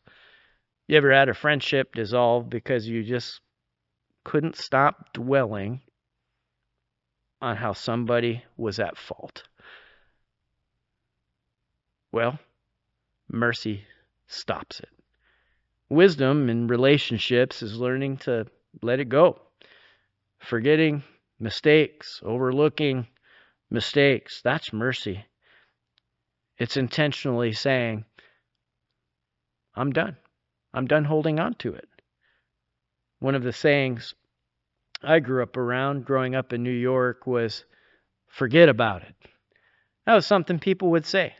You 0.88 0.98
ever 0.98 1.14
had 1.14 1.30
a 1.30 1.34
friendship 1.34 1.94
dissolve 1.94 2.50
because 2.50 2.88
you 2.88 3.04
just 3.04 3.42
couldn't 4.24 4.56
stop 4.56 5.14
dwelling 5.14 5.82
on 7.42 7.56
how 7.56 7.74
somebody 7.74 8.44
was 8.58 8.80
at 8.80 8.98
fault. 8.98 9.44
Well, 12.12 12.40
mercy 13.30 13.84
stops 14.28 14.80
it. 14.80 14.90
Wisdom 15.90 16.50
in 16.50 16.68
relationships 16.68 17.62
is 17.62 17.80
learning 17.80 18.18
to 18.18 18.46
let 18.82 19.00
it 19.00 19.10
go, 19.10 19.40
forgetting 20.40 21.04
mistakes, 21.40 22.22
overlooking 22.24 23.08
mistakes. 23.72 24.42
That's 24.44 24.74
mercy. 24.74 25.26
It's 26.58 26.78
intentionally 26.78 27.54
saying, 27.54 28.06
I'm 29.76 29.92
done. 29.92 30.18
I'm 30.74 30.88
done 30.88 31.06
holding 31.06 31.40
on 31.40 31.54
to 31.56 31.74
it. 31.74 31.88
One 33.20 33.36
of 33.36 33.44
the 33.44 33.54
sayings 33.54 34.14
I 35.02 35.20
grew 35.20 35.42
up 35.42 35.58
around 35.58 36.06
growing 36.06 36.36
up 36.36 36.54
in 36.54 36.64
New 36.64 36.70
York 36.70 37.26
was 37.26 37.64
forget 38.28 38.70
about 38.70 39.04
it. 39.04 39.16
That 40.06 40.16
was 40.16 40.26
something 40.26 40.60
people 40.60 40.92
would 40.92 41.06
say. 41.06 41.34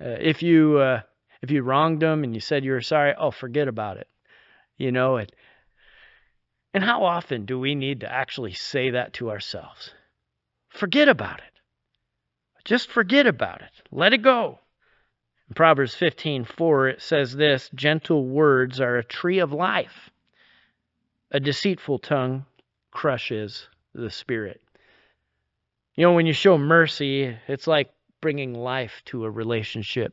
Uh, 0.00 0.16
if 0.20 0.42
you 0.42 0.78
uh, 0.78 1.00
if 1.42 1.50
you 1.50 1.62
wronged 1.62 2.00
them 2.00 2.24
and 2.24 2.34
you 2.34 2.40
said 2.40 2.64
you 2.64 2.72
were 2.72 2.80
sorry, 2.80 3.14
oh, 3.18 3.30
forget 3.30 3.68
about 3.68 3.96
it. 3.96 4.08
You 4.76 4.92
know 4.92 5.16
it. 5.16 5.32
And 6.74 6.84
how 6.84 7.04
often 7.04 7.46
do 7.46 7.58
we 7.58 7.74
need 7.74 8.00
to 8.00 8.12
actually 8.12 8.52
say 8.52 8.90
that 8.90 9.14
to 9.14 9.30
ourselves? 9.30 9.94
Forget 10.68 11.08
about 11.08 11.38
it. 11.38 11.60
Just 12.64 12.90
forget 12.90 13.26
about 13.26 13.62
it. 13.62 13.70
Let 13.90 14.12
it 14.12 14.22
go. 14.22 14.58
In 15.48 15.54
Proverbs 15.54 15.94
15:4 15.94 16.92
it 16.92 17.00
says 17.00 17.34
this, 17.34 17.70
gentle 17.74 18.26
words 18.26 18.80
are 18.80 18.96
a 18.96 19.04
tree 19.04 19.38
of 19.38 19.52
life. 19.52 20.10
A 21.30 21.40
deceitful 21.40 22.00
tongue 22.00 22.44
crushes 22.90 23.68
the 23.94 24.10
spirit. 24.10 24.60
You 25.94 26.02
know, 26.02 26.12
when 26.12 26.26
you 26.26 26.34
show 26.34 26.58
mercy, 26.58 27.38
it's 27.48 27.66
like 27.66 27.90
bringing 28.26 28.54
life 28.54 29.02
to 29.04 29.24
a 29.24 29.30
relationship, 29.30 30.12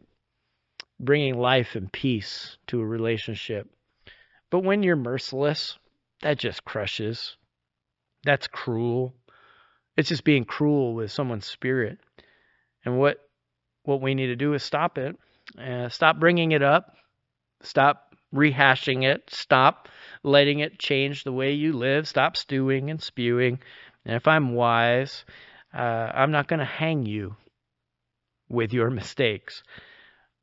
bringing 0.99 1.35
life 1.35 1.73
and 1.73 1.91
peace 1.91 2.57
to 2.67 2.79
a 2.79 2.85
relationship. 2.85 3.67
But 4.51 4.59
when 4.59 4.83
you're 4.83 4.95
merciless, 4.95 5.79
that 6.21 6.37
just 6.37 6.63
crushes. 6.63 7.37
That's 8.23 8.45
cruel. 8.45 9.15
It's 9.97 10.09
just 10.09 10.23
being 10.23 10.45
cruel 10.45 10.93
with 10.93 11.11
someone's 11.11 11.47
spirit. 11.47 11.97
And 12.85 12.99
what 12.99 13.17
what 13.81 13.99
we 13.99 14.13
need 14.13 14.27
to 14.27 14.35
do 14.35 14.53
is 14.53 14.61
stop 14.61 14.99
it. 14.99 15.15
Uh, 15.57 15.89
stop 15.89 16.19
bringing 16.19 16.51
it 16.51 16.61
up. 16.61 16.95
Stop 17.63 18.15
rehashing 18.31 19.03
it. 19.05 19.27
Stop 19.31 19.89
letting 20.21 20.59
it 20.59 20.77
change 20.77 21.23
the 21.23 21.33
way 21.33 21.53
you 21.53 21.73
live. 21.73 22.07
Stop 22.07 22.37
stewing 22.37 22.91
and 22.91 23.01
spewing. 23.01 23.57
And 24.05 24.15
if 24.15 24.27
I'm 24.27 24.53
wise, 24.53 25.25
uh, 25.73 26.11
I'm 26.13 26.29
not 26.29 26.47
going 26.47 26.59
to 26.59 26.65
hang 26.65 27.07
you 27.07 27.37
with 28.53 28.71
your 28.71 28.89
mistakes. 28.89 29.63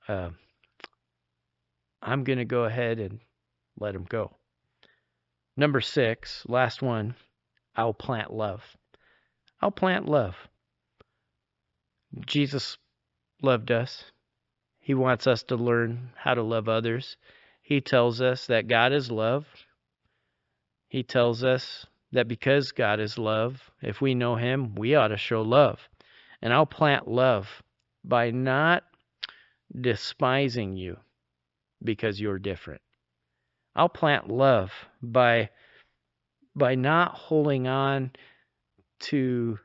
Uh, 0.08 0.30
I'm 2.02 2.24
going 2.24 2.38
to 2.38 2.44
go 2.44 2.64
ahead 2.64 2.98
and 2.98 3.20
let 3.78 3.94
them 3.94 4.06
go. 4.08 4.32
Number 5.56 5.80
six, 5.80 6.44
last 6.48 6.82
one, 6.82 7.14
I'll 7.76 7.94
plant 7.94 8.32
love. 8.32 8.62
I'll 9.60 9.70
plant 9.70 10.08
love. 10.08 10.34
Jesus 12.26 12.76
loved 13.42 13.70
us. 13.70 14.04
He 14.80 14.94
wants 14.94 15.26
us 15.26 15.42
to 15.44 15.56
learn 15.56 16.10
how 16.16 16.34
to 16.34 16.42
love 16.42 16.68
others. 16.68 17.16
He 17.62 17.80
tells 17.80 18.20
us 18.20 18.46
that 18.46 18.66
God 18.66 18.92
is 18.92 19.10
love. 19.10 19.46
He 20.88 21.02
tells 21.04 21.44
us 21.44 21.86
that 22.10 22.26
because 22.26 22.72
God 22.72 22.98
is 22.98 23.18
love, 23.18 23.70
if 23.80 24.00
we 24.00 24.14
know 24.14 24.34
Him, 24.34 24.74
we 24.74 24.96
ought 24.96 25.08
to 25.08 25.16
show 25.16 25.42
love. 25.42 25.88
And 26.42 26.52
I'll 26.52 26.66
plant 26.66 27.06
love 27.06 27.62
by 28.04 28.30
not 28.30 28.84
despising 29.78 30.76
you 30.76 30.96
because 31.82 32.20
you're 32.20 32.38
different. 32.38 32.80
I'll 33.74 33.88
plant 33.88 34.28
love 34.28 34.72
by 35.02 35.50
by 36.54 36.74
not 36.74 37.14
holding 37.14 37.68
on 37.68 38.10
to 38.98 39.58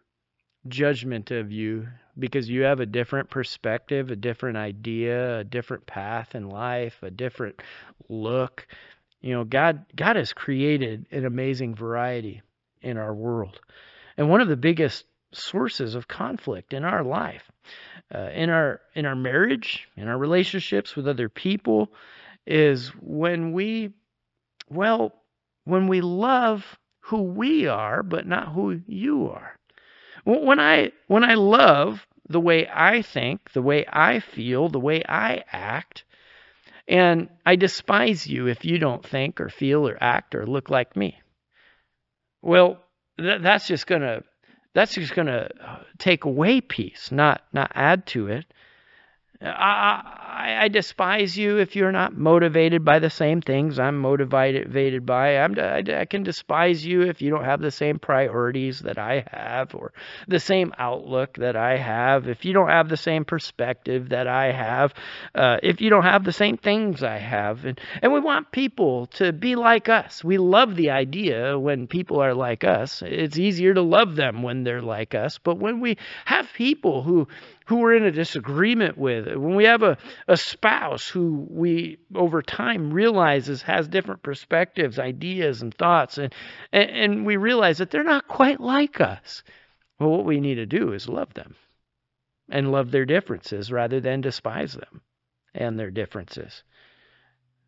judgment 0.68 1.32
of 1.32 1.52
you 1.52 1.88
because 2.18 2.50
you 2.50 2.62
have 2.62 2.80
a 2.80 2.86
different 2.86 3.30
perspective, 3.30 4.10
a 4.10 4.16
different 4.16 4.58
idea, 4.58 5.40
a 5.40 5.44
different 5.44 5.86
path 5.86 6.36
in 6.36 6.50
life, 6.50 6.98
a 7.02 7.12
different 7.12 7.62
look. 8.08 8.68
You 9.22 9.34
know, 9.34 9.44
God 9.44 9.86
God 9.96 10.16
has 10.16 10.34
created 10.34 11.08
an 11.12 11.26
amazing 11.26 11.76
variety 11.76 12.42
in 12.82 12.98
our 12.98 13.14
world. 13.14 13.60
And 14.18 14.30
one 14.30 14.42
of 14.42 14.48
the 14.48 14.56
biggest 14.56 15.06
sources 15.36 15.96
of 15.96 16.08
conflict 16.08 16.74
in 16.74 16.84
our 16.84 17.04
life, 17.04 17.52
uh, 18.14 18.30
in 18.34 18.50
our 18.50 18.82
in 18.94 19.06
our 19.06 19.16
marriage, 19.16 19.88
in 19.96 20.08
our 20.08 20.18
relationships 20.18 20.96
with 20.96 21.08
other 21.08 21.30
people, 21.30 21.92
is 22.46 22.90
when 23.02 23.54
we, 23.54 23.94
well, 24.70 25.14
when 25.64 25.88
we 25.88 26.02
love 26.02 26.78
who 27.00 27.22
we 27.22 27.68
are, 27.68 28.04
but 28.04 28.28
not 28.28 28.54
who 28.54 28.82
you 28.88 29.30
are. 29.30 29.58
When 30.24 30.60
I 30.60 30.92
when 31.08 31.24
I 31.24 31.36
love 31.36 32.06
the 32.28 32.40
way 32.40 32.68
I 32.68 33.02
think, 33.02 33.52
the 33.54 33.62
way 33.62 33.86
I 33.88 34.20
feel, 34.20 34.70
the 34.70 34.80
way 34.80 35.04
I 35.08 35.44
act, 35.52 36.04
and 36.88 37.30
I 37.46 37.56
despise 37.56 38.26
you 38.26 38.48
if 38.48 38.66
you 38.66 38.80
don't 38.80 39.06
think 39.06 39.40
or 39.40 39.50
feel 39.50 39.88
or 39.88 39.98
act 40.02 40.34
or 40.34 40.48
look 40.48 40.70
like 40.70 40.96
me. 40.96 41.20
Well, 42.42 42.80
th- 43.20 43.42
that's 43.42 43.68
just 43.68 43.88
gonna 43.88 44.24
that's 44.76 44.94
just 44.94 45.16
gonna 45.16 45.50
uh, 45.66 45.78
take 45.98 46.26
away 46.26 46.62
peace, 46.62 47.12
not 47.12 47.42
not 47.54 47.72
add 47.74 48.06
to 48.08 48.28
it. 48.28 48.46
I, 49.46 50.66
I, 50.66 50.68
despise 50.68 51.38
you 51.38 51.58
if 51.58 51.76
you're 51.76 51.92
not 51.92 52.18
motivated 52.18 52.84
by 52.84 53.00
the 53.00 53.10
same 53.10 53.42
things 53.42 53.80
I'm 53.80 53.98
motivated 53.98 55.06
by. 55.06 55.38
I'm, 55.38 55.58
I, 55.60 56.06
can 56.06 56.24
despise 56.24 56.86
you 56.86 57.04
if 57.04 57.22
you 57.22 57.30
don't 57.30 57.44
have 57.46 57.62
the 57.62 57.72
same 57.72 58.00
priorities 58.00 58.80
that 58.82 58.98
I 58.98 59.26
have 59.32 59.76
or 59.76 59.94
the 60.28 60.40
same 60.40 60.74
outlook 60.78 61.38
that 61.38 61.56
I 61.56 61.78
have. 61.78 62.28
If 62.28 62.44
you 62.44 62.54
don't 62.54 62.70
have 62.70 62.90
the 62.90 62.98
same 62.98 63.26
perspective 63.26 64.10
that 64.10 64.28
I 64.28 64.52
have, 64.52 64.94
uh, 65.34 65.58
if 65.64 65.80
you 65.82 65.90
don't 65.90 66.04
have 66.04 66.24
the 66.24 66.34
same 66.34 66.58
things 66.58 67.04
I 67.04 67.18
have, 67.18 67.66
and 67.66 67.80
and 68.02 68.12
we 68.12 68.20
want 68.20 68.52
people 68.52 69.08
to 69.08 69.32
be 69.32 69.56
like 69.56 69.90
us. 69.90 70.24
We 70.24 70.38
love 70.38 70.76
the 70.76 70.92
idea 70.92 71.58
when 71.58 71.88
people 71.88 72.20
are 72.22 72.34
like 72.34 72.64
us. 72.64 73.02
It's 73.06 73.38
easier 73.38 73.74
to 73.74 73.82
love 73.82 74.16
them 74.16 74.44
when 74.44 74.64
they're 74.64 74.82
like 74.82 75.16
us. 75.16 75.38
But 75.38 75.60
when 75.60 75.80
we 75.80 75.98
have 76.26 76.52
people 76.54 77.04
who 77.04 77.28
who 77.66 77.78
we're 77.78 77.96
in 77.96 78.04
a 78.04 78.12
disagreement 78.12 78.98
with, 78.98 79.28
when 79.28 79.56
we 79.56 79.66
have 79.66 79.84
a, 79.84 79.98
a 80.28 80.38
spouse 80.38 81.08
who 81.08 81.48
we 81.50 81.98
over 82.14 82.42
time 82.42 82.94
realizes 82.94 83.62
has 83.64 83.88
different 83.88 84.24
perspectives, 84.24 85.00
ideas, 85.00 85.62
and 85.62 85.74
thoughts, 85.74 86.18
and, 86.18 86.34
and, 86.72 86.90
and 86.90 87.26
we 87.26 87.38
realize 87.38 87.80
that 87.80 87.90
they're 87.90 88.04
not 88.04 88.28
quite 88.28 88.60
like 88.60 89.02
us, 89.02 89.44
well, 90.00 90.10
what 90.10 90.26
we 90.26 90.40
need 90.40 90.56
to 90.56 90.66
do 90.66 90.94
is 90.94 91.10
love 91.10 91.34
them 91.34 91.56
and 92.50 92.72
love 92.72 92.92
their 92.92 93.06
differences 93.06 93.72
rather 93.72 94.00
than 94.00 94.22
despise 94.22 94.74
them 94.74 95.02
and 95.54 95.80
their 95.80 95.92
differences. 95.92 96.64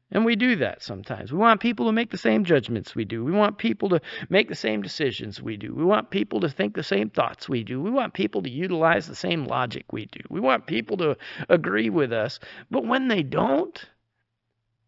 And 0.09 0.23
we 0.23 0.37
do 0.37 0.55
that 0.57 0.81
sometimes. 0.81 1.33
We 1.33 1.37
want 1.37 1.59
people 1.59 1.87
to 1.87 1.91
make 1.91 2.11
the 2.11 2.17
same 2.17 2.45
judgments 2.45 2.95
we 2.95 3.03
do. 3.03 3.25
We 3.25 3.33
want 3.33 3.57
people 3.57 3.89
to 3.89 3.99
make 4.29 4.47
the 4.47 4.55
same 4.55 4.81
decisions 4.81 5.41
we 5.41 5.57
do. 5.57 5.73
We 5.75 5.83
want 5.83 6.11
people 6.11 6.39
to 6.41 6.49
think 6.49 6.75
the 6.75 6.83
same 6.83 7.09
thoughts 7.09 7.49
we 7.49 7.63
do. 7.63 7.81
We 7.81 7.91
want 7.91 8.13
people 8.13 8.41
to 8.43 8.49
utilize 8.49 9.05
the 9.05 9.15
same 9.15 9.43
logic 9.45 9.91
we 9.91 10.05
do. 10.05 10.21
We 10.29 10.39
want 10.39 10.65
people 10.65 10.95
to 10.97 11.17
agree 11.49 11.89
with 11.89 12.13
us. 12.13 12.39
But 12.71 12.85
when 12.85 13.09
they 13.09 13.21
don't, 13.21 13.77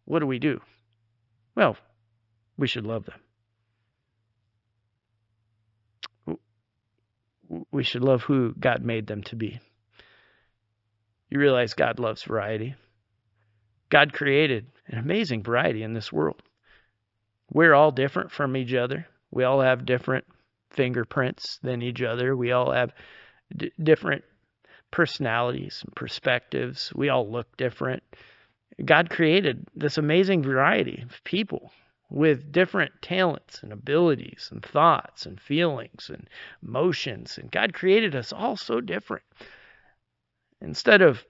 what 0.06 0.20
do 0.20 0.26
we 0.26 0.38
do? 0.38 0.62
Well, 1.54 1.76
we 2.56 2.66
should 2.66 2.86
love 2.86 3.04
them. 3.04 3.20
We 7.70 7.82
should 7.82 8.04
love 8.04 8.22
who 8.22 8.54
God 8.58 8.82
made 8.84 9.06
them 9.06 9.22
to 9.24 9.36
be. 9.36 9.60
You 11.28 11.38
realize 11.38 11.74
God 11.74 11.98
loves 11.98 12.22
variety. 12.22 12.74
God 13.90 14.12
created 14.12 14.66
an 14.90 14.98
amazing 14.98 15.42
variety 15.42 15.82
in 15.82 15.94
this 15.94 16.12
world. 16.12 16.42
We're 17.52 17.74
all 17.74 17.92
different 17.92 18.30
from 18.30 18.56
each 18.56 18.74
other. 18.74 19.06
We 19.30 19.44
all 19.44 19.60
have 19.60 19.86
different 19.86 20.24
fingerprints 20.70 21.58
than 21.62 21.82
each 21.82 22.02
other. 22.02 22.36
We 22.36 22.52
all 22.52 22.72
have 22.72 22.92
d- 23.56 23.72
different 23.80 24.24
personalities 24.90 25.82
and 25.84 25.94
perspectives. 25.94 26.92
We 26.94 27.08
all 27.08 27.30
look 27.30 27.56
different. 27.56 28.02
God 28.84 29.10
created 29.10 29.66
this 29.74 29.98
amazing 29.98 30.42
variety 30.42 31.02
of 31.02 31.22
people 31.24 31.72
with 32.08 32.50
different 32.50 32.90
talents 33.02 33.62
and 33.62 33.72
abilities 33.72 34.48
and 34.50 34.64
thoughts 34.64 35.26
and 35.26 35.40
feelings 35.40 36.10
and 36.12 36.28
emotions. 36.62 37.38
And 37.38 37.50
God 37.50 37.72
created 37.72 38.16
us 38.16 38.32
all 38.32 38.56
so 38.56 38.80
different. 38.80 39.24
Instead 40.60 41.02
of 41.02 41.24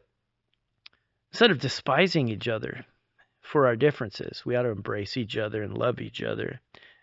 instead 1.32 1.50
of 1.50 1.60
despising 1.60 2.28
each 2.28 2.48
other 2.48 2.84
for 3.50 3.66
our 3.66 3.74
differences. 3.74 4.46
We 4.46 4.54
ought 4.54 4.62
to 4.62 4.68
embrace 4.68 5.16
each 5.16 5.36
other 5.36 5.64
and 5.64 5.76
love 5.76 6.00
each 6.00 6.22
other 6.22 6.60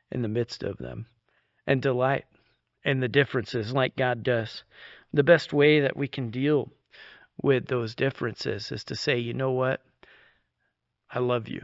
in 0.09 0.21
the 0.21 0.29
midst 0.29 0.63
of 0.63 0.77
them 0.77 1.05
and 1.65 1.81
delight 1.81 2.23
in 2.85 3.01
the 3.01 3.09
differences 3.09 3.73
like 3.73 3.97
God 3.97 4.23
does. 4.23 4.63
The 5.11 5.23
best 5.23 5.51
way 5.51 5.81
that 5.81 5.97
we 5.97 6.07
can 6.07 6.29
deal 6.29 6.71
with 7.41 7.67
those 7.67 7.95
differences 7.95 8.71
is 8.71 8.85
to 8.85 8.95
say, 8.95 9.17
you 9.17 9.33
know 9.33 9.51
what? 9.51 9.81
I 11.11 11.19
love 11.19 11.49
you. 11.49 11.63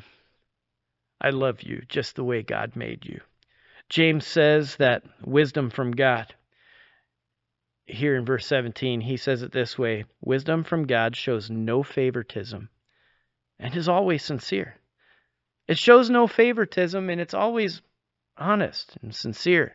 I 1.22 1.30
love 1.30 1.62
you 1.62 1.84
just 1.88 2.18
the 2.18 2.26
way 2.26 2.44
God 2.44 2.76
made 2.76 3.06
you. 3.06 3.22
James 3.88 4.28
says 4.28 4.76
that 4.78 5.04
wisdom 5.26 5.70
from 5.70 5.92
God, 5.92 6.36
here 7.86 8.18
in 8.18 8.26
verse 8.26 8.46
17, 8.48 9.00
he 9.00 9.16
says 9.16 9.44
it 9.44 9.54
this 9.54 9.78
way 9.78 10.04
Wisdom 10.20 10.66
from 10.66 10.88
God 10.88 11.16
shows 11.16 11.50
no 11.50 11.84
favoritism 11.84 12.70
and 13.64 13.76
is 13.78 13.88
always 13.88 14.24
sincere. 14.24 14.76
It 15.70 15.78
shows 15.78 16.10
no 16.10 16.28
favoritism 16.28 17.10
and 17.10 17.22
it's 17.22 17.34
always 17.34 17.82
honest 18.38 18.98
and 19.02 19.16
sincere 19.16 19.74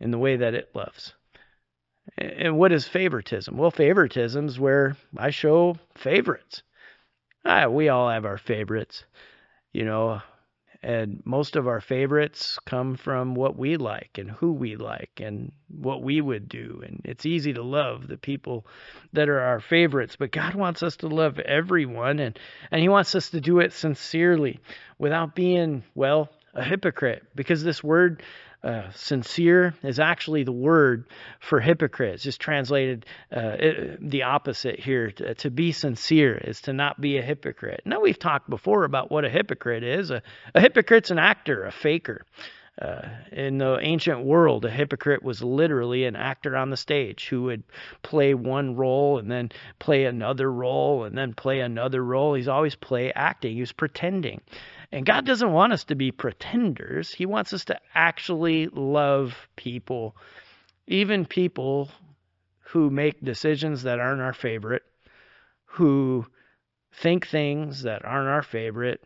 in 0.00 0.12
the 0.12 0.18
way 0.18 0.36
that 0.36 0.54
it 0.54 0.70
loves. 0.72 1.12
And 2.16 2.56
what 2.56 2.70
is 2.70 2.86
favoritism? 2.86 3.56
Well, 3.56 3.72
favoritism 3.72 4.46
is 4.46 4.58
where 4.58 4.96
I 5.16 5.30
show 5.30 5.76
favorites. 5.96 6.62
Ah, 7.44 7.66
we 7.66 7.88
all 7.88 8.08
have 8.08 8.24
our 8.24 8.38
favorites. 8.38 9.04
You 9.72 9.84
know, 9.84 10.22
and 10.82 11.22
most 11.24 11.54
of 11.54 11.68
our 11.68 11.80
favorites 11.80 12.58
come 12.66 12.96
from 12.96 13.34
what 13.34 13.56
we 13.56 13.76
like 13.76 14.18
and 14.18 14.30
who 14.30 14.52
we 14.52 14.76
like 14.76 15.20
and 15.22 15.52
what 15.68 16.02
we 16.02 16.20
would 16.20 16.48
do. 16.48 16.82
And 16.84 17.00
it's 17.04 17.24
easy 17.24 17.52
to 17.52 17.62
love 17.62 18.08
the 18.08 18.16
people 18.16 18.66
that 19.12 19.28
are 19.28 19.40
our 19.40 19.60
favorites, 19.60 20.16
but 20.18 20.32
God 20.32 20.54
wants 20.54 20.82
us 20.82 20.96
to 20.98 21.08
love 21.08 21.38
everyone 21.38 22.18
and, 22.18 22.38
and 22.70 22.80
He 22.80 22.88
wants 22.88 23.14
us 23.14 23.30
to 23.30 23.40
do 23.40 23.60
it 23.60 23.72
sincerely 23.72 24.58
without 24.98 25.34
being, 25.34 25.84
well, 25.94 26.28
a 26.54 26.64
hypocrite. 26.64 27.22
Because 27.34 27.62
this 27.62 27.82
word 27.82 28.22
uh, 28.64 28.90
sincere 28.94 29.74
is 29.82 29.98
actually 29.98 30.44
the 30.44 30.52
word 30.52 31.06
for 31.40 31.60
hypocrite. 31.60 32.14
It's 32.14 32.22
just 32.22 32.40
translated 32.40 33.06
uh, 33.34 33.56
it, 33.58 34.10
the 34.10 34.22
opposite 34.22 34.78
here. 34.78 35.10
To, 35.10 35.34
to, 35.34 35.50
be 35.50 35.72
sincere 35.72 36.36
is 36.36 36.60
to 36.62 36.72
not 36.72 37.00
be 37.00 37.18
a 37.18 37.22
hypocrite. 37.22 37.82
Now, 37.84 38.00
we've 38.00 38.18
talked 38.18 38.48
before 38.48 38.84
about 38.84 39.10
what 39.10 39.24
a 39.24 39.28
hypocrite 39.28 39.82
is. 39.82 40.10
A, 40.10 40.22
a 40.54 40.60
hypocrite's 40.60 41.10
an 41.10 41.18
actor, 41.18 41.64
a 41.64 41.72
faker. 41.72 42.24
Uh, 42.80 43.02
in 43.32 43.58
the 43.58 43.78
ancient 43.80 44.24
world, 44.24 44.64
a 44.64 44.70
hypocrite 44.70 45.22
was 45.22 45.42
literally 45.42 46.04
an 46.06 46.16
actor 46.16 46.56
on 46.56 46.70
the 46.70 46.76
stage 46.76 47.28
who 47.28 47.42
would 47.42 47.62
play 48.02 48.32
one 48.32 48.76
role 48.76 49.18
and 49.18 49.30
then 49.30 49.50
play 49.78 50.06
another 50.06 50.50
role 50.50 51.04
and 51.04 51.18
then 51.18 51.34
play 51.34 51.60
another 51.60 52.02
role. 52.02 52.32
He's 52.32 52.48
always 52.48 52.74
play 52.74 53.12
acting. 53.12 53.54
He 53.54 53.60
was 53.60 53.72
pretending. 53.72 54.40
And 54.92 55.06
God 55.06 55.24
doesn't 55.24 55.52
want 55.52 55.72
us 55.72 55.84
to 55.84 55.94
be 55.94 56.12
pretenders. 56.12 57.12
He 57.14 57.24
wants 57.24 57.54
us 57.54 57.64
to 57.66 57.80
actually 57.94 58.66
love 58.66 59.48
people, 59.56 60.14
even 60.86 61.24
people 61.24 61.90
who 62.60 62.90
make 62.90 63.24
decisions 63.24 63.84
that 63.84 63.98
aren't 63.98 64.20
our 64.20 64.34
favorite, 64.34 64.82
who 65.64 66.26
think 66.92 67.26
things 67.26 67.82
that 67.84 68.04
aren't 68.04 68.28
our 68.28 68.42
favorite, 68.42 69.02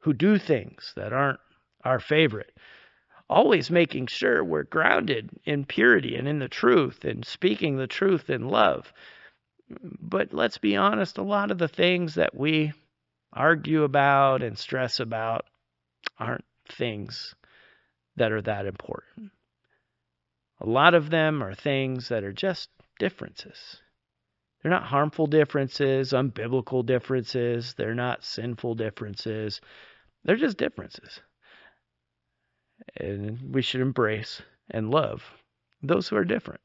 who 0.00 0.12
do 0.12 0.36
things 0.36 0.92
that 0.96 1.14
aren't 1.14 1.40
our 1.82 1.98
favorite. 1.98 2.54
Always 3.30 3.70
making 3.70 4.08
sure 4.08 4.44
we're 4.44 4.64
grounded 4.64 5.30
in 5.44 5.64
purity 5.64 6.16
and 6.16 6.28
in 6.28 6.40
the 6.40 6.48
truth 6.48 7.06
and 7.06 7.24
speaking 7.24 7.76
the 7.76 7.86
truth 7.86 8.28
in 8.28 8.48
love. 8.48 8.92
But 9.98 10.34
let's 10.34 10.58
be 10.58 10.76
honest, 10.76 11.16
a 11.16 11.22
lot 11.22 11.50
of 11.50 11.56
the 11.56 11.68
things 11.68 12.16
that 12.16 12.34
we 12.34 12.74
argue 13.32 13.84
about 13.84 14.42
and 14.42 14.58
stress 14.58 15.00
about 15.00 15.46
aren't 16.18 16.44
things 16.68 17.34
that 18.16 18.32
are 18.32 18.42
that 18.42 18.66
important. 18.66 19.30
A 20.60 20.66
lot 20.66 20.94
of 20.94 21.10
them 21.10 21.42
are 21.42 21.54
things 21.54 22.08
that 22.08 22.24
are 22.24 22.32
just 22.32 22.70
differences. 22.98 23.80
They're 24.62 24.70
not 24.70 24.84
harmful 24.84 25.26
differences, 25.26 26.12
unbiblical 26.12 26.86
differences, 26.86 27.74
they're 27.74 27.94
not 27.94 28.22
sinful 28.24 28.76
differences. 28.76 29.60
They're 30.24 30.36
just 30.36 30.56
differences. 30.56 31.20
And 32.96 33.52
we 33.52 33.62
should 33.62 33.80
embrace 33.80 34.40
and 34.70 34.90
love 34.90 35.24
those 35.82 36.08
who 36.08 36.16
are 36.16 36.24
different. 36.24 36.60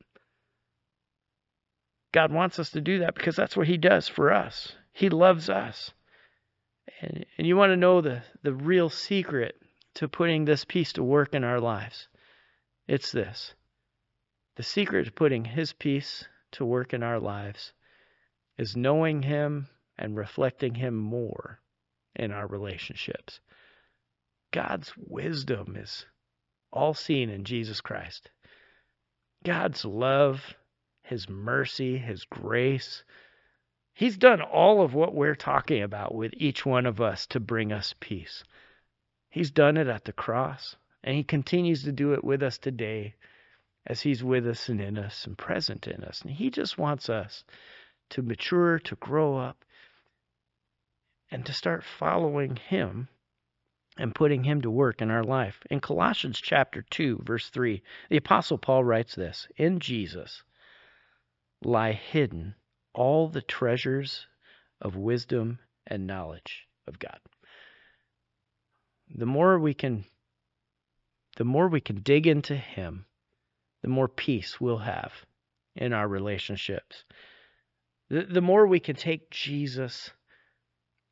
God 2.12 2.32
wants 2.32 2.60
us 2.60 2.70
to 2.72 2.82
do 2.82 3.00
that 3.00 3.16
because 3.16 3.36
that's 3.36 3.58
what 3.58 3.68
He 3.68 3.78
does 3.78 4.08
for 4.08 4.32
us. 4.32 4.76
He 4.92 5.10
loves 5.10 5.50
us. 5.50 5.92
And, 7.02 7.26
and 7.38 7.48
you 7.48 7.56
want 7.56 7.72
to 7.72 7.78
know 7.78 8.02
the, 8.02 8.24
the 8.44 8.54
real 8.54 8.90
secret 8.90 9.62
to 9.96 10.08
putting 10.08 10.46
this 10.46 10.66
peace 10.66 10.94
to 10.94 11.04
work 11.04 11.34
in 11.34 11.44
our 11.44 11.60
lives. 11.60 12.08
It's 12.88 13.12
this 13.12 13.54
the 14.56 14.64
secret 14.64 15.06
to 15.06 15.12
putting 15.12 15.46
His 15.46 15.74
peace 15.74 16.28
to 16.54 16.66
work 16.66 16.94
in 16.94 17.04
our 17.04 17.20
lives 17.20 17.74
is 18.58 18.76
knowing 18.76 19.22
Him 19.22 19.68
and 19.98 20.16
reflecting 20.16 20.76
Him 20.76 20.96
more 20.96 21.60
in 22.16 22.32
our 22.32 22.48
relationships. 22.48 23.40
God's 24.52 24.94
wisdom 24.98 25.76
is 25.76 26.06
all 26.72 26.94
seen 26.94 27.30
in 27.30 27.44
Jesus 27.44 27.82
Christ. 27.82 28.32
God's 29.44 29.86
love, 29.86 30.56
His 31.04 31.30
mercy, 31.30 31.98
His 31.98 32.26
grace, 32.26 33.04
He's 33.98 34.16
done 34.16 34.44
all 34.44 34.84
of 34.84 34.94
what 34.94 35.16
we're 35.16 35.34
talking 35.34 35.82
about 35.82 36.14
with 36.14 36.32
each 36.38 36.64
one 36.68 36.86
of 36.86 37.02
us 37.02 37.26
to 37.28 37.40
bring 37.40 37.72
us 37.72 37.96
peace. 38.00 38.44
He's 39.28 39.50
done 39.50 39.76
it 39.76 39.88
at 39.88 40.06
the 40.06 40.14
cross, 40.14 40.76
and 41.04 41.16
He 41.16 41.24
continues 41.24 41.82
to 41.82 41.92
do 41.92 42.14
it 42.14 42.24
with 42.24 42.44
us 42.44 42.60
today 42.60 43.16
as 43.88 44.02
He's 44.02 44.24
with 44.24 44.46
us 44.46 44.70
and 44.70 44.80
in 44.80 45.00
us 45.00 45.26
and 45.26 45.36
present 45.36 45.88
in 45.88 46.04
us. 46.04 46.22
And 46.22 46.30
He 46.30 46.52
just 46.52 46.78
wants 46.78 47.10
us 47.10 47.44
to 48.12 48.22
mature, 48.22 48.78
to 48.78 48.96
grow 48.98 49.36
up, 49.36 49.66
and 51.32 51.44
to 51.48 51.52
start 51.52 51.84
following 51.84 52.56
Him 52.56 53.10
and 53.98 54.14
putting 54.14 54.44
Him 54.44 54.62
to 54.62 54.70
work 54.70 55.02
in 55.02 55.10
our 55.10 55.24
life. 55.24 55.64
In 55.72 55.80
Colossians 55.80 56.40
chapter 56.40 56.84
2, 56.84 57.24
verse 57.26 57.50
3, 57.50 57.82
the 58.12 58.18
Apostle 58.18 58.60
Paul 58.60 58.84
writes 58.84 59.16
this 59.16 59.48
In 59.58 59.80
Jesus 59.80 60.44
lie 61.64 61.94
hidden 61.94 62.54
all 62.98 63.30
the 63.30 63.42
treasures 63.42 64.26
of 64.82 64.96
wisdom 64.96 65.60
and 65.86 66.08
knowledge 66.08 66.68
of 66.88 67.00
God. 67.00 67.20
The 69.16 69.26
more 69.26 69.58
we 69.60 69.74
can 69.74 70.04
the 71.38 71.46
more 71.46 71.68
we 71.68 71.80
can 71.80 71.98
dig 71.98 72.26
into 72.26 72.56
him, 72.56 73.06
the 73.84 73.88
more 73.88 74.08
peace 74.08 74.60
we'll 74.60 74.80
have 74.80 75.14
in 75.76 75.94
our 75.94 76.08
relationships. 76.08 77.06
The, 78.10 78.24
the 78.24 78.42
more 78.42 78.66
we 78.66 78.80
can 78.80 78.96
take 78.96 79.30
Jesus 79.30 80.10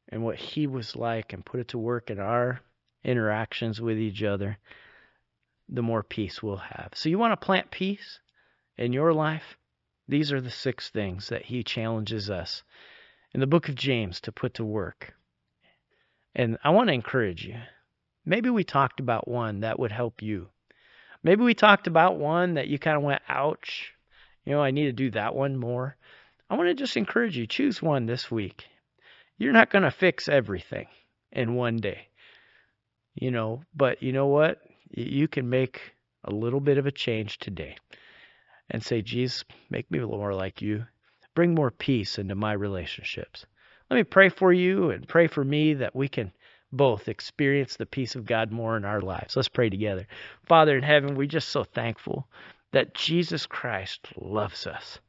and 0.09 0.23
what 0.23 0.37
he 0.37 0.65
was 0.65 0.95
like 0.95 1.31
and 1.31 1.45
put 1.45 1.59
it 1.59 1.67
to 1.69 1.77
work 1.77 2.09
in 2.09 2.19
our 2.19 2.61
interactions 3.03 3.79
with 3.79 3.99
each 3.99 4.23
other, 4.23 4.57
the 5.69 5.83
more 5.83 6.01
peace 6.01 6.41
we'll 6.41 6.57
have. 6.57 6.89
So, 6.95 7.09
you 7.09 7.19
want 7.19 7.39
to 7.39 7.45
plant 7.45 7.69
peace 7.69 8.19
in 8.77 8.93
your 8.93 9.13
life? 9.13 9.57
These 10.07 10.31
are 10.31 10.41
the 10.41 10.51
six 10.51 10.89
things 10.89 11.29
that 11.29 11.45
he 11.45 11.63
challenges 11.63 12.29
us 12.29 12.63
in 13.33 13.39
the 13.39 13.47
book 13.47 13.69
of 13.69 13.75
James 13.75 14.21
to 14.21 14.31
put 14.31 14.55
to 14.55 14.63
work. 14.63 15.15
And 16.35 16.57
I 16.63 16.69
want 16.69 16.89
to 16.89 16.93
encourage 16.93 17.45
you. 17.45 17.55
Maybe 18.25 18.49
we 18.49 18.63
talked 18.63 18.99
about 18.99 19.27
one 19.27 19.61
that 19.61 19.79
would 19.79 19.91
help 19.91 20.21
you. 20.21 20.49
Maybe 21.23 21.43
we 21.43 21.55
talked 21.55 21.87
about 21.87 22.17
one 22.17 22.53
that 22.53 22.67
you 22.67 22.77
kind 22.77 22.97
of 22.97 23.03
went, 23.03 23.23
ouch, 23.27 23.93
you 24.45 24.53
know, 24.53 24.61
I 24.61 24.71
need 24.71 24.85
to 24.85 24.91
do 24.91 25.11
that 25.11 25.33
one 25.33 25.57
more. 25.57 25.97
I 26.49 26.55
want 26.55 26.69
to 26.69 26.75
just 26.75 26.97
encourage 26.97 27.35
you 27.35 27.47
choose 27.47 27.81
one 27.81 28.05
this 28.05 28.29
week. 28.29 28.65
You're 29.37 29.53
not 29.53 29.71
going 29.71 29.83
to 29.83 29.91
fix 29.91 30.29
everything 30.29 30.87
in 31.31 31.55
one 31.55 31.77
day, 31.77 32.09
you 33.15 33.31
know, 33.31 33.63
but 33.75 34.03
you 34.03 34.13
know 34.13 34.27
what? 34.27 34.61
You 34.91 35.27
can 35.27 35.49
make 35.49 35.81
a 36.23 36.31
little 36.31 36.59
bit 36.59 36.77
of 36.77 36.85
a 36.85 36.91
change 36.91 37.39
today 37.39 37.75
and 38.69 38.83
say, 38.83 39.01
Jesus, 39.01 39.43
make 39.69 39.89
me 39.91 39.99
more 39.99 40.33
like 40.33 40.61
you. 40.61 40.85
Bring 41.35 41.53
more 41.53 41.71
peace 41.71 42.17
into 42.17 42.35
my 42.35 42.53
relationships. 42.53 43.45
Let 43.89 43.97
me 43.97 44.03
pray 44.03 44.29
for 44.29 44.51
you 44.51 44.89
and 44.89 45.07
pray 45.07 45.27
for 45.27 45.43
me 45.43 45.75
that 45.75 45.95
we 45.95 46.07
can 46.07 46.31
both 46.71 47.07
experience 47.07 47.75
the 47.75 47.85
peace 47.85 48.15
of 48.15 48.25
God 48.25 48.51
more 48.51 48.75
in 48.77 48.85
our 48.85 49.01
lives. 49.01 49.35
Let's 49.35 49.47
pray 49.47 49.69
together. 49.69 50.07
Father 50.45 50.75
in 50.77 50.83
heaven, 50.83 51.15
we're 51.15 51.27
just 51.27 51.49
so 51.49 51.63
thankful 51.63 52.27
that 52.71 52.93
Jesus 52.93 53.45
Christ 53.45 54.07
loves 54.17 54.67
us. 54.67 54.99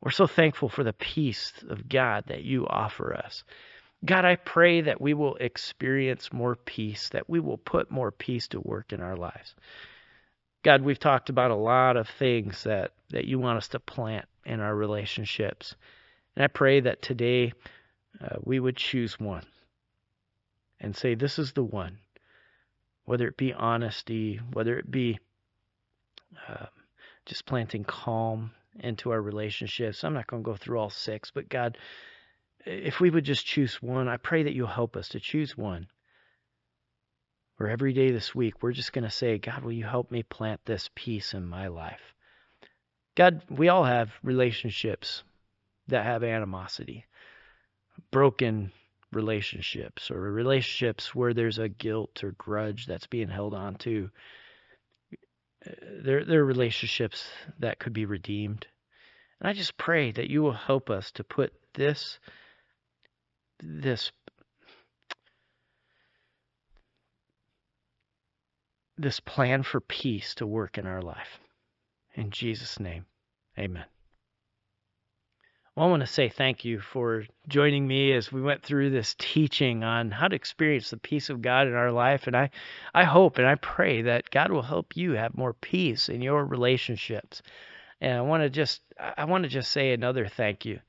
We're 0.00 0.10
so 0.10 0.26
thankful 0.26 0.68
for 0.68 0.84
the 0.84 0.92
peace 0.92 1.52
of 1.68 1.88
God 1.88 2.24
that 2.26 2.44
you 2.44 2.66
offer 2.66 3.14
us. 3.14 3.44
God, 4.04 4.24
I 4.24 4.36
pray 4.36 4.82
that 4.82 5.00
we 5.00 5.14
will 5.14 5.36
experience 5.36 6.32
more 6.32 6.54
peace, 6.54 7.08
that 7.10 7.28
we 7.28 7.40
will 7.40 7.58
put 7.58 7.90
more 7.90 8.12
peace 8.12 8.48
to 8.48 8.60
work 8.60 8.92
in 8.92 9.00
our 9.00 9.16
lives. 9.16 9.54
God, 10.62 10.82
we've 10.82 10.98
talked 10.98 11.30
about 11.30 11.50
a 11.50 11.56
lot 11.56 11.96
of 11.96 12.08
things 12.08 12.64
that, 12.64 12.92
that 13.10 13.26
you 13.26 13.38
want 13.38 13.58
us 13.58 13.68
to 13.68 13.80
plant 13.80 14.26
in 14.44 14.60
our 14.60 14.74
relationships. 14.74 15.74
And 16.34 16.44
I 16.44 16.48
pray 16.48 16.80
that 16.80 17.02
today 17.02 17.52
uh, 18.20 18.36
we 18.42 18.58
would 18.58 18.76
choose 18.76 19.18
one 19.20 19.44
and 20.80 20.96
say, 20.96 21.14
This 21.14 21.38
is 21.38 21.52
the 21.52 21.64
one. 21.64 21.98
Whether 23.04 23.26
it 23.28 23.36
be 23.36 23.52
honesty, 23.54 24.40
whether 24.52 24.78
it 24.78 24.90
be 24.90 25.18
um, 26.48 26.66
just 27.26 27.46
planting 27.46 27.84
calm 27.84 28.50
into 28.80 29.10
our 29.10 29.20
relationships. 29.20 30.04
I'm 30.04 30.14
not 30.14 30.26
going 30.26 30.42
to 30.42 30.46
go 30.50 30.56
through 30.56 30.78
all 30.78 30.90
six, 30.90 31.30
but 31.30 31.48
God, 31.48 31.78
if 32.64 33.00
we 33.00 33.10
would 33.10 33.24
just 33.24 33.46
choose 33.46 33.82
one, 33.82 34.08
I 34.08 34.16
pray 34.16 34.42
that 34.44 34.54
you'll 34.54 34.66
help 34.66 34.96
us 34.96 35.08
to 35.10 35.20
choose 35.20 35.56
one. 35.56 35.88
Or 37.60 37.68
every 37.68 37.92
day 37.92 38.12
this 38.12 38.34
week, 38.34 38.62
we're 38.62 38.72
just 38.72 38.92
going 38.92 39.04
to 39.04 39.10
say, 39.10 39.38
God, 39.38 39.64
will 39.64 39.72
you 39.72 39.84
help 39.84 40.10
me 40.10 40.22
plant 40.22 40.60
this 40.64 40.88
peace 40.94 41.34
in 41.34 41.46
my 41.46 41.66
life? 41.68 42.14
God, 43.16 43.42
we 43.50 43.68
all 43.68 43.84
have 43.84 44.12
relationships 44.22 45.24
that 45.88 46.04
have 46.04 46.22
animosity, 46.22 47.04
broken 48.12 48.70
relationships, 49.12 50.10
or 50.10 50.20
relationships 50.20 51.14
where 51.14 51.34
there's 51.34 51.58
a 51.58 51.68
guilt 51.68 52.22
or 52.22 52.32
grudge 52.32 52.86
that's 52.86 53.06
being 53.06 53.28
held 53.28 53.54
on 53.54 53.74
to. 53.76 54.10
There, 56.02 56.24
there 56.24 56.40
are 56.42 56.44
relationships 56.44 57.26
that 57.58 57.80
could 57.80 57.92
be 57.92 58.06
redeemed. 58.06 58.66
And 59.40 59.48
I 59.48 59.52
just 59.52 59.76
pray 59.76 60.12
that 60.12 60.30
you 60.30 60.42
will 60.42 60.52
help 60.52 60.90
us 60.90 61.10
to 61.12 61.24
put 61.24 61.52
this 61.74 62.18
this 63.60 64.12
this 68.98 69.20
plan 69.20 69.62
for 69.62 69.80
peace 69.80 70.34
to 70.36 70.46
work 70.46 70.78
in 70.78 70.86
our 70.86 71.02
life. 71.02 71.40
In 72.14 72.30
Jesus' 72.30 72.80
name, 72.80 73.06
amen. 73.58 73.84
Well, 75.78 75.86
I 75.86 75.90
want 75.90 76.00
to 76.00 76.08
say 76.08 76.28
thank 76.28 76.64
you 76.64 76.80
for 76.80 77.24
joining 77.46 77.86
me 77.86 78.12
as 78.12 78.32
we 78.32 78.42
went 78.42 78.64
through 78.64 78.90
this 78.90 79.14
teaching 79.16 79.84
on 79.84 80.10
how 80.10 80.26
to 80.26 80.34
experience 80.34 80.90
the 80.90 80.96
peace 80.96 81.30
of 81.30 81.40
God 81.40 81.68
in 81.68 81.74
our 81.74 81.92
life. 81.92 82.26
And 82.26 82.36
I, 82.36 82.50
I 82.92 83.04
hope 83.04 83.38
and 83.38 83.46
I 83.46 83.54
pray 83.54 84.02
that 84.02 84.28
God 84.30 84.50
will 84.50 84.62
help 84.62 84.96
you 84.96 85.12
have 85.12 85.36
more 85.36 85.52
peace 85.52 86.08
in 86.08 86.20
your 86.20 86.44
relationships. 86.44 87.42
And 88.00 88.18
I 88.18 88.22
want 88.22 88.42
to 88.42 88.50
just, 88.50 88.82
I 88.98 89.26
want 89.26 89.44
to 89.44 89.48
just 89.48 89.70
say 89.70 89.92
another 89.92 90.26
thank 90.26 90.64
you. 90.64 90.80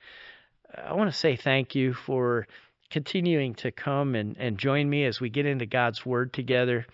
I 0.76 0.94
want 0.94 1.12
to 1.12 1.16
say 1.16 1.36
thank 1.36 1.76
you 1.76 1.94
for 1.94 2.48
continuing 2.90 3.54
to 3.56 3.72
come 3.72 4.16
and, 4.16 4.36
and 4.40 4.58
join 4.58 4.90
me 4.90 5.06
as 5.06 5.22
we 5.22 5.30
get 5.30 5.46
into 5.46 5.68
God's 5.68 6.04
Word 6.04 6.34
together. 6.34 6.88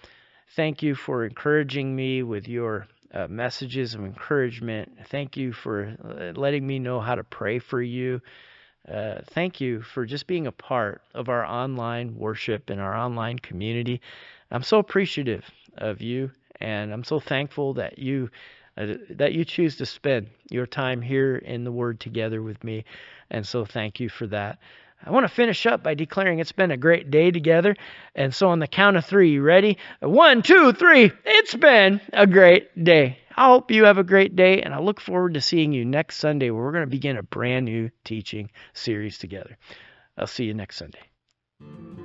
Thank 0.49 0.83
you 0.83 0.95
for 0.95 1.25
encouraging 1.25 1.95
me 1.95 2.23
with 2.23 2.47
your 2.47 2.87
uh, 3.13 3.27
messages 3.27 3.93
of 3.93 4.01
encouragement. 4.01 4.97
Thank 5.07 5.37
you 5.37 5.53
for 5.53 5.95
uh, 6.03 6.39
letting 6.39 6.65
me 6.65 6.79
know 6.79 6.99
how 6.99 7.15
to 7.15 7.23
pray 7.23 7.59
for 7.59 7.81
you. 7.81 8.21
Uh, 8.87 9.21
thank 9.31 9.59
you 9.59 9.81
for 9.81 10.05
just 10.05 10.27
being 10.27 10.47
a 10.47 10.51
part 10.51 11.01
of 11.13 11.29
our 11.29 11.43
online 11.43 12.15
worship 12.15 12.69
and 12.69 12.79
our 12.79 12.95
online 12.95 13.39
community. 13.39 14.01
I'm 14.51 14.63
so 14.63 14.77
appreciative 14.77 15.49
of 15.77 16.01
you, 16.01 16.31
and 16.61 16.93
I'm 16.93 17.03
so 17.03 17.19
thankful 17.19 17.73
that 17.75 17.97
you 17.97 18.29
uh, 18.77 18.95
that 19.11 19.33
you 19.33 19.45
choose 19.45 19.77
to 19.77 19.85
spend 19.85 20.27
your 20.51 20.67
time 20.67 21.01
here 21.01 21.37
in 21.37 21.63
the 21.63 21.71
Word 21.71 21.99
together 21.99 22.41
with 22.41 22.63
me. 22.63 22.85
And 23.31 23.47
so, 23.47 23.65
thank 23.65 23.99
you 23.99 24.09
for 24.09 24.27
that. 24.27 24.59
I 25.05 25.11
want 25.11 25.25
to 25.25 25.33
finish 25.33 25.65
up 25.65 25.83
by 25.83 25.93
declaring 25.93 26.39
it's 26.39 26.51
been 26.51 26.71
a 26.71 26.77
great 26.77 27.11
day 27.11 27.31
together. 27.31 27.75
And 28.15 28.33
so, 28.33 28.49
on 28.49 28.59
the 28.59 28.67
count 28.67 28.97
of 28.97 29.05
three, 29.05 29.31
you 29.31 29.41
ready? 29.41 29.77
One, 29.99 30.41
two, 30.41 30.73
three. 30.73 31.11
It's 31.25 31.53
been 31.53 32.01
a 32.11 32.25
great 32.25 32.83
day. 32.83 33.19
I 33.37 33.47
hope 33.47 33.69
you 33.69 33.85
have 33.85 33.97
a 33.97 34.03
great 34.03 34.35
day, 34.35 34.61
and 34.61 34.73
I 34.73 34.79
look 34.79 35.01
forward 35.01 35.33
to 35.33 35.41
seeing 35.41 35.73
you 35.73 35.83
next 35.83 36.17
Sunday 36.17 36.49
where 36.49 36.63
we're 36.63 36.71
going 36.71 36.85
to 36.85 36.89
begin 36.89 37.17
a 37.17 37.23
brand 37.23 37.65
new 37.65 37.89
teaching 38.05 38.49
series 38.73 39.17
together. 39.17 39.57
I'll 40.17 40.27
see 40.27 40.45
you 40.45 40.53
next 40.53 40.77
Sunday. 40.77 42.04